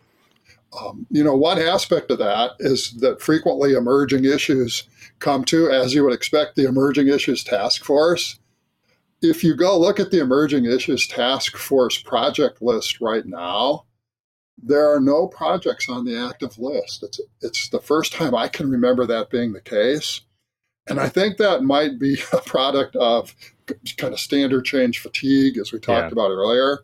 Um, 0.78 1.06
you 1.10 1.24
know, 1.24 1.34
one 1.34 1.58
aspect 1.58 2.10
of 2.10 2.18
that 2.18 2.52
is 2.60 2.92
that 3.00 3.20
frequently 3.20 3.72
emerging 3.72 4.24
issues 4.24 4.84
come 5.18 5.44
to, 5.46 5.68
as 5.70 5.94
you 5.94 6.04
would 6.04 6.12
expect, 6.12 6.54
the 6.54 6.66
Emerging 6.66 7.08
Issues 7.08 7.42
Task 7.42 7.84
Force. 7.84 8.38
If 9.20 9.42
you 9.42 9.56
go 9.56 9.78
look 9.78 9.98
at 9.98 10.12
the 10.12 10.20
Emerging 10.20 10.66
Issues 10.66 11.08
Task 11.08 11.56
Force 11.56 12.00
project 12.00 12.62
list 12.62 13.00
right 13.00 13.26
now, 13.26 13.84
there 14.62 14.92
are 14.94 15.00
no 15.00 15.26
projects 15.26 15.88
on 15.88 16.04
the 16.04 16.16
active 16.16 16.58
list. 16.58 17.02
It's 17.02 17.20
it's 17.40 17.68
the 17.68 17.80
first 17.80 18.12
time 18.12 18.34
I 18.34 18.48
can 18.48 18.70
remember 18.70 19.06
that 19.06 19.30
being 19.30 19.52
the 19.52 19.60
case, 19.60 20.20
and 20.86 21.00
I 21.00 21.08
think 21.08 21.36
that 21.36 21.62
might 21.62 21.98
be 21.98 22.18
a 22.32 22.38
product 22.38 22.96
of 22.96 23.34
kind 23.96 24.12
of 24.12 24.20
standard 24.20 24.64
change 24.64 24.98
fatigue, 24.98 25.56
as 25.58 25.72
we 25.72 25.78
talked 25.78 26.06
yeah. 26.06 26.12
about 26.12 26.30
earlier, 26.30 26.80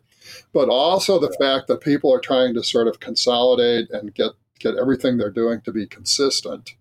but 0.53 0.69
also 0.69 1.19
the 1.19 1.35
fact 1.39 1.67
that 1.67 1.81
people 1.81 2.13
are 2.13 2.19
trying 2.19 2.53
to 2.53 2.63
sort 2.63 2.87
of 2.87 2.99
consolidate 2.99 3.89
and 3.91 4.13
get 4.13 4.31
get 4.59 4.75
everything 4.75 5.17
they're 5.17 5.29
doing 5.29 5.61
to 5.61 5.71
be 5.71 5.85
consistent. 5.85 6.75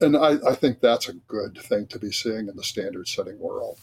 And 0.00 0.16
I, 0.16 0.36
I 0.46 0.54
think 0.54 0.80
that's 0.80 1.08
a 1.08 1.14
good 1.14 1.58
thing 1.58 1.86
to 1.88 1.98
be 1.98 2.12
seeing 2.12 2.48
in 2.48 2.54
the 2.54 2.62
standard 2.62 3.08
setting 3.08 3.38
world. 3.38 3.78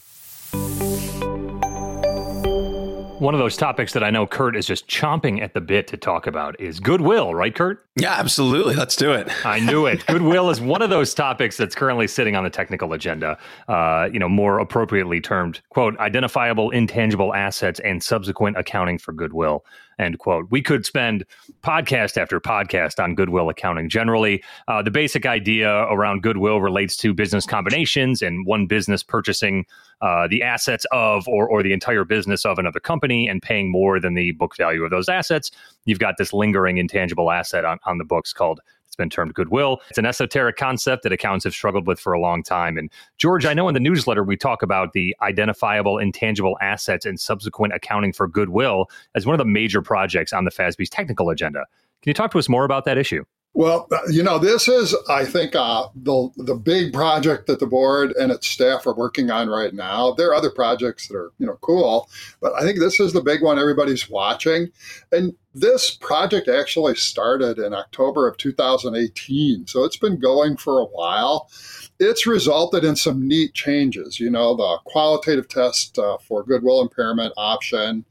One 3.26 3.34
of 3.34 3.39
those 3.39 3.57
topics 3.57 3.91
that 3.93 4.03
I 4.03 4.11
know 4.11 4.28
Kurt 4.28 4.55
is 4.55 4.67
just 4.67 4.88
chomping 4.88 5.41
at 5.41 5.55
the 5.55 5.59
bit 5.59 5.88
to 5.88 5.97
talk 5.97 6.28
about 6.28 6.61
is 6.61 6.80
goodwill, 6.80 7.34
right, 7.34 7.55
Kurt? 7.55 7.84
Yeah, 7.97 8.11
absolutely. 8.11 8.75
Let's 8.75 8.97
do 8.97 9.13
it. 9.13 9.29
I 9.45 9.61
knew 9.61 9.85
it. 9.85 10.05
Goodwill 10.07 10.49
is 10.49 10.59
one 10.59 10.81
of 10.81 10.89
those 10.89 11.13
topics 11.13 11.55
that's 11.55 11.73
currently 11.73 12.07
sitting 12.07 12.35
on 12.35 12.43
the 12.43 12.49
technical 12.49 12.91
agenda. 12.91 13.37
Uh, 13.69 14.09
you 14.11 14.19
know, 14.19 14.27
more 14.27 14.59
appropriately 14.59 15.21
termed, 15.21 15.61
quote, 15.69 15.97
identifiable 15.99 16.71
intangible 16.71 17.33
assets 17.33 17.79
and 17.79 18.03
subsequent 18.03 18.57
accounting 18.57 18.97
for 18.97 19.13
goodwill 19.13 19.63
end 19.99 20.19
quote. 20.19 20.47
We 20.49 20.61
could 20.61 20.85
spend 20.85 21.25
podcast 21.63 22.17
after 22.17 22.39
podcast 22.39 23.01
on 23.01 23.15
goodwill 23.15 23.49
accounting. 23.49 23.89
Generally, 23.89 24.43
uh, 24.67 24.81
the 24.81 24.91
basic 24.91 25.25
idea 25.25 25.71
around 25.83 26.21
goodwill 26.21 26.61
relates 26.61 26.95
to 26.97 27.13
business 27.13 27.45
combinations 27.45 28.21
and 28.21 28.45
one 28.45 28.67
business 28.67 29.03
purchasing 29.03 29.65
uh, 30.01 30.27
the 30.27 30.43
assets 30.43 30.85
of 30.91 31.27
or, 31.27 31.47
or 31.47 31.63
the 31.63 31.73
entire 31.73 32.03
business 32.03 32.45
of 32.45 32.59
another 32.59 32.79
company 32.79 33.27
and 33.27 33.41
paying 33.41 33.71
more 33.71 33.99
than 33.99 34.13
the 34.13 34.31
book 34.31 34.55
value 34.57 34.83
of 34.83 34.91
those 34.91 35.09
assets. 35.09 35.51
You've 35.85 35.99
got 35.99 36.15
this 36.17 36.33
lingering 36.33 36.77
intangible 36.77 37.31
asset 37.31 37.63
on, 37.63 37.79
on 37.86 37.97
the 37.97 38.03
books 38.03 38.33
called 38.33 38.59
It's 38.88 38.95
been 38.95 39.09
termed 39.09 39.33
goodwill. 39.33 39.81
It's 39.89 39.97
an 39.97 40.05
esoteric 40.05 40.55
concept 40.55 41.03
that 41.03 41.11
accountants 41.11 41.43
have 41.43 41.53
struggled 41.53 41.88
with 41.88 41.99
for 41.99 42.13
a 42.13 42.19
long 42.19 42.43
time. 42.43 42.77
And 42.77 42.89
George, 43.17 43.45
I 43.45 43.53
know 43.53 43.67
in 43.67 43.73
the 43.73 43.79
newsletter 43.79 44.23
we 44.23 44.38
talk 44.38 44.61
about 44.61 44.93
the 44.93 45.15
identifiable 45.21 45.97
intangible 45.97 46.57
assets 46.61 47.05
and 47.05 47.19
subsequent 47.19 47.73
accounting 47.73 48.13
for 48.13 48.27
goodwill 48.27 48.89
as 49.15 49.25
one 49.25 49.33
of 49.33 49.39
the 49.39 49.45
major 49.45 49.81
projects 49.81 50.31
on 50.31 50.45
the 50.45 50.51
FASB's 50.51 50.89
technical 50.89 51.29
agenda. 51.29 51.65
Can 52.01 52.09
you 52.09 52.13
talk 52.13 52.31
to 52.31 52.39
us 52.39 52.47
more 52.47 52.65
about 52.65 52.86
that 52.86 52.97
issue? 52.97 53.25
Well, 53.57 53.87
you 54.09 54.21
know, 54.21 54.37
this 54.37 54.67
is, 54.67 54.93
I 55.09 55.23
think, 55.23 55.55
uh, 55.55 55.87
the 55.95 56.29
the 56.35 56.55
big 56.55 56.91
project 56.91 57.47
that 57.47 57.61
the 57.61 57.65
board 57.65 58.11
and 58.11 58.29
its 58.29 58.49
staff 58.49 58.85
are 58.85 58.93
working 58.93 59.31
on 59.31 59.47
right 59.47 59.73
now. 59.73 60.11
There 60.11 60.29
are 60.29 60.35
other 60.35 60.49
projects 60.49 61.07
that 61.07 61.15
are, 61.15 61.31
you 61.39 61.47
know, 61.47 61.57
cool, 61.61 62.09
but 62.41 62.51
I 62.53 62.63
think 62.63 62.79
this 62.79 62.99
is 62.99 63.13
the 63.13 63.21
big 63.21 63.41
one 63.41 63.57
everybody's 63.57 64.09
watching. 64.09 64.73
And 65.13 65.35
this 65.53 65.89
project 65.89 66.49
actually 66.49 66.95
started 66.95 67.57
in 67.57 67.73
October 67.73 68.27
of 68.27 68.35
2018, 68.35 69.67
so 69.67 69.85
it's 69.85 69.95
been 69.95 70.19
going 70.19 70.57
for 70.57 70.81
a 70.81 70.85
while. 70.87 71.49
It's 71.97 72.27
resulted 72.27 72.83
in 72.83 72.97
some 72.97 73.25
neat 73.25 73.53
changes. 73.53 74.19
You 74.19 74.31
know, 74.31 74.53
the 74.57 74.79
qualitative 74.83 75.47
test 75.47 75.97
uh, 75.97 76.17
for 76.17 76.43
goodwill 76.43 76.81
impairment 76.81 77.33
option 77.37 78.03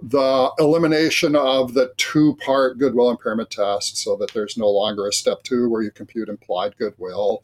the 0.00 0.50
elimination 0.58 1.36
of 1.36 1.74
the 1.74 1.92
two 1.96 2.36
part 2.36 2.78
goodwill 2.78 3.10
impairment 3.10 3.50
test 3.50 3.96
so 3.96 4.16
that 4.16 4.32
there's 4.32 4.56
no 4.56 4.68
longer 4.68 5.06
a 5.06 5.12
step 5.12 5.42
two 5.42 5.68
where 5.68 5.82
you 5.82 5.90
compute 5.90 6.28
implied 6.28 6.76
goodwill 6.76 7.42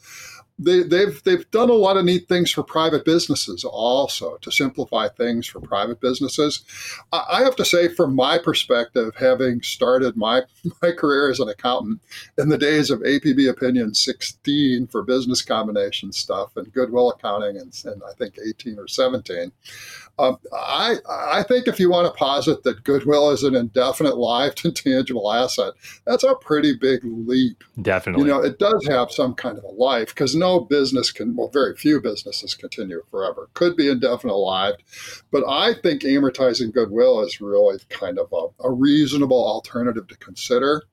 they, 0.59 0.83
they've 0.83 1.23
they've 1.23 1.49
done 1.51 1.71
a 1.71 1.75
lot 1.75 1.97
of 1.97 2.05
neat 2.05 2.29
things 2.29 2.51
for 2.51 2.63
private 2.63 3.05
businesses 3.05 3.65
also 3.65 4.37
to 4.39 4.51
simplify 4.51 5.09
things 5.09 5.47
for 5.47 5.61
private 5.61 6.01
businesses. 6.01 6.65
I, 7.13 7.43
have 7.45 7.55
to 7.57 7.65
say, 7.65 7.89
from 7.89 8.17
my 8.17 8.39
perspective, 8.39 9.15
having 9.17 9.63
started 9.63 10.17
my 10.17 10.43
my 10.83 10.93
career 10.93 11.31
as 11.31 11.39
an 11.39 11.49
accountant 11.49 12.01
in 12.37 12.49
the 12.49 12.59
days 12.59 12.91
of 12.91 13.01
APB 13.01 13.49
Opinion 13.49 13.95
16 13.95 14.89
for 14.89 15.03
business 15.03 15.43
combination 15.43 16.13
stuff 16.13 16.57
and 16.57 16.73
goodwill 16.73 17.11
accounting, 17.11 17.57
and, 17.57 17.73
and 17.85 18.03
I 18.09 18.13
think 18.15 18.39
18 18.45 18.79
or 18.79 18.89
17, 18.89 19.53
um, 20.19 20.39
I 20.53 20.97
I 21.09 21.45
think 21.45 21.69
if 21.69 21.79
you 21.79 21.91
want 21.91 22.13
to 22.13 22.19
posit 22.19 22.65
that 22.65 22.83
goodwill 22.83 23.31
is 23.31 23.45
an 23.45 23.55
indefinite 23.55 24.17
lived 24.17 24.63
intangible 24.65 25.33
asset, 25.33 25.75
that's 26.05 26.25
a 26.25 26.35
pretty 26.35 26.75
big 26.75 27.01
leap. 27.05 27.63
Definitely, 27.81 28.25
you 28.25 28.29
know, 28.29 28.43
it 28.43 28.59
does 28.59 28.85
have 28.89 29.13
some 29.13 29.35
kind 29.35 29.57
of 29.57 29.65
a 29.65 29.69
life 29.69 30.09
because 30.09 30.35
no 30.35 30.48
no 30.49 30.61
business 30.61 31.11
can, 31.11 31.37
well, 31.37 31.49
very 31.49 31.77
few 31.77 32.01
businesses 32.01 32.55
continue 32.55 33.03
forever. 33.11 33.49
Could 33.55 33.77
be 33.77 33.91
indefinite 33.91 34.37
lived. 34.37 34.83
But 35.31 35.45
I 35.49 35.75
think 35.75 36.03
amortizing 36.03 36.73
goodwill 36.73 37.21
is 37.21 37.41
really 37.41 37.79
kind 37.89 38.19
of 38.19 38.33
a, 38.33 38.69
a 38.69 38.71
reasonable 38.71 39.47
alternative 39.47 40.09
to 40.09 40.17
consider. 40.17 40.85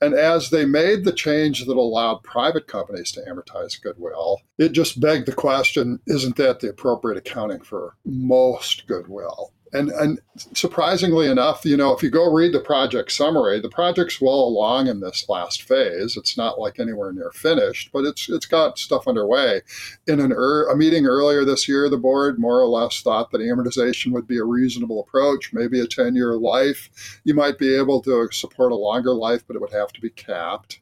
And 0.00 0.14
as 0.14 0.50
they 0.50 0.66
made 0.66 1.04
the 1.04 1.12
change 1.12 1.64
that 1.64 1.76
allowed 1.76 2.22
private 2.22 2.66
companies 2.66 3.12
to 3.12 3.22
amortize 3.22 3.80
goodwill, 3.80 4.40
it 4.58 4.72
just 4.72 5.00
begged 5.00 5.26
the 5.26 5.32
question 5.32 6.00
isn't 6.06 6.36
that 6.36 6.60
the 6.60 6.68
appropriate 6.70 7.16
accounting 7.16 7.60
for 7.60 7.96
most 8.04 8.86
goodwill? 8.86 9.52
And 9.74 9.90
and 9.90 10.20
surprisingly 10.54 11.28
enough, 11.28 11.64
you 11.64 11.76
know, 11.76 11.92
if 11.92 12.02
you 12.02 12.08
go 12.08 12.32
read 12.32 12.54
the 12.54 12.60
project 12.60 13.10
summary, 13.10 13.60
the 13.60 13.68
project's 13.68 14.20
well 14.20 14.38
along 14.38 14.86
in 14.86 15.00
this 15.00 15.28
last 15.28 15.64
phase. 15.64 16.16
It's 16.16 16.36
not 16.36 16.60
like 16.60 16.78
anywhere 16.78 17.12
near 17.12 17.32
finished, 17.32 17.90
but 17.92 18.04
it's 18.04 18.28
it's 18.28 18.46
got 18.46 18.78
stuff 18.78 19.08
underway. 19.08 19.62
In 20.06 20.20
an 20.20 20.32
er, 20.32 20.68
a 20.70 20.76
meeting 20.76 21.06
earlier 21.06 21.44
this 21.44 21.68
year, 21.68 21.90
the 21.90 21.98
board 21.98 22.38
more 22.38 22.60
or 22.60 22.68
less 22.68 23.02
thought 23.02 23.32
that 23.32 23.40
amortization 23.40 24.12
would 24.12 24.28
be 24.28 24.38
a 24.38 24.44
reasonable 24.44 25.00
approach, 25.00 25.52
maybe 25.52 25.80
a 25.80 25.86
10-year 25.86 26.36
life. 26.36 27.20
You 27.24 27.34
might 27.34 27.58
be 27.58 27.74
able 27.74 28.00
to 28.02 28.28
support 28.30 28.70
a 28.70 28.76
longer 28.76 29.12
life, 29.12 29.44
but 29.46 29.56
it 29.56 29.60
would 29.60 29.72
have 29.72 29.92
to 29.92 30.00
be 30.00 30.10
capped. 30.10 30.80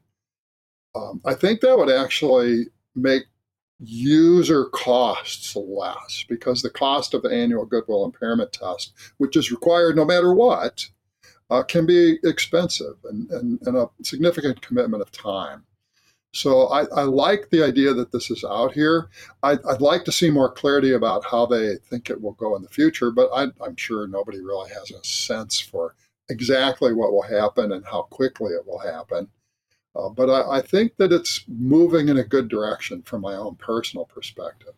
Um, 0.95 1.23
I 1.25 1.33
think 1.33 1.61
that 1.61 1.79
would 1.79 1.91
actually 1.91 2.67
make 2.95 3.23
user 3.85 4.67
costs 4.67 5.57
less 5.57 6.25
because 6.29 6.63
the 6.63 6.71
cost 6.71 7.15
of 7.15 7.23
the 7.23 7.31
annual 7.31 7.67
goodwill 7.67 8.05
impairment 8.05 8.53
test, 8.53 8.93
which 9.19 9.37
is 9.37 9.51
required 9.51 9.97
no 9.97 10.05
matter 10.05 10.33
what, 10.33 10.89
uh, 11.51 11.63
can 11.63 11.85
be 11.85 12.19
expensive 12.25 12.97
and, 13.05 13.31
and, 13.31 13.61
and, 13.63 13.77
a 13.77 13.91
significant 14.03 14.63
commitment 14.63 15.03
of 15.03 15.13
time. 15.13 15.65
So 16.33 16.69
I, 16.69 16.85
I, 16.97 17.03
like 17.03 17.51
the 17.51 17.63
idea 17.63 17.93
that 17.93 18.11
this 18.11 18.31
is 18.31 18.43
out 18.43 18.73
here. 18.73 19.11
I'd, 19.43 19.63
I'd, 19.67 19.83
like 19.83 20.05
to 20.07 20.13
see 20.13 20.31
more 20.31 20.51
clarity 20.51 20.93
about 20.93 21.27
how 21.27 21.45
they 21.45 21.77
think 21.77 22.09
it 22.09 22.23
will 22.23 22.33
go 22.33 22.57
in 22.57 22.63
the 22.63 22.69
future, 22.69 23.11
but 23.11 23.29
I, 23.35 23.49
I'm 23.63 23.77
sure 23.77 24.07
nobody 24.07 24.41
really 24.41 24.71
has 24.71 24.91
a 24.93 25.05
sense 25.05 25.61
for 25.61 25.95
exactly 26.31 26.95
what 26.95 27.13
will 27.13 27.23
happen 27.23 27.73
and 27.73 27.85
how 27.85 28.03
quickly 28.03 28.53
it 28.53 28.67
will 28.67 28.79
happen. 28.79 29.29
Uh, 29.95 30.09
but 30.09 30.31
I, 30.31 30.59
I 30.59 30.61
think 30.63 30.97
that 30.97 31.13
it's 31.13 31.45
moving 31.49 32.09
in 32.09 32.19
a 32.19 32.25
good 32.25 32.49
direction 32.49 33.03
from 33.03 33.21
my 33.21 33.35
own 33.35 33.57
personal 33.57 34.07
perspective. 34.07 34.75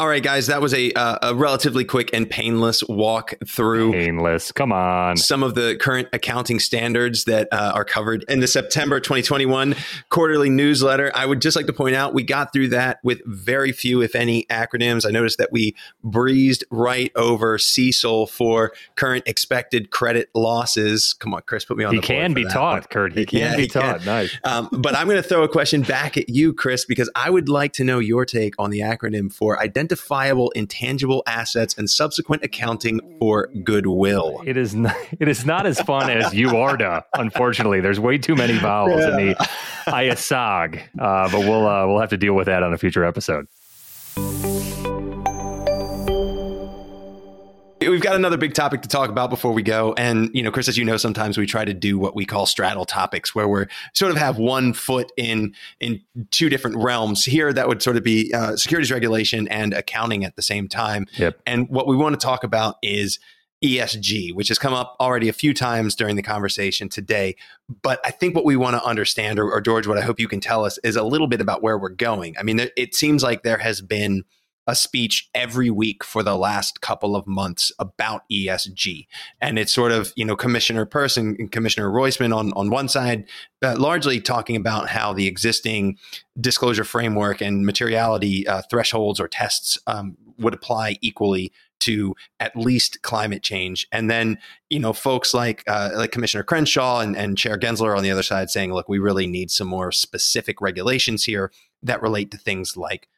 All 0.00 0.06
right, 0.06 0.22
guys, 0.22 0.46
that 0.46 0.62
was 0.62 0.72
a, 0.74 0.92
uh, 0.92 1.18
a 1.22 1.34
relatively 1.34 1.84
quick 1.84 2.10
and 2.12 2.30
painless 2.30 2.84
walk 2.84 3.34
through. 3.44 3.90
Painless, 3.90 4.52
come 4.52 4.70
on. 4.70 5.16
Some 5.16 5.42
of 5.42 5.56
the 5.56 5.76
current 5.80 6.06
accounting 6.12 6.60
standards 6.60 7.24
that 7.24 7.48
uh, 7.50 7.72
are 7.74 7.84
covered 7.84 8.24
in 8.28 8.38
the 8.38 8.46
September 8.46 9.00
2021 9.00 9.74
quarterly 10.08 10.50
newsletter. 10.50 11.10
I 11.16 11.26
would 11.26 11.42
just 11.42 11.56
like 11.56 11.66
to 11.66 11.72
point 11.72 11.96
out 11.96 12.14
we 12.14 12.22
got 12.22 12.52
through 12.52 12.68
that 12.68 13.00
with 13.02 13.20
very 13.26 13.72
few, 13.72 14.00
if 14.00 14.14
any, 14.14 14.44
acronyms. 14.44 15.04
I 15.04 15.10
noticed 15.10 15.38
that 15.38 15.50
we 15.50 15.74
breezed 16.04 16.62
right 16.70 17.10
over 17.16 17.58
CECL 17.58 18.30
for 18.30 18.72
current 18.94 19.24
expected 19.26 19.90
credit 19.90 20.30
losses. 20.32 21.12
Come 21.14 21.34
on, 21.34 21.42
Chris, 21.44 21.64
put 21.64 21.76
me 21.76 21.82
on. 21.82 21.92
He 21.92 22.00
can 22.00 22.34
be 22.34 22.44
taught, 22.44 22.82
one. 22.82 22.82
Kurt. 22.84 23.14
He 23.14 23.26
can 23.26 23.40
yeah, 23.40 23.56
be 23.56 23.62
he 23.62 23.68
taught. 23.68 23.98
Can. 23.98 24.06
Nice. 24.06 24.38
Um, 24.44 24.68
but 24.70 24.94
I'm 24.94 25.08
going 25.08 25.20
to 25.20 25.28
throw 25.28 25.42
a 25.42 25.48
question 25.48 25.82
back 25.82 26.16
at 26.16 26.28
you, 26.28 26.52
Chris, 26.52 26.84
because 26.84 27.10
I 27.16 27.30
would 27.30 27.48
like 27.48 27.72
to 27.72 27.84
know 27.84 27.98
your 27.98 28.24
take 28.24 28.54
on 28.60 28.70
the 28.70 28.78
acronym 28.78 29.32
for 29.32 29.58
identify 29.58 29.87
identifiable 29.88 30.50
intangible 30.50 31.22
assets 31.26 31.76
and 31.78 31.88
subsequent 31.88 32.44
accounting 32.44 33.00
for 33.18 33.48
goodwill. 33.64 34.42
It 34.44 34.56
is 34.56 34.74
not, 34.74 34.94
it 35.18 35.28
is 35.28 35.46
not 35.46 35.66
as 35.66 35.80
fun 35.80 36.10
as 36.10 36.26
UARDA. 36.32 37.04
Unfortunately, 37.14 37.80
there's 37.80 37.98
way 37.98 38.18
too 38.18 38.34
many 38.34 38.58
vowels 38.58 39.00
yeah. 39.00 39.08
in 39.08 39.28
the 39.28 39.34
IASAG, 39.86 40.82
uh, 41.00 41.30
but 41.30 41.40
we'll 41.40 41.66
uh, 41.66 41.86
we'll 41.86 42.00
have 42.00 42.10
to 42.10 42.18
deal 42.18 42.34
with 42.34 42.46
that 42.46 42.62
on 42.62 42.74
a 42.74 42.78
future 42.78 43.04
episode. 43.04 43.46
We've 47.90 48.00
got 48.00 48.16
another 48.16 48.36
big 48.36 48.54
topic 48.54 48.82
to 48.82 48.88
talk 48.88 49.10
about 49.10 49.30
before 49.30 49.52
we 49.52 49.62
go. 49.62 49.94
And, 49.96 50.30
you 50.34 50.42
know, 50.42 50.50
Chris, 50.50 50.68
as 50.68 50.76
you 50.76 50.84
know, 50.84 50.96
sometimes 50.96 51.38
we 51.38 51.46
try 51.46 51.64
to 51.64 51.74
do 51.74 51.98
what 51.98 52.14
we 52.14 52.24
call 52.24 52.46
straddle 52.46 52.84
topics 52.84 53.34
where 53.34 53.48
we're 53.48 53.66
sort 53.94 54.10
of 54.10 54.18
have 54.18 54.38
one 54.38 54.72
foot 54.72 55.12
in, 55.16 55.54
in 55.80 56.02
two 56.30 56.48
different 56.48 56.76
realms 56.78 57.24
here. 57.24 57.52
That 57.52 57.68
would 57.68 57.82
sort 57.82 57.96
of 57.96 58.02
be 58.02 58.32
uh, 58.34 58.56
securities 58.56 58.90
regulation 58.90 59.48
and 59.48 59.72
accounting 59.72 60.24
at 60.24 60.36
the 60.36 60.42
same 60.42 60.68
time. 60.68 61.06
Yep. 61.16 61.40
And 61.46 61.68
what 61.68 61.86
we 61.86 61.96
want 61.96 62.18
to 62.18 62.24
talk 62.24 62.44
about 62.44 62.76
is 62.82 63.18
ESG, 63.64 64.34
which 64.34 64.48
has 64.48 64.58
come 64.58 64.72
up 64.72 64.96
already 65.00 65.28
a 65.28 65.32
few 65.32 65.52
times 65.52 65.94
during 65.94 66.16
the 66.16 66.22
conversation 66.22 66.88
today. 66.88 67.36
But 67.82 68.00
I 68.04 68.10
think 68.10 68.36
what 68.36 68.44
we 68.44 68.56
want 68.56 68.76
to 68.76 68.84
understand, 68.84 69.38
or, 69.38 69.50
or 69.50 69.60
George, 69.60 69.86
what 69.86 69.98
I 69.98 70.02
hope 70.02 70.20
you 70.20 70.28
can 70.28 70.40
tell 70.40 70.64
us 70.64 70.78
is 70.84 70.96
a 70.96 71.02
little 71.02 71.26
bit 71.26 71.40
about 71.40 71.62
where 71.62 71.76
we're 71.76 71.88
going. 71.88 72.36
I 72.38 72.44
mean, 72.44 72.60
it 72.76 72.94
seems 72.94 73.22
like 73.22 73.42
there 73.42 73.58
has 73.58 73.80
been 73.80 74.24
a 74.68 74.74
speech 74.74 75.30
every 75.34 75.70
week 75.70 76.04
for 76.04 76.22
the 76.22 76.36
last 76.36 76.82
couple 76.82 77.16
of 77.16 77.26
months 77.26 77.72
about 77.78 78.22
ESG. 78.30 79.06
And 79.40 79.58
it's 79.58 79.72
sort 79.72 79.92
of, 79.92 80.12
you 80.14 80.26
know, 80.26 80.36
Commissioner 80.36 80.84
Peirce 80.84 81.16
and 81.16 81.50
Commissioner 81.50 81.88
Roisman 81.88 82.36
on, 82.36 82.52
on 82.52 82.68
one 82.68 82.86
side, 82.86 83.26
uh, 83.62 83.76
largely 83.78 84.20
talking 84.20 84.56
about 84.56 84.90
how 84.90 85.14
the 85.14 85.26
existing 85.26 85.96
disclosure 86.38 86.84
framework 86.84 87.40
and 87.40 87.64
materiality 87.64 88.46
uh, 88.46 88.60
thresholds 88.70 89.18
or 89.18 89.26
tests 89.26 89.78
um, 89.86 90.18
would 90.38 90.52
apply 90.52 90.96
equally 91.00 91.50
to 91.80 92.14
at 92.38 92.54
least 92.54 93.00
climate 93.00 93.42
change. 93.42 93.88
And 93.90 94.10
then, 94.10 94.38
you 94.68 94.80
know, 94.80 94.92
folks 94.92 95.32
like 95.32 95.64
uh, 95.66 95.92
like 95.94 96.12
Commissioner 96.12 96.42
Crenshaw 96.42 97.00
and, 97.00 97.16
and 97.16 97.38
Chair 97.38 97.56
Gensler 97.56 97.96
on 97.96 98.02
the 98.02 98.10
other 98.10 98.22
side 98.22 98.50
saying, 98.50 98.74
look, 98.74 98.88
we 98.88 98.98
really 98.98 99.26
need 99.26 99.50
some 99.50 99.68
more 99.68 99.92
specific 99.92 100.60
regulations 100.60 101.24
here 101.24 101.50
that 101.82 102.02
relate 102.02 102.30
to 102.32 102.36
things 102.36 102.76
like 102.76 103.08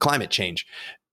climate 0.00 0.30
change. 0.30 0.66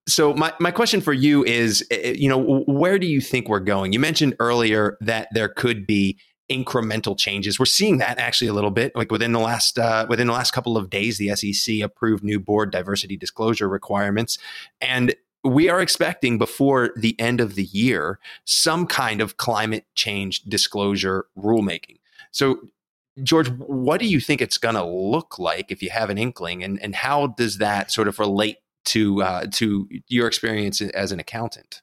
So 0.07 0.34
my, 0.34 0.53
my 0.59 0.71
question 0.71 0.99
for 0.99 1.13
you 1.13 1.45
is, 1.45 1.86
eh, 1.89 1.95
eh, 2.03 2.15
you 2.17 2.27
know, 2.27 2.63
where 2.67 2.99
do 2.99 3.07
you 3.07 3.21
think 3.21 3.47
we're 3.47 3.59
going? 3.59 3.93
You 3.93 3.99
mentioned 3.99 4.36
earlier 4.39 4.97
that 5.01 5.29
there 5.31 5.47
could 5.47 5.88
be 5.88 6.19
incremental 6.51 7.17
changes. 7.17 7.57
We're 7.57 7.65
seeing 7.65 7.99
that 7.99 8.19
actually 8.19 8.49
a 8.49 8.53
little 8.53 8.71
bit. 8.71 8.95
Like 8.95 9.11
within 9.11 9.31
the 9.31 9.39
last 9.39 9.79
uh, 9.79 10.05
within 10.09 10.27
the 10.27 10.34
last 10.34 10.51
couple 10.51 10.77
of 10.77 10.89
days, 10.89 11.17
the 11.17 11.36
SEC 11.36 11.79
approved 11.79 12.23
new 12.23 12.39
board 12.39 12.71
diversity 12.71 13.15
disclosure 13.15 13.69
requirements, 13.69 14.38
and 14.81 15.15
we 15.43 15.69
are 15.69 15.81
expecting 15.81 16.38
before 16.38 16.91
the 16.95 17.19
end 17.19 17.41
of 17.41 17.55
the 17.55 17.65
year 17.65 18.19
some 18.45 18.86
kind 18.88 19.21
of 19.21 19.38
climate 19.38 19.86
change 19.95 20.41
disclosure 20.43 21.25
rulemaking. 21.38 21.99
So 22.31 22.59
George, 23.21 23.49
what 23.49 23.99
do 23.99 24.07
you 24.07 24.19
think 24.19 24.41
it's 24.41 24.57
going 24.57 24.75
to 24.75 24.86
look 24.86 25.38
like 25.38 25.71
if 25.71 25.84
you 25.84 25.91
have 25.91 26.09
an 26.09 26.17
inkling, 26.17 26.63
and 26.63 26.81
and 26.81 26.95
how 26.95 27.27
does 27.27 27.57
that 27.59 27.91
sort 27.91 28.07
of 28.07 28.19
relate 28.19 28.57
to 28.86 29.21
uh, 29.21 29.45
to 29.53 29.88
your 30.07 30.27
experience 30.27 30.81
as 30.81 31.11
an 31.11 31.19
accountant? 31.19 31.81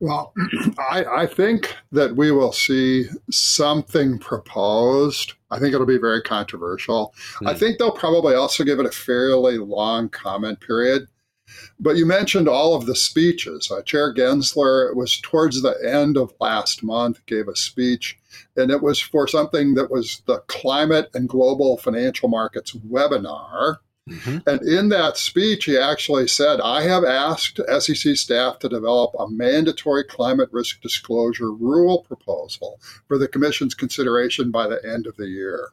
Well, 0.00 0.32
I, 0.78 1.04
I, 1.04 1.26
think 1.26 1.76
that 1.90 2.14
we 2.14 2.30
will 2.30 2.52
see 2.52 3.06
something 3.30 4.18
proposed. 4.18 5.32
I 5.50 5.58
think 5.58 5.74
it'll 5.74 5.86
be 5.86 5.98
very 5.98 6.22
controversial. 6.22 7.14
Mm. 7.40 7.48
I 7.48 7.52
hmm. 7.52 7.58
think 7.58 7.78
they'll 7.78 7.90
probably 7.90 8.34
also 8.34 8.62
give 8.64 8.78
it 8.78 8.86
a 8.86 8.92
fairly 8.92 9.58
long 9.58 10.08
comment 10.08 10.60
period. 10.60 11.08
But 11.80 11.96
you 11.96 12.04
mentioned 12.06 12.46
all 12.46 12.74
of 12.74 12.86
the 12.86 12.94
speeches. 12.94 13.70
Uh, 13.70 13.82
Chair 13.82 14.12
Gensler 14.12 14.90
it 14.90 14.96
was 14.96 15.18
towards 15.20 15.62
the 15.62 15.74
end 15.82 16.16
of 16.16 16.34
last 16.40 16.82
month, 16.82 17.24
gave 17.26 17.48
a 17.48 17.56
speech, 17.56 18.18
and 18.56 18.70
it 18.70 18.82
was 18.82 19.00
for 19.00 19.26
something 19.26 19.74
that 19.74 19.90
was 19.90 20.22
the 20.26 20.40
Climate 20.46 21.08
and 21.14 21.28
Global 21.28 21.78
Financial 21.78 22.28
Markets 22.28 22.72
webinar. 22.72 23.78
Mm-hmm. 24.08 24.48
And 24.48 24.62
in 24.62 24.88
that 24.88 25.16
speech, 25.16 25.64
he 25.64 25.76
actually 25.76 26.28
said, 26.28 26.60
I 26.60 26.82
have 26.82 27.04
asked 27.04 27.60
SEC 27.80 28.16
staff 28.16 28.58
to 28.60 28.68
develop 28.68 29.14
a 29.18 29.28
mandatory 29.28 30.04
climate 30.04 30.48
risk 30.52 30.80
disclosure 30.80 31.52
rule 31.52 32.02
proposal 32.02 32.80
for 33.06 33.18
the 33.18 33.28
Commission's 33.28 33.74
consideration 33.74 34.50
by 34.50 34.66
the 34.66 34.80
end 34.84 35.06
of 35.06 35.16
the 35.16 35.28
year. 35.28 35.70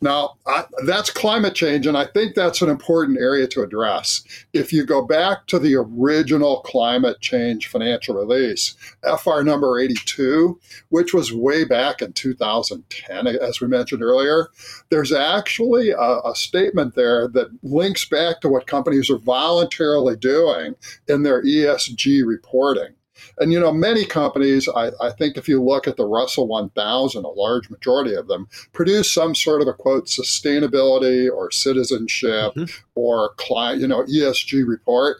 Now, 0.00 0.36
I, 0.46 0.64
that's 0.86 1.10
climate 1.10 1.54
change, 1.54 1.86
and 1.86 1.96
I 1.96 2.06
think 2.06 2.34
that's 2.34 2.62
an 2.62 2.68
important 2.68 3.18
area 3.18 3.46
to 3.48 3.62
address. 3.62 4.22
If 4.52 4.72
you 4.72 4.84
go 4.84 5.02
back 5.02 5.46
to 5.48 5.58
the 5.58 5.74
original 5.74 6.60
climate 6.60 7.20
change 7.20 7.66
financial 7.66 8.14
release, 8.14 8.76
FR 9.02 9.42
number 9.42 9.78
82, 9.78 10.58
which 10.90 11.12
was 11.12 11.32
way 11.32 11.64
back 11.64 12.00
in 12.02 12.12
2010, 12.12 13.26
as 13.26 13.60
we 13.60 13.66
mentioned 13.66 14.02
earlier, 14.02 14.48
there's 14.90 15.12
actually 15.12 15.90
a, 15.90 16.20
a 16.24 16.32
statement 16.34 16.94
there 16.94 17.28
that 17.28 17.50
links 17.62 18.04
back 18.04 18.40
to 18.40 18.48
what 18.48 18.66
companies 18.66 19.10
are 19.10 19.18
voluntarily 19.18 20.16
doing 20.16 20.74
in 21.08 21.22
their 21.22 21.42
ESG 21.42 22.24
reporting. 22.26 22.94
And 23.40 23.52
you 23.52 23.60
know, 23.60 23.72
many 23.72 24.04
companies, 24.04 24.68
I, 24.68 24.90
I, 25.00 25.10
think 25.10 25.36
if 25.36 25.48
you 25.48 25.62
look 25.62 25.86
at 25.86 25.96
the 25.96 26.06
Russell 26.06 26.48
1000, 26.48 27.24
a 27.24 27.28
large 27.28 27.70
majority 27.70 28.14
of 28.14 28.28
them 28.28 28.48
produce 28.72 29.10
some 29.10 29.34
sort 29.34 29.62
of 29.62 29.68
a 29.68 29.72
quote 29.72 30.06
sustainability 30.06 31.30
or 31.30 31.50
citizenship 31.50 32.54
mm-hmm. 32.54 32.64
or 32.94 33.34
client, 33.36 33.80
you 33.80 33.88
know, 33.88 34.04
ESG 34.04 34.66
report. 34.66 35.18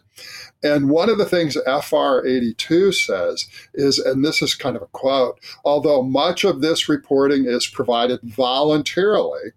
And 0.63 0.91
one 0.91 1.09
of 1.09 1.19
the 1.19 1.25
things 1.25 1.57
FR 1.67 2.27
82 2.27 2.93
says 2.93 3.47
is, 3.75 3.99
and 3.99 4.25
this 4.25 4.43
is 4.43 4.55
kind 4.55 4.75
of 4.75 4.83
a 4.83 4.87
quote, 4.87 5.39
although 5.65 6.03
much 6.03 6.43
of 6.43 6.61
this 6.61 6.89
reporting 6.89 7.45
is 7.47 7.69
provided 7.69 8.21
voluntarily, 8.23 9.53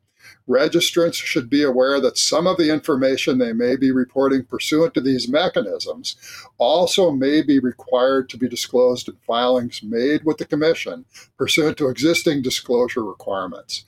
registrants 0.51 1.15
should 1.15 1.49
be 1.49 1.63
aware 1.63 2.01
that 2.01 2.17
some 2.17 2.45
of 2.45 2.57
the 2.57 2.71
information 2.71 3.37
they 3.37 3.53
may 3.53 3.75
be 3.75 3.91
reporting 3.91 4.43
pursuant 4.43 4.93
to 4.93 5.01
these 5.01 5.29
mechanisms 5.29 6.15
also 6.57 7.11
may 7.11 7.41
be 7.41 7.59
required 7.59 8.27
to 8.29 8.37
be 8.37 8.49
disclosed 8.49 9.07
in 9.07 9.15
filings 9.25 9.81
made 9.81 10.23
with 10.25 10.37
the 10.37 10.45
Commission 10.45 11.05
pursuant 11.37 11.77
to 11.77 11.87
existing 11.87 12.41
disclosure 12.41 13.03
requirements. 13.03 13.85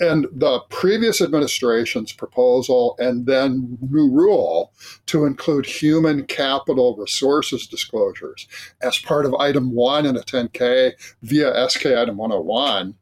And 0.00 0.26
the 0.32 0.60
previous 0.70 1.20
administration's 1.20 2.12
proposal 2.12 2.96
and 2.98 3.26
then 3.26 3.78
new 3.80 4.10
rule 4.10 4.72
to 5.06 5.24
include 5.24 5.66
human 5.66 6.26
capital 6.26 6.96
resources 6.96 7.66
disclosures 7.66 8.48
as 8.80 8.98
part 8.98 9.26
of 9.26 9.34
item 9.34 9.72
one 9.72 10.06
in 10.06 10.16
a 10.16 10.20
10K 10.20 10.92
via 11.22 11.68
SK 11.68 11.86
item 11.86 12.16
101 12.16 12.94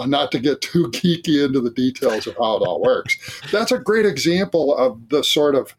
uh, 0.00 0.06
not 0.06 0.32
to 0.32 0.38
get 0.38 0.60
too 0.62 0.88
geeky 0.88 1.44
into 1.44 1.60
the 1.60 1.70
details 1.70 2.26
of 2.26 2.34
how 2.36 2.56
it 2.56 2.66
all 2.66 2.80
works. 2.80 3.16
That's 3.52 3.72
a 3.72 3.78
great 3.78 4.06
example 4.06 4.76
of 4.76 5.10
the 5.10 5.22
sort 5.22 5.54
of 5.54 5.76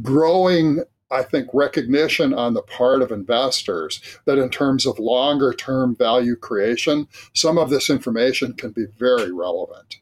growing, 0.00 0.84
I 1.10 1.22
think, 1.22 1.48
recognition 1.52 2.32
on 2.32 2.54
the 2.54 2.62
part 2.62 3.02
of 3.02 3.10
investors 3.10 4.00
that 4.26 4.38
in 4.38 4.50
terms 4.50 4.86
of 4.86 4.98
longer 4.98 5.52
term 5.52 5.96
value 5.96 6.36
creation, 6.36 7.08
some 7.34 7.58
of 7.58 7.70
this 7.70 7.90
information 7.90 8.52
can 8.54 8.70
be 8.70 8.86
very 8.98 9.32
relevant. 9.32 9.96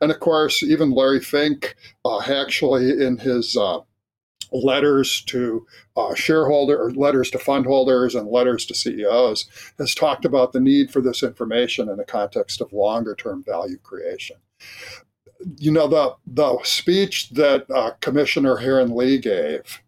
And 0.00 0.10
of 0.10 0.20
course, 0.20 0.62
even 0.62 0.92
Larry 0.92 1.20
Fink 1.20 1.76
uh, 2.04 2.20
actually 2.20 2.90
in 3.02 3.18
his 3.18 3.56
uh, 3.56 3.80
letters 4.52 5.22
to 5.22 5.66
uh, 5.96 6.14
shareholder 6.14 6.80
or 6.80 6.90
letters 6.92 7.30
to 7.30 7.38
fund 7.38 7.66
holders 7.66 8.14
and 8.14 8.28
letters 8.28 8.66
to 8.66 8.74
CEOs 8.74 9.48
has 9.78 9.94
talked 9.94 10.24
about 10.24 10.52
the 10.52 10.60
need 10.60 10.90
for 10.90 11.00
this 11.00 11.22
information 11.22 11.88
in 11.88 11.96
the 11.96 12.04
context 12.04 12.60
of 12.60 12.72
longer 12.72 13.14
term 13.14 13.42
value 13.42 13.78
creation. 13.78 14.36
You 15.56 15.72
know, 15.72 15.88
the, 15.88 16.16
the 16.26 16.58
speech 16.62 17.30
that 17.30 17.70
uh, 17.70 17.92
Commissioner 18.00 18.56
Herren 18.56 18.94
Lee 18.94 19.18
gave 19.18 19.82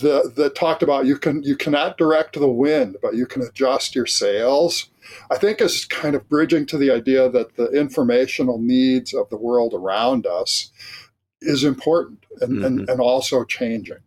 the, 0.00 0.30
that 0.36 0.54
talked 0.54 0.82
about 0.82 1.06
you 1.06 1.16
can 1.16 1.42
you 1.42 1.56
cannot 1.56 1.96
direct 1.96 2.38
the 2.38 2.48
wind, 2.48 2.96
but 3.00 3.14
you 3.14 3.26
can 3.26 3.42
adjust 3.42 3.94
your 3.94 4.06
sails. 4.06 4.90
I 5.30 5.38
think 5.38 5.60
is 5.60 5.86
kind 5.86 6.14
of 6.14 6.28
bridging 6.28 6.66
to 6.66 6.78
the 6.78 6.90
idea 6.90 7.30
that 7.30 7.56
the 7.56 7.70
informational 7.70 8.58
needs 8.58 9.14
of 9.14 9.28
the 9.30 9.36
world 9.36 9.74
around 9.74 10.26
us 10.26 10.70
is 11.40 11.64
important 11.64 12.24
and, 12.40 12.52
mm-hmm. 12.52 12.64
and, 12.64 12.88
and 12.88 13.00
also 13.00 13.44
changing. 13.44 13.98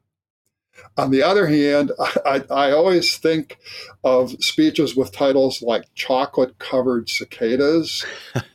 On 0.97 1.11
the 1.11 1.23
other 1.23 1.47
hand, 1.47 1.91
I, 2.25 2.43
I, 2.49 2.71
always 2.71 3.17
think 3.17 3.59
of 4.03 4.31
speeches 4.43 4.95
with 4.95 5.11
titles 5.11 5.61
like 5.61 5.85
Chocolate 5.95 6.57
Covered 6.59 7.09
Cicadas. 7.09 8.05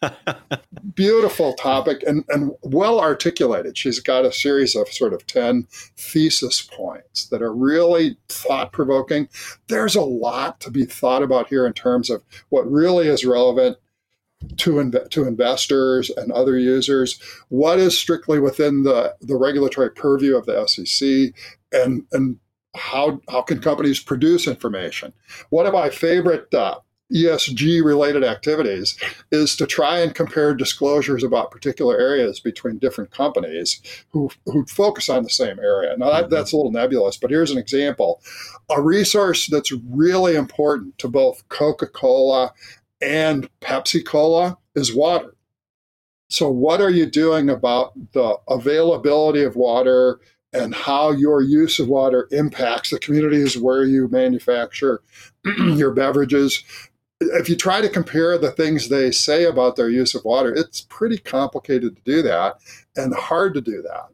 Beautiful 0.95 1.55
topic 1.55 2.03
and, 2.07 2.25
and 2.29 2.53
well 2.63 3.01
articulated. 3.01 3.77
She's 3.79 4.01
got 4.01 4.25
a 4.25 4.33
series 4.33 4.75
of 4.75 4.89
sort 4.89 5.13
of 5.13 5.27
10 5.27 5.67
thesis 5.97 6.63
points 6.63 7.29
that 7.29 7.43
are 7.43 7.55
really 7.55 8.17
thought 8.29 8.73
provoking. 8.73 9.29
There's 9.69 9.95
a 9.95 10.01
lot 10.01 10.61
to 10.61 10.71
be 10.71 10.85
thought 10.85 11.23
about 11.23 11.49
here 11.49 11.67
in 11.67 11.73
terms 11.73 12.11
of 12.11 12.23
what 12.49 12.71
really 12.71 13.09
is 13.09 13.25
relevant 13.25 13.79
to 14.59 14.73
inv- 14.75 15.11
to 15.11 15.27
investors 15.27 16.11
and 16.11 16.31
other 16.33 16.59
users, 16.59 17.21
what 17.49 17.79
is 17.79 17.99
strictly 17.99 18.39
within 18.39 18.83
the, 18.85 19.15
the 19.21 19.37
regulatory 19.37 19.91
purview 19.91 20.37
of 20.37 20.47
the 20.47 20.67
SEC, 20.67 21.35
and 21.73 22.05
and 22.13 22.39
how 22.77 23.21
how 23.29 23.43
can 23.43 23.61
companies 23.61 24.01
produce 24.01 24.47
information? 24.47 25.13
One 25.51 25.67
of 25.67 25.73
my 25.73 25.91
favorite 25.91 26.53
uh, 26.55 26.79
ESG 27.13 27.83
related 27.83 28.23
activities 28.23 28.99
is 29.33 29.57
to 29.57 29.67
try 29.67 29.99
and 30.01 30.15
compare 30.15 30.55
disclosures 30.55 31.25
about 31.25 31.51
particular 31.51 31.99
areas 31.99 32.39
between 32.39 32.79
different 32.79 33.11
companies 33.11 33.81
who, 34.11 34.31
who 34.45 34.65
focus 34.67 35.09
on 35.09 35.23
the 35.23 35.31
same 35.31 35.59
area. 35.59 35.97
Now, 35.97 36.11
that, 36.11 36.31
that's 36.31 36.53
a 36.53 36.57
little 36.57 36.73
nebulous, 36.73 37.17
but 37.17 37.31
here's 37.31 37.51
an 37.51 37.59
example. 37.59 38.21
A 38.69 38.83
resource 38.83 39.47
that's 39.47 39.73
really 39.89 40.37
important 40.37 40.99
to 40.99 41.09
both 41.09 41.49
Coca 41.49 41.87
Cola 41.87 42.53
and 43.01 43.49
Pepsi 43.61 44.05
Cola 44.05 44.59
is 44.75 44.95
water. 44.95 45.35
So, 46.31 46.51
what 46.51 46.81
are 46.81 46.91
you 46.91 47.07
doing 47.07 47.49
about 47.49 47.93
the 48.13 48.37
availability 48.49 49.43
of 49.43 49.57
water 49.57 50.21
and 50.53 50.75
how 50.75 51.11
your 51.11 51.43
use 51.43 51.79
of 51.79 51.89
water 51.89 52.29
impacts 52.31 52.91
the 52.91 52.99
communities 52.99 53.57
where 53.57 53.85
you 53.85 54.09
manufacture 54.09 55.03
your 55.59 55.93
beverages? 55.93 56.63
If 57.21 57.49
you 57.49 57.57
try 57.57 57.81
to 57.81 57.89
compare 57.89 58.39
the 58.39 58.53
things 58.53 58.89
they 58.89 59.11
say 59.11 59.45
about 59.45 59.77
their 59.77 59.89
use 59.89 60.15
of 60.15 60.25
water, 60.25 60.55
it's 60.55 60.83
pretty 60.83 61.19
complicated 61.19 61.97
to 61.97 62.03
do 62.03 62.23
that 62.23 62.59
and 62.95 63.15
hard 63.15 63.55
to 63.55 63.61
do 63.61 63.83
that. 63.83 64.09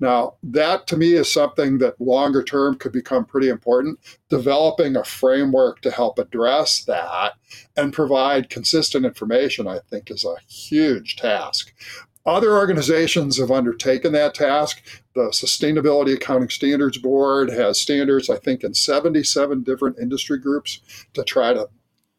Now, 0.00 0.36
that 0.42 0.86
to 0.88 0.96
me 0.96 1.12
is 1.12 1.32
something 1.32 1.78
that 1.78 2.00
longer 2.00 2.42
term 2.42 2.76
could 2.76 2.92
become 2.92 3.26
pretty 3.26 3.50
important. 3.50 4.00
Developing 4.30 4.96
a 4.96 5.04
framework 5.04 5.82
to 5.82 5.90
help 5.90 6.18
address 6.18 6.82
that 6.84 7.34
and 7.76 7.92
provide 7.92 8.48
consistent 8.48 9.04
information, 9.04 9.68
I 9.68 9.80
think, 9.90 10.10
is 10.10 10.24
a 10.24 10.36
huge 10.48 11.16
task. 11.16 11.74
Other 12.26 12.52
organizations 12.52 13.38
have 13.38 13.50
undertaken 13.50 14.12
that 14.12 14.34
task. 14.34 14.82
The 15.14 15.30
Sustainability 15.30 16.14
Accounting 16.14 16.50
Standards 16.50 16.98
Board 16.98 17.50
has 17.50 17.80
standards, 17.80 18.30
I 18.30 18.36
think, 18.36 18.62
in 18.62 18.74
77 18.74 19.62
different 19.62 19.98
industry 19.98 20.38
groups 20.38 20.80
to 21.14 21.24
try 21.24 21.52
to 21.52 21.68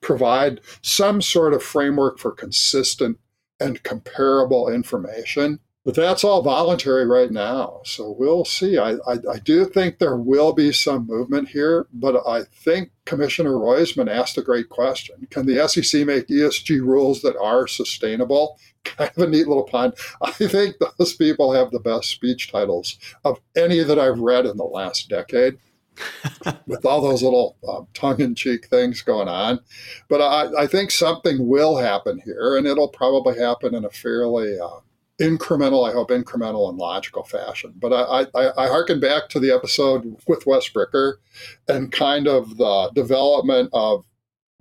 provide 0.01 0.61
some 0.82 1.21
sort 1.21 1.53
of 1.53 1.63
framework 1.63 2.19
for 2.19 2.32
consistent 2.32 3.19
and 3.59 3.84
comparable 3.84 4.67
information. 4.67 5.59
But 5.84 5.95
that's 5.95 6.23
all 6.23 6.43
voluntary 6.43 7.07
right 7.07 7.32
now. 7.32 7.82
So 7.86 8.15
we'll 8.17 8.45
see. 8.45 8.77
I, 8.77 8.91
I, 9.07 9.17
I, 9.32 9.39
do 9.43 9.65
think 9.65 9.97
there 9.97 10.15
will 10.15 10.53
be 10.53 10.71
some 10.71 11.07
movement 11.07 11.49
here, 11.49 11.88
but 11.91 12.21
I 12.27 12.43
think 12.43 12.91
Commissioner 13.05 13.53
Roisman 13.53 14.07
asked 14.07 14.38
a 14.38 14.43
great 14.43 14.69
question. 14.69 15.27
Can 15.32 15.47
the 15.47 15.67
SEC 15.67 16.05
make 16.05 16.27
ESG 16.27 16.82
rules 16.82 17.23
that 17.23 17.36
are 17.36 17.67
sustainable? 17.67 18.59
Kind 18.84 19.11
of 19.17 19.23
a 19.23 19.27
neat 19.27 19.47
little 19.47 19.63
pun. 19.63 19.93
I 20.21 20.32
think 20.32 20.75
those 20.97 21.15
people 21.15 21.51
have 21.53 21.71
the 21.71 21.79
best 21.79 22.09
speech 22.09 22.51
titles 22.51 22.99
of 23.23 23.39
any 23.55 23.82
that 23.82 23.97
I've 23.97 24.19
read 24.19 24.45
in 24.45 24.57
the 24.57 24.63
last 24.63 25.09
decade. 25.09 25.57
with 26.67 26.86
all 26.86 27.01
those 27.01 27.21
little 27.21 27.57
um, 27.67 27.86
tongue-in-cheek 27.93 28.67
things 28.67 29.01
going 29.01 29.27
on. 29.27 29.59
But 30.07 30.21
I, 30.21 30.63
I, 30.63 30.65
think 30.65 30.89
something 30.89 31.47
will 31.47 31.77
happen 31.77 32.21
here, 32.23 32.55
and 32.57 32.65
it'll 32.65 32.88
probably 32.88 33.38
happen 33.38 33.75
in 33.75 33.84
a 33.84 33.89
fairly 33.89 34.57
uh, 34.57 34.79
incremental, 35.22 35.88
I 35.88 35.93
hope, 35.93 36.09
incremental 36.09 36.67
and 36.67 36.78
logical 36.78 37.24
fashion. 37.24 37.74
But 37.80 37.93
I, 37.93 38.26
I, 38.34 38.65
I 38.65 38.67
harken 38.67 38.99
back 38.99 39.30
to 39.30 39.39
the 39.39 39.51
episode 39.51 40.17
with 40.28 40.47
Wes 40.47 40.67
Bricker 40.67 41.15
and 41.67 41.91
kind 41.91 42.28
of 42.28 42.57
the 42.57 42.91
development 42.95 43.69
of 43.72 44.03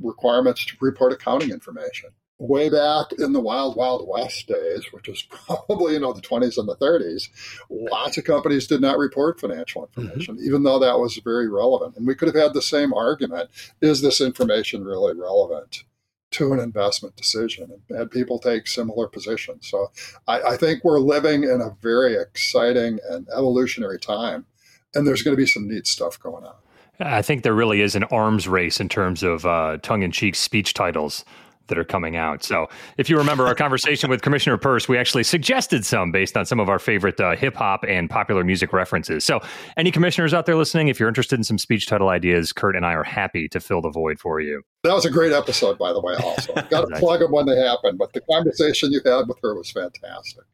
requirements 0.00 0.64
to 0.66 0.76
report 0.80 1.12
accounting 1.12 1.50
information. 1.50 2.10
Way 2.38 2.70
back 2.70 3.12
in 3.18 3.32
the 3.32 3.40
wild, 3.40 3.76
wild 3.76 4.06
west 4.08 4.46
days, 4.46 4.86
which 4.92 5.08
was 5.08 5.22
probably, 5.46 5.94
you 5.94 6.00
know, 6.00 6.12
the 6.12 6.22
20s 6.22 6.58
and 6.58 6.68
the 6.68 6.76
30s, 6.76 7.28
lots 7.70 8.18
of 8.18 8.24
companies 8.24 8.66
did 8.66 8.80
not 8.80 8.98
report 8.98 9.40
financial 9.40 9.82
mm-hmm. 9.82 10.02
information, 10.02 10.36
mm-hmm. 10.36 10.46
even 10.46 10.62
though 10.62 10.78
that 10.78 10.98
was 10.98 11.16
very 11.18 11.48
relevant. 11.48 11.96
And 11.96 12.06
we 12.06 12.14
could 12.14 12.28
have 12.28 12.42
had 12.42 12.54
the 12.54 12.62
same 12.62 12.92
argument. 12.92 13.50
Is 13.80 14.02
this 14.02 14.20
information 14.20 14.84
really 14.84 15.14
relevant? 15.14 15.84
To 16.32 16.52
an 16.52 16.60
investment 16.60 17.16
decision 17.16 17.80
and 17.88 18.10
people 18.10 18.38
take 18.38 18.66
similar 18.66 19.08
positions. 19.08 19.66
So 19.68 19.90
I, 20.28 20.40
I, 20.42 20.56
think 20.56 20.84
we're 20.84 21.00
living 21.00 21.42
in 21.42 21.60
a 21.60 21.76
very 21.82 22.14
exciting 22.14 23.00
and 23.08 23.26
evolutionary 23.30 23.98
time, 23.98 24.46
and 24.94 25.06
there's 25.06 25.22
going 25.22 25.36
to 25.36 25.40
be 25.40 25.46
some 25.46 25.68
neat 25.68 25.86
stuff 25.86 26.20
going 26.20 26.44
on. 26.44 26.54
I 27.00 27.22
think 27.22 27.42
there 27.42 27.54
really 27.54 27.80
is 27.80 27.96
an 27.96 28.04
arms 28.04 28.46
race 28.46 28.78
in 28.78 28.88
terms 28.88 29.22
of 29.22 29.46
uh, 29.46 29.78
tongue 29.82 30.02
in 30.02 30.12
cheek 30.12 30.34
speech 30.34 30.74
titles 30.74 31.24
that 31.70 31.78
are 31.78 31.84
coming 31.84 32.16
out. 32.16 32.44
So, 32.44 32.68
if 32.98 33.08
you 33.08 33.16
remember 33.16 33.46
our 33.46 33.54
conversation 33.54 34.10
with 34.10 34.20
Commissioner 34.20 34.58
Peirce, 34.58 34.88
we 34.88 34.98
actually 34.98 35.24
suggested 35.24 35.86
some 35.86 36.12
based 36.12 36.36
on 36.36 36.44
some 36.44 36.60
of 36.60 36.68
our 36.68 36.78
favorite 36.78 37.18
uh, 37.18 37.34
hip 37.34 37.56
hop 37.56 37.84
and 37.88 38.10
popular 38.10 38.44
music 38.44 38.72
references. 38.74 39.24
So, 39.24 39.40
any 39.76 39.90
commissioners 39.90 40.34
out 40.34 40.44
there 40.44 40.56
listening, 40.56 40.88
if 40.88 41.00
you're 41.00 41.08
interested 41.08 41.38
in 41.38 41.44
some 41.44 41.58
speech 41.58 41.86
title 41.86 42.10
ideas, 42.10 42.52
Kurt 42.52 42.76
and 42.76 42.84
I 42.84 42.92
are 42.92 43.04
happy 43.04 43.48
to 43.48 43.60
fill 43.60 43.80
the 43.80 43.90
void 43.90 44.20
for 44.20 44.40
you. 44.40 44.62
That 44.84 44.94
was 44.94 45.04
a 45.06 45.10
great 45.10 45.32
episode, 45.32 45.78
by 45.78 45.92
the 45.92 46.00
way. 46.00 46.14
Also, 46.22 46.52
got 46.70 46.88
to 46.88 46.96
plug 46.98 47.20
them 47.20 47.32
when 47.32 47.46
they 47.46 47.56
happen, 47.56 47.96
but 47.96 48.12
the 48.12 48.20
conversation 48.20 48.92
you 48.92 49.00
had 49.04 49.28
with 49.28 49.38
her 49.42 49.54
was 49.54 49.70
fantastic. 49.70 50.44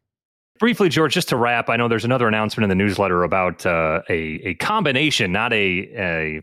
Briefly, 0.58 0.88
George, 0.88 1.12
just 1.12 1.28
to 1.28 1.36
wrap, 1.36 1.68
I 1.68 1.76
know 1.76 1.86
there's 1.86 2.04
another 2.04 2.28
announcement 2.28 2.64
in 2.64 2.70
the 2.70 2.74
newsletter 2.74 3.24
about 3.24 3.66
uh, 3.66 4.00
a 4.08 4.40
a 4.44 4.54
combination, 4.54 5.32
not 5.32 5.52
a, 5.52 5.88
a 5.94 6.42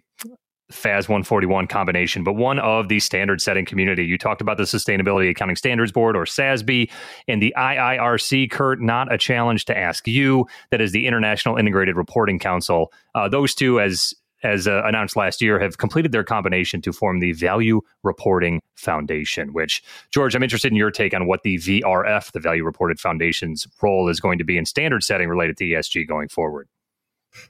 FAS 0.73 1.07
141 1.07 1.67
combination, 1.67 2.23
but 2.23 2.33
one 2.33 2.59
of 2.59 2.89
the 2.89 2.99
standard 2.99 3.41
setting 3.41 3.65
community. 3.65 4.05
You 4.05 4.17
talked 4.17 4.41
about 4.41 4.57
the 4.57 4.63
Sustainability 4.63 5.29
Accounting 5.29 5.55
Standards 5.55 5.91
Board 5.91 6.15
or 6.15 6.25
SASB 6.25 6.89
and 7.27 7.41
the 7.41 7.53
IIRC, 7.57 8.51
Kurt, 8.51 8.81
not 8.81 9.11
a 9.11 9.17
challenge 9.17 9.65
to 9.65 9.77
ask 9.77 10.07
you. 10.07 10.45
That 10.71 10.81
is 10.81 10.91
the 10.91 11.07
International 11.07 11.57
Integrated 11.57 11.95
Reporting 11.95 12.39
Council. 12.39 12.91
Uh, 13.15 13.29
those 13.29 13.53
two, 13.53 13.79
as 13.79 14.13
as 14.43 14.67
uh, 14.67 14.81
announced 14.83 15.15
last 15.15 15.41
year, 15.41 15.59
have 15.59 15.77
completed 15.77 16.11
their 16.11 16.23
combination 16.23 16.81
to 16.81 16.91
form 16.91 17.19
the 17.19 17.31
Value 17.31 17.81
Reporting 18.03 18.61
Foundation, 18.75 19.53
which, 19.53 19.81
George, 20.11 20.35
I'm 20.35 20.43
interested 20.43 20.71
in 20.71 20.75
your 20.75 20.91
take 20.91 21.13
on 21.13 21.27
what 21.27 21.43
the 21.43 21.57
VRF, 21.57 22.31
the 22.33 22.41
Value 22.41 22.65
Reported 22.65 22.99
Foundation's 22.99 23.65
role 23.81 24.09
is 24.09 24.19
going 24.19 24.37
to 24.37 24.43
be 24.43 24.57
in 24.57 24.65
standard 24.65 25.03
setting 25.03 25.29
related 25.29 25.57
to 25.57 25.63
ESG 25.63 26.07
going 26.07 26.27
forward. 26.27 26.67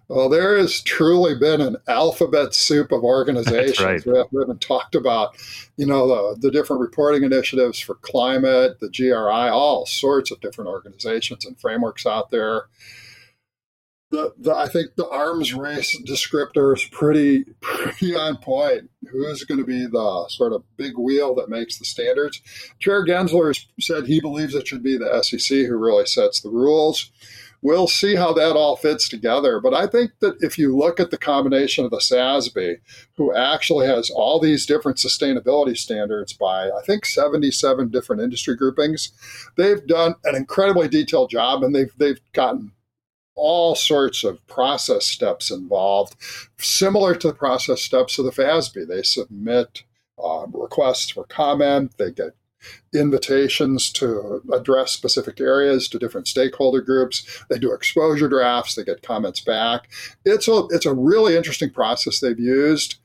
Well, 0.07 0.29
there 0.29 0.57
has 0.57 0.81
truly 0.81 1.35
been 1.35 1.61
an 1.61 1.77
alphabet 1.87 2.53
soup 2.53 2.91
of 2.91 3.03
organizations. 3.03 4.05
Right. 4.05 4.31
We, 4.31 4.39
haven't 4.41 4.61
talked 4.61 4.95
about, 4.95 5.35
you 5.77 5.85
know, 5.85 6.07
the, 6.07 6.39
the, 6.39 6.51
different 6.51 6.81
reporting 6.81 7.23
initiatives 7.23 7.79
for 7.79 7.95
climate, 7.95 8.79
the 8.79 8.89
GRI, 8.89 9.49
all 9.49 9.85
sorts 9.85 10.31
of 10.31 10.41
different 10.41 10.69
organizations 10.69 11.45
and 11.45 11.59
frameworks 11.59 12.05
out 12.05 12.31
there. 12.31 12.65
The, 14.11 14.31
the, 14.37 14.53
I 14.53 14.67
think 14.67 14.95
the 14.95 15.09
arms 15.09 15.55
race 15.55 15.99
descriptor 16.03 16.75
is 16.75 16.85
pretty, 16.85 17.45
pretty 17.61 18.15
on 18.15 18.37
point. 18.37 18.91
Who 19.09 19.25
is 19.25 19.43
going 19.43 19.59
to 19.59 19.65
be 19.65 19.87
the 19.87 20.27
sort 20.29 20.53
of 20.53 20.63
big 20.77 20.97
wheel 20.97 21.33
that 21.35 21.49
makes 21.49 21.79
the 21.79 21.85
standards? 21.85 22.41
Chair 22.79 23.03
Gensler 23.05 23.59
said 23.79 24.05
he 24.05 24.21
believes 24.21 24.53
it 24.53 24.67
should 24.67 24.83
be 24.83 24.97
the 24.97 25.23
SEC 25.23 25.65
who 25.65 25.77
really 25.77 26.05
sets 26.05 26.39
the 26.39 26.49
rules 26.49 27.11
we'll 27.63 27.87
see 27.87 28.15
how 28.15 28.33
that 28.33 28.55
all 28.55 28.75
fits 28.75 29.09
together. 29.09 29.59
But 29.59 29.73
I 29.73 29.87
think 29.87 30.11
that 30.19 30.35
if 30.41 30.59
you 30.59 30.77
look 30.77 30.99
at 30.99 31.09
the 31.09 31.17
combination 31.17 31.85
of 31.85 31.91
the 31.91 31.97
SASB, 31.97 32.77
who 33.15 33.33
actually 33.33 33.87
has 33.87 34.09
all 34.09 34.39
these 34.39 34.65
different 34.65 34.97
sustainability 34.97 35.77
standards 35.77 36.33
by, 36.33 36.69
I 36.69 36.81
think, 36.85 37.05
77 37.05 37.89
different 37.89 38.21
industry 38.21 38.55
groupings, 38.55 39.11
they've 39.55 39.85
done 39.87 40.15
an 40.25 40.35
incredibly 40.35 40.89
detailed 40.89 41.29
job 41.31 41.63
and 41.63 41.73
they've, 41.73 41.91
they've 41.97 42.21
gotten 42.33 42.73
all 43.35 43.75
sorts 43.75 44.23
of 44.23 44.45
process 44.45 45.05
steps 45.05 45.49
involved, 45.49 46.15
similar 46.57 47.15
to 47.15 47.29
the 47.29 47.33
process 47.33 47.81
steps 47.81 48.19
of 48.19 48.25
the 48.25 48.31
FASB. 48.31 48.87
They 48.87 49.01
submit 49.01 49.83
uh, 50.23 50.45
requests 50.51 51.09
for 51.09 51.23
comment, 51.23 51.97
they 51.97 52.11
get 52.11 52.35
invitations 52.93 53.91
to 53.93 54.41
address 54.53 54.91
specific 54.91 55.39
areas 55.39 55.87
to 55.89 55.99
different 55.99 56.27
stakeholder 56.27 56.81
groups. 56.81 57.43
They 57.49 57.59
do 57.59 57.73
exposure 57.73 58.29
drafts. 58.29 58.75
They 58.75 58.83
get 58.83 59.01
comments 59.01 59.39
back. 59.39 59.89
It's 60.25 60.47
a 60.47 60.65
it's 60.69 60.85
a 60.85 60.93
really 60.93 61.35
interesting 61.35 61.69
process 61.69 62.19
they've 62.19 62.39
used. 62.39 62.95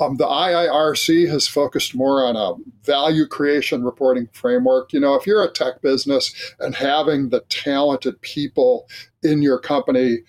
Um, 0.00 0.16
the 0.16 0.26
IIRC 0.26 1.28
has 1.28 1.46
focused 1.46 1.94
more 1.94 2.24
on 2.24 2.34
a 2.34 2.54
value 2.84 3.26
creation 3.26 3.84
reporting 3.84 4.28
framework. 4.32 4.92
You 4.92 5.00
know, 5.00 5.14
if 5.14 5.26
you're 5.26 5.44
a 5.44 5.50
tech 5.50 5.82
business 5.82 6.54
and 6.58 6.74
having 6.74 7.28
the 7.28 7.40
talented 7.48 8.20
people 8.22 8.88
in 9.22 9.42
your 9.42 9.58
company 9.58 10.20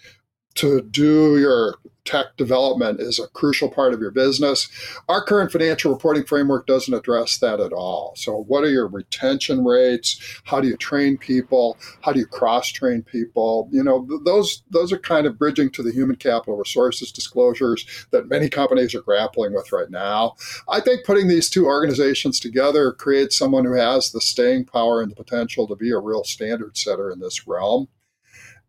to 0.55 0.81
do 0.81 1.39
your 1.39 1.75
tech 2.11 2.35
development 2.35 2.99
is 2.99 3.19
a 3.19 3.27
crucial 3.29 3.69
part 3.69 3.93
of 3.93 4.01
your 4.01 4.11
business. 4.11 4.67
Our 5.07 5.23
current 5.23 5.51
financial 5.51 5.93
reporting 5.93 6.25
framework 6.25 6.67
doesn't 6.67 6.93
address 6.93 7.37
that 7.37 7.61
at 7.61 7.71
all. 7.71 8.13
So, 8.17 8.43
what 8.47 8.65
are 8.65 8.69
your 8.69 8.87
retention 8.87 9.63
rates? 9.63 10.19
How 10.43 10.59
do 10.59 10.67
you 10.67 10.75
train 10.75 11.17
people? 11.17 11.77
How 12.01 12.11
do 12.11 12.19
you 12.19 12.25
cross 12.25 12.67
train 12.67 13.01
people? 13.03 13.69
You 13.71 13.83
know, 13.83 14.05
those 14.25 14.63
those 14.69 14.91
are 14.91 14.97
kind 14.97 15.25
of 15.25 15.39
bridging 15.39 15.69
to 15.71 15.83
the 15.83 15.93
human 15.93 16.17
capital 16.17 16.57
resources 16.57 17.13
disclosures 17.13 17.85
that 18.11 18.27
many 18.27 18.49
companies 18.49 18.93
are 18.93 19.01
grappling 19.01 19.53
with 19.53 19.71
right 19.71 19.89
now. 19.89 20.35
I 20.67 20.81
think 20.81 21.05
putting 21.05 21.29
these 21.29 21.49
two 21.49 21.65
organizations 21.65 22.41
together 22.41 22.91
creates 22.91 23.37
someone 23.37 23.63
who 23.63 23.75
has 23.75 24.11
the 24.11 24.19
staying 24.19 24.65
power 24.65 25.01
and 25.01 25.09
the 25.09 25.15
potential 25.15 25.65
to 25.67 25.75
be 25.77 25.91
a 25.91 25.99
real 25.99 26.25
standard 26.25 26.77
setter 26.77 27.09
in 27.09 27.19
this 27.19 27.47
realm. 27.47 27.87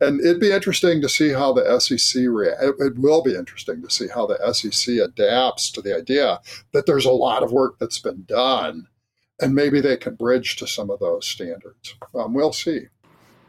And 0.02 0.20
it'd 0.20 0.40
be 0.40 0.50
interesting 0.50 1.00
to 1.00 1.08
see 1.08 1.30
how 1.30 1.52
the 1.52 1.78
SEC 1.78 2.24
rea- 2.26 2.56
it 2.60 2.98
will 2.98 3.22
be 3.22 3.36
interesting 3.36 3.82
to 3.82 3.90
see 3.90 4.08
how 4.08 4.26
the 4.26 4.38
SEC 4.52 4.96
adapts 4.96 5.70
to 5.70 5.80
the 5.80 5.96
idea 5.96 6.40
that 6.72 6.86
there's 6.86 7.04
a 7.04 7.12
lot 7.12 7.44
of 7.44 7.52
work 7.52 7.78
that's 7.78 8.00
been 8.00 8.24
done, 8.24 8.88
and 9.40 9.54
maybe 9.54 9.80
they 9.80 9.96
can 9.96 10.16
bridge 10.16 10.56
to 10.56 10.66
some 10.66 10.90
of 10.90 10.98
those 10.98 11.26
standards. 11.26 11.94
Um, 12.14 12.34
we'll 12.34 12.52
see. 12.52 12.88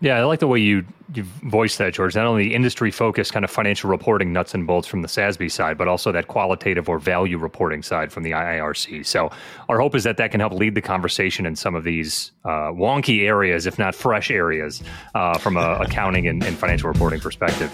Yeah, 0.02 0.18
I 0.18 0.24
like 0.24 0.40
the 0.40 0.48
way 0.48 0.60
you 0.60 0.86
you 1.14 1.24
voiced 1.24 1.78
that, 1.78 1.94
George. 1.94 2.16
Not 2.16 2.26
only 2.26 2.54
industry 2.54 2.92
focused 2.92 3.34
kind 3.34 3.46
of 3.46 3.52
financial 3.52 3.90
reporting 3.90 4.34
nuts 4.34 4.54
and 4.54 4.66
bolts 4.66 4.88
from 4.88 5.02
the 5.02 5.08
SASB 5.08 5.52
side, 5.52 5.78
but 5.78 5.88
also 5.88 6.12
that 6.12 6.28
qualitative 6.28 6.90
or 6.90 6.98
value 6.98 7.38
reporting 7.38 7.84
side 7.84 8.12
from 8.12 8.24
the 8.24 8.32
IIRC. 8.32 9.06
So 9.06 9.32
our 9.70 9.80
hope 9.80 9.96
is 9.96 10.04
that 10.06 10.18
that 10.18 10.32
can 10.32 10.40
help 10.40 10.54
lead 10.54 10.76
the 10.76 10.82
conversation 10.82 11.46
in 11.46 11.56
some 11.56 11.76
of 11.76 11.84
these 11.84 12.32
uh, 12.46 12.72
wonky 12.72 13.28
areas, 13.28 13.66
if 13.66 13.78
not 13.78 13.96
fresh 13.96 14.32
areas, 14.32 14.82
uh, 15.14 15.38
from 15.38 15.58
a 15.58 15.78
accounting 15.82 16.28
and, 16.28 16.44
and 16.44 16.58
financial 16.58 16.90
reporting 16.90 17.20
perspective. 17.20 17.72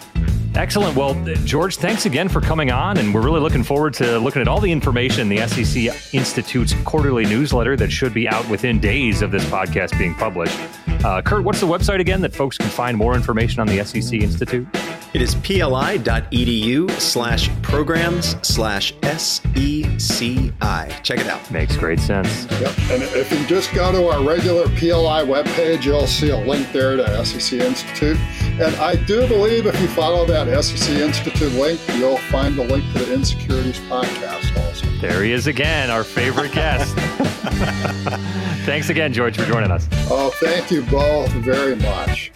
Excellent. 0.56 0.96
Well, 0.96 1.14
George, 1.46 1.78
thanks 1.78 2.06
again 2.06 2.28
for 2.28 2.42
coming 2.42 2.72
on. 2.72 2.98
And 2.98 3.14
we're 3.14 3.22
really 3.22 3.40
looking 3.40 3.64
forward 3.64 3.94
to 3.96 4.18
looking 4.18 4.42
at 4.42 4.48
all 4.48 4.60
the 4.60 4.72
information 4.72 5.22
in 5.22 5.30
the 5.30 5.48
SEC 5.48 6.14
Institute's 6.14 6.74
quarterly 6.84 7.26
newsletter 7.26 7.78
that 7.78 7.92
should 7.92 8.14
be 8.14 8.28
out 8.28 8.48
within 8.50 8.80
days 8.80 9.22
of 9.22 9.32
this 9.32 9.46
podcast 9.46 9.98
being 9.98 10.16
published. 10.16 10.58
Uh, 11.04 11.22
Kurt, 11.22 11.44
what's 11.46 11.62
the 11.62 11.68
website 11.68 12.00
again 12.00 12.22
that 12.22 12.36
folks 12.36 12.58
can 12.58 12.70
find 12.70 12.98
more 12.98 13.16
information 13.16 13.62
on 13.62 13.68
the 13.68 13.84
SEC 13.86 14.14
Institute? 14.14 14.68
It 15.14 15.22
is 15.22 15.34
pli.edu 15.36 16.92
slash 17.00 17.50
programs 17.62 18.36
slash 18.48 18.94
SECI. 19.02 21.04
Check 21.04 21.20
it 21.20 21.28
out. 21.28 21.50
Makes 21.50 21.78
great 21.78 22.00
sense. 22.00 22.46
Yep. 22.52 22.78
And 22.92 23.04
if 23.04 23.32
you 23.32 23.44
just 23.48 23.74
go 23.74 23.92
to 23.92 24.08
our 24.10 24.24
regular 24.24 24.66
PLI 24.68 25.24
webpage, 25.24 25.86
you'll 25.86 26.06
see 26.06 26.30
a 26.30 26.38
link 26.38 26.72
there 26.74 26.98
to 26.98 27.26
SEC 27.26 27.60
Institute. 27.60 28.18
And 28.60 28.76
I 28.76 28.96
do 29.06 29.26
believe 29.28 29.66
if 29.66 29.80
you 29.82 29.88
follow 29.88 30.26
that 30.26 30.64
SEC 30.64 30.90
Institute 30.98 31.54
link, 31.54 31.80
you'll 31.96 32.18
find 32.18 32.56
the 32.56 32.66
link 32.66 32.84
to 32.94 33.00
the 33.00 33.14
Insecurities 33.14 33.80
podcast 33.90 34.56
also. 34.64 34.86
There 35.00 35.24
he 35.24 35.32
is 35.32 35.48
again, 35.48 35.90
our 35.90 36.04
favorite 36.04 36.52
guest. 36.52 36.94
Thanks 38.66 38.90
again, 38.90 39.14
George, 39.14 39.38
for 39.38 39.46
joining 39.46 39.72
us. 39.72 39.88
Oh, 40.12 40.30
thank 40.36 40.70
you 40.70 40.84
both 40.90 41.30
very 41.32 41.76
much. 41.76 42.32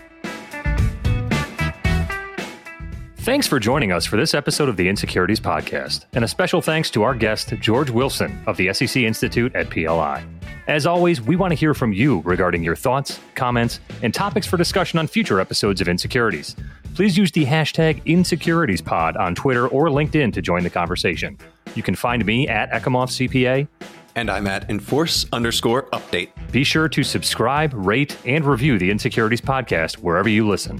Thanks 3.18 3.48
for 3.48 3.58
joining 3.58 3.94
us 3.94 4.06
for 4.06 4.18
this 4.18 4.34
episode 4.34 4.68
of 4.68 4.76
the 4.76 4.90
Insecurities 4.90 5.40
Podcast, 5.40 6.06
and 6.12 6.26
a 6.26 6.28
special 6.28 6.62
thanks 6.62 6.92
to 6.92 7.04
our 7.04 7.16
guest, 7.16 7.54
George 7.62 7.90
Wilson 7.90 8.38
of 8.48 8.58
the 8.58 8.74
SEC 8.74 8.98
Institute 8.98 9.56
at 9.56 9.70
PLI. 9.70 10.26
As 10.68 10.86
always, 10.86 11.22
we 11.22 11.36
want 11.36 11.52
to 11.52 11.56
hear 11.56 11.74
from 11.74 11.94
you 11.94 12.22
regarding 12.26 12.64
your 12.64 12.76
thoughts, 12.76 13.20
comments, 13.36 13.80
and 14.02 14.14
topics 14.14 14.46
for 14.46 14.58
discussion 14.58 15.00
on 15.00 15.08
future 15.08 15.40
episodes 15.40 15.80
of 15.80 15.88
Insecurities. 15.88 16.56
Please 16.96 17.18
use 17.18 17.32
the 17.32 17.46
hashtag 17.46 18.04
InsecuritiesPod 18.04 19.18
on 19.18 19.36
Twitter 19.36 19.68
or 19.68 19.88
LinkedIn 19.88 20.34
to 20.34 20.42
join 20.42 20.64
the 20.64 20.70
conversation. 20.70 21.38
You 21.76 21.84
can 21.84 21.96
find 21.96 22.26
me 22.26 22.48
at 22.48 22.70
Ekimoff 22.72 23.10
CPA, 23.10 23.68
And 24.16 24.30
I'm 24.30 24.48
at 24.48 24.70
enforce 24.70 25.26
underscore 25.34 25.84
update. 25.92 26.30
Be 26.52 26.64
sure 26.64 26.88
to 26.90 27.04
subscribe, 27.04 27.74
rate, 27.74 28.18
and 28.26 28.46
review 28.46 28.78
the 28.78 28.92
Insecurities 28.92 29.42
Podcast 29.42 29.98
wherever 29.98 30.30
you 30.30 30.48
listen. 30.48 30.80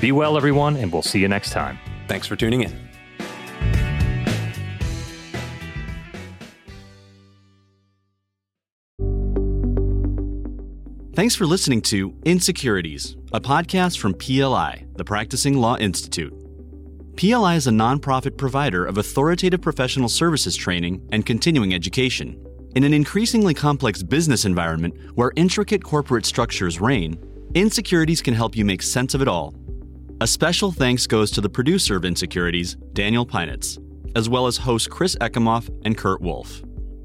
Be 0.00 0.12
well, 0.12 0.36
everyone, 0.36 0.76
and 0.76 0.90
we'll 0.92 1.02
see 1.02 1.20
you 1.20 1.28
next 1.28 1.50
time. 1.50 1.78
Thanks 2.08 2.26
for 2.26 2.36
tuning 2.36 2.62
in. 2.62 2.90
Thanks 11.12 11.34
for 11.34 11.44
listening 11.44 11.82
to 11.82 12.14
Insecurities, 12.24 13.14
a 13.34 13.42
podcast 13.42 13.98
from 13.98 14.14
PLI, 14.14 14.86
the 14.96 15.04
Practicing 15.04 15.58
Law 15.58 15.76
Institute. 15.76 16.32
PLI 17.16 17.56
is 17.56 17.66
a 17.66 17.70
nonprofit 17.70 18.38
provider 18.38 18.86
of 18.86 18.96
authoritative 18.96 19.60
professional 19.60 20.08
services 20.08 20.56
training 20.56 21.06
and 21.12 21.26
continuing 21.26 21.74
education. 21.74 22.42
In 22.74 22.84
an 22.84 22.94
increasingly 22.94 23.54
complex 23.54 24.02
business 24.02 24.44
environment 24.44 24.94
where 25.16 25.32
intricate 25.36 25.82
corporate 25.82 26.24
structures 26.24 26.80
reign, 26.80 27.18
Insecurities 27.54 28.22
can 28.22 28.32
help 28.32 28.56
you 28.56 28.64
make 28.64 28.80
sense 28.80 29.12
of 29.12 29.20
it 29.20 29.26
all. 29.26 29.52
A 30.20 30.26
special 30.26 30.70
thanks 30.70 31.08
goes 31.08 31.32
to 31.32 31.40
the 31.40 31.48
producer 31.48 31.96
of 31.96 32.04
Insecurities, 32.04 32.76
Daniel 32.92 33.26
Pinitz, 33.26 33.76
as 34.14 34.28
well 34.28 34.46
as 34.46 34.56
hosts 34.56 34.86
Chris 34.86 35.16
Ekimoff 35.16 35.68
and 35.84 35.98
Kurt 35.98 36.20
Wolf. 36.20 36.62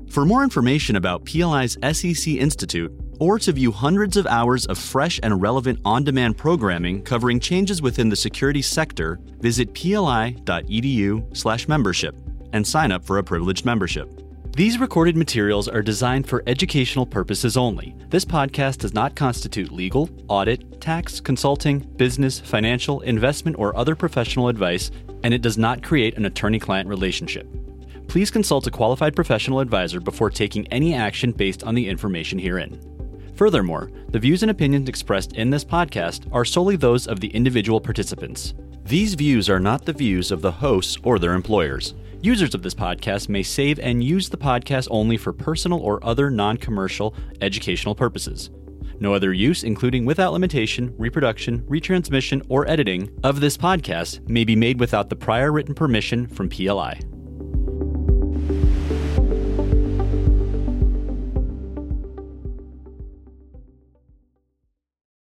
For 0.07 0.23
more 0.23 0.43
information 0.43 0.97
about 0.97 1.25
PLI's 1.25 1.79
SEC 1.81 2.35
Institute, 2.35 2.91
or 3.19 3.39
to 3.39 3.53
view 3.53 3.71
hundreds 3.71 4.17
of 4.17 4.27
hours 4.27 4.67
of 4.67 4.77
fresh 4.77 5.19
and 5.23 5.41
relevant 5.41 5.79
on 5.83 6.03
demand 6.03 6.37
programming 6.37 7.01
covering 7.01 7.39
changes 7.39 7.81
within 7.81 8.09
the 8.09 8.15
security 8.15 8.61
sector, 8.61 9.19
visit 9.39 9.73
pli.edu/slash 9.73 11.67
membership 11.67 12.15
and 12.53 12.67
sign 12.67 12.91
up 12.91 13.03
for 13.03 13.17
a 13.17 13.23
privileged 13.23 13.65
membership. 13.65 14.24
These 14.55 14.79
recorded 14.79 15.17
materials 15.17 15.67
are 15.67 15.81
designed 15.81 16.29
for 16.29 16.41
educational 16.47 17.05
purposes 17.05 17.57
only. 17.57 17.93
This 18.07 18.23
podcast 18.23 18.77
does 18.77 18.93
not 18.93 19.13
constitute 19.13 19.69
legal, 19.69 20.09
audit, 20.29 20.79
tax, 20.79 21.19
consulting, 21.19 21.79
business, 21.79 22.39
financial, 22.39 23.01
investment, 23.01 23.57
or 23.59 23.75
other 23.75 23.97
professional 23.97 24.47
advice, 24.47 24.91
and 25.23 25.33
it 25.33 25.41
does 25.41 25.57
not 25.57 25.83
create 25.83 26.15
an 26.15 26.23
attorney 26.23 26.57
client 26.57 26.87
relationship. 26.87 27.49
Please 28.07 28.31
consult 28.31 28.65
a 28.65 28.71
qualified 28.71 29.13
professional 29.13 29.59
advisor 29.59 29.99
before 29.99 30.29
taking 30.29 30.65
any 30.67 30.93
action 30.93 31.33
based 31.33 31.65
on 31.65 31.75
the 31.75 31.89
information 31.89 32.39
herein. 32.39 32.79
Furthermore, 33.35 33.91
the 34.07 34.19
views 34.19 34.41
and 34.41 34.51
opinions 34.51 34.87
expressed 34.87 35.33
in 35.33 35.49
this 35.49 35.65
podcast 35.65 36.31
are 36.31 36.45
solely 36.45 36.77
those 36.77 37.07
of 37.07 37.19
the 37.19 37.27
individual 37.35 37.81
participants. 37.81 38.53
These 38.85 39.15
views 39.15 39.49
are 39.49 39.59
not 39.59 39.83
the 39.83 39.91
views 39.91 40.31
of 40.31 40.41
the 40.41 40.51
hosts 40.53 40.97
or 41.03 41.19
their 41.19 41.33
employers. 41.33 41.93
Users 42.25 42.55
of 42.55 42.63
this 42.63 42.73
podcast 42.73 43.29
may 43.29 43.43
save 43.43 43.77
and 43.77 44.03
use 44.03 44.29
the 44.29 44.37
podcast 44.37 44.87
only 44.89 45.15
for 45.15 45.31
personal 45.31 45.79
or 45.79 46.03
other 46.03 46.31
non 46.31 46.57
commercial 46.57 47.13
educational 47.39 47.93
purposes. 47.93 48.49
No 48.99 49.13
other 49.13 49.31
use, 49.31 49.63
including 49.63 50.05
without 50.05 50.33
limitation, 50.33 50.91
reproduction, 50.97 51.61
retransmission, 51.69 52.43
or 52.49 52.67
editing 52.67 53.15
of 53.23 53.41
this 53.41 53.57
podcast, 53.57 54.27
may 54.27 54.43
be 54.43 54.55
made 54.55 54.79
without 54.79 55.07
the 55.07 55.15
prior 55.15 55.51
written 55.51 55.75
permission 55.75 56.25
from 56.25 56.49
PLI. 56.49 56.99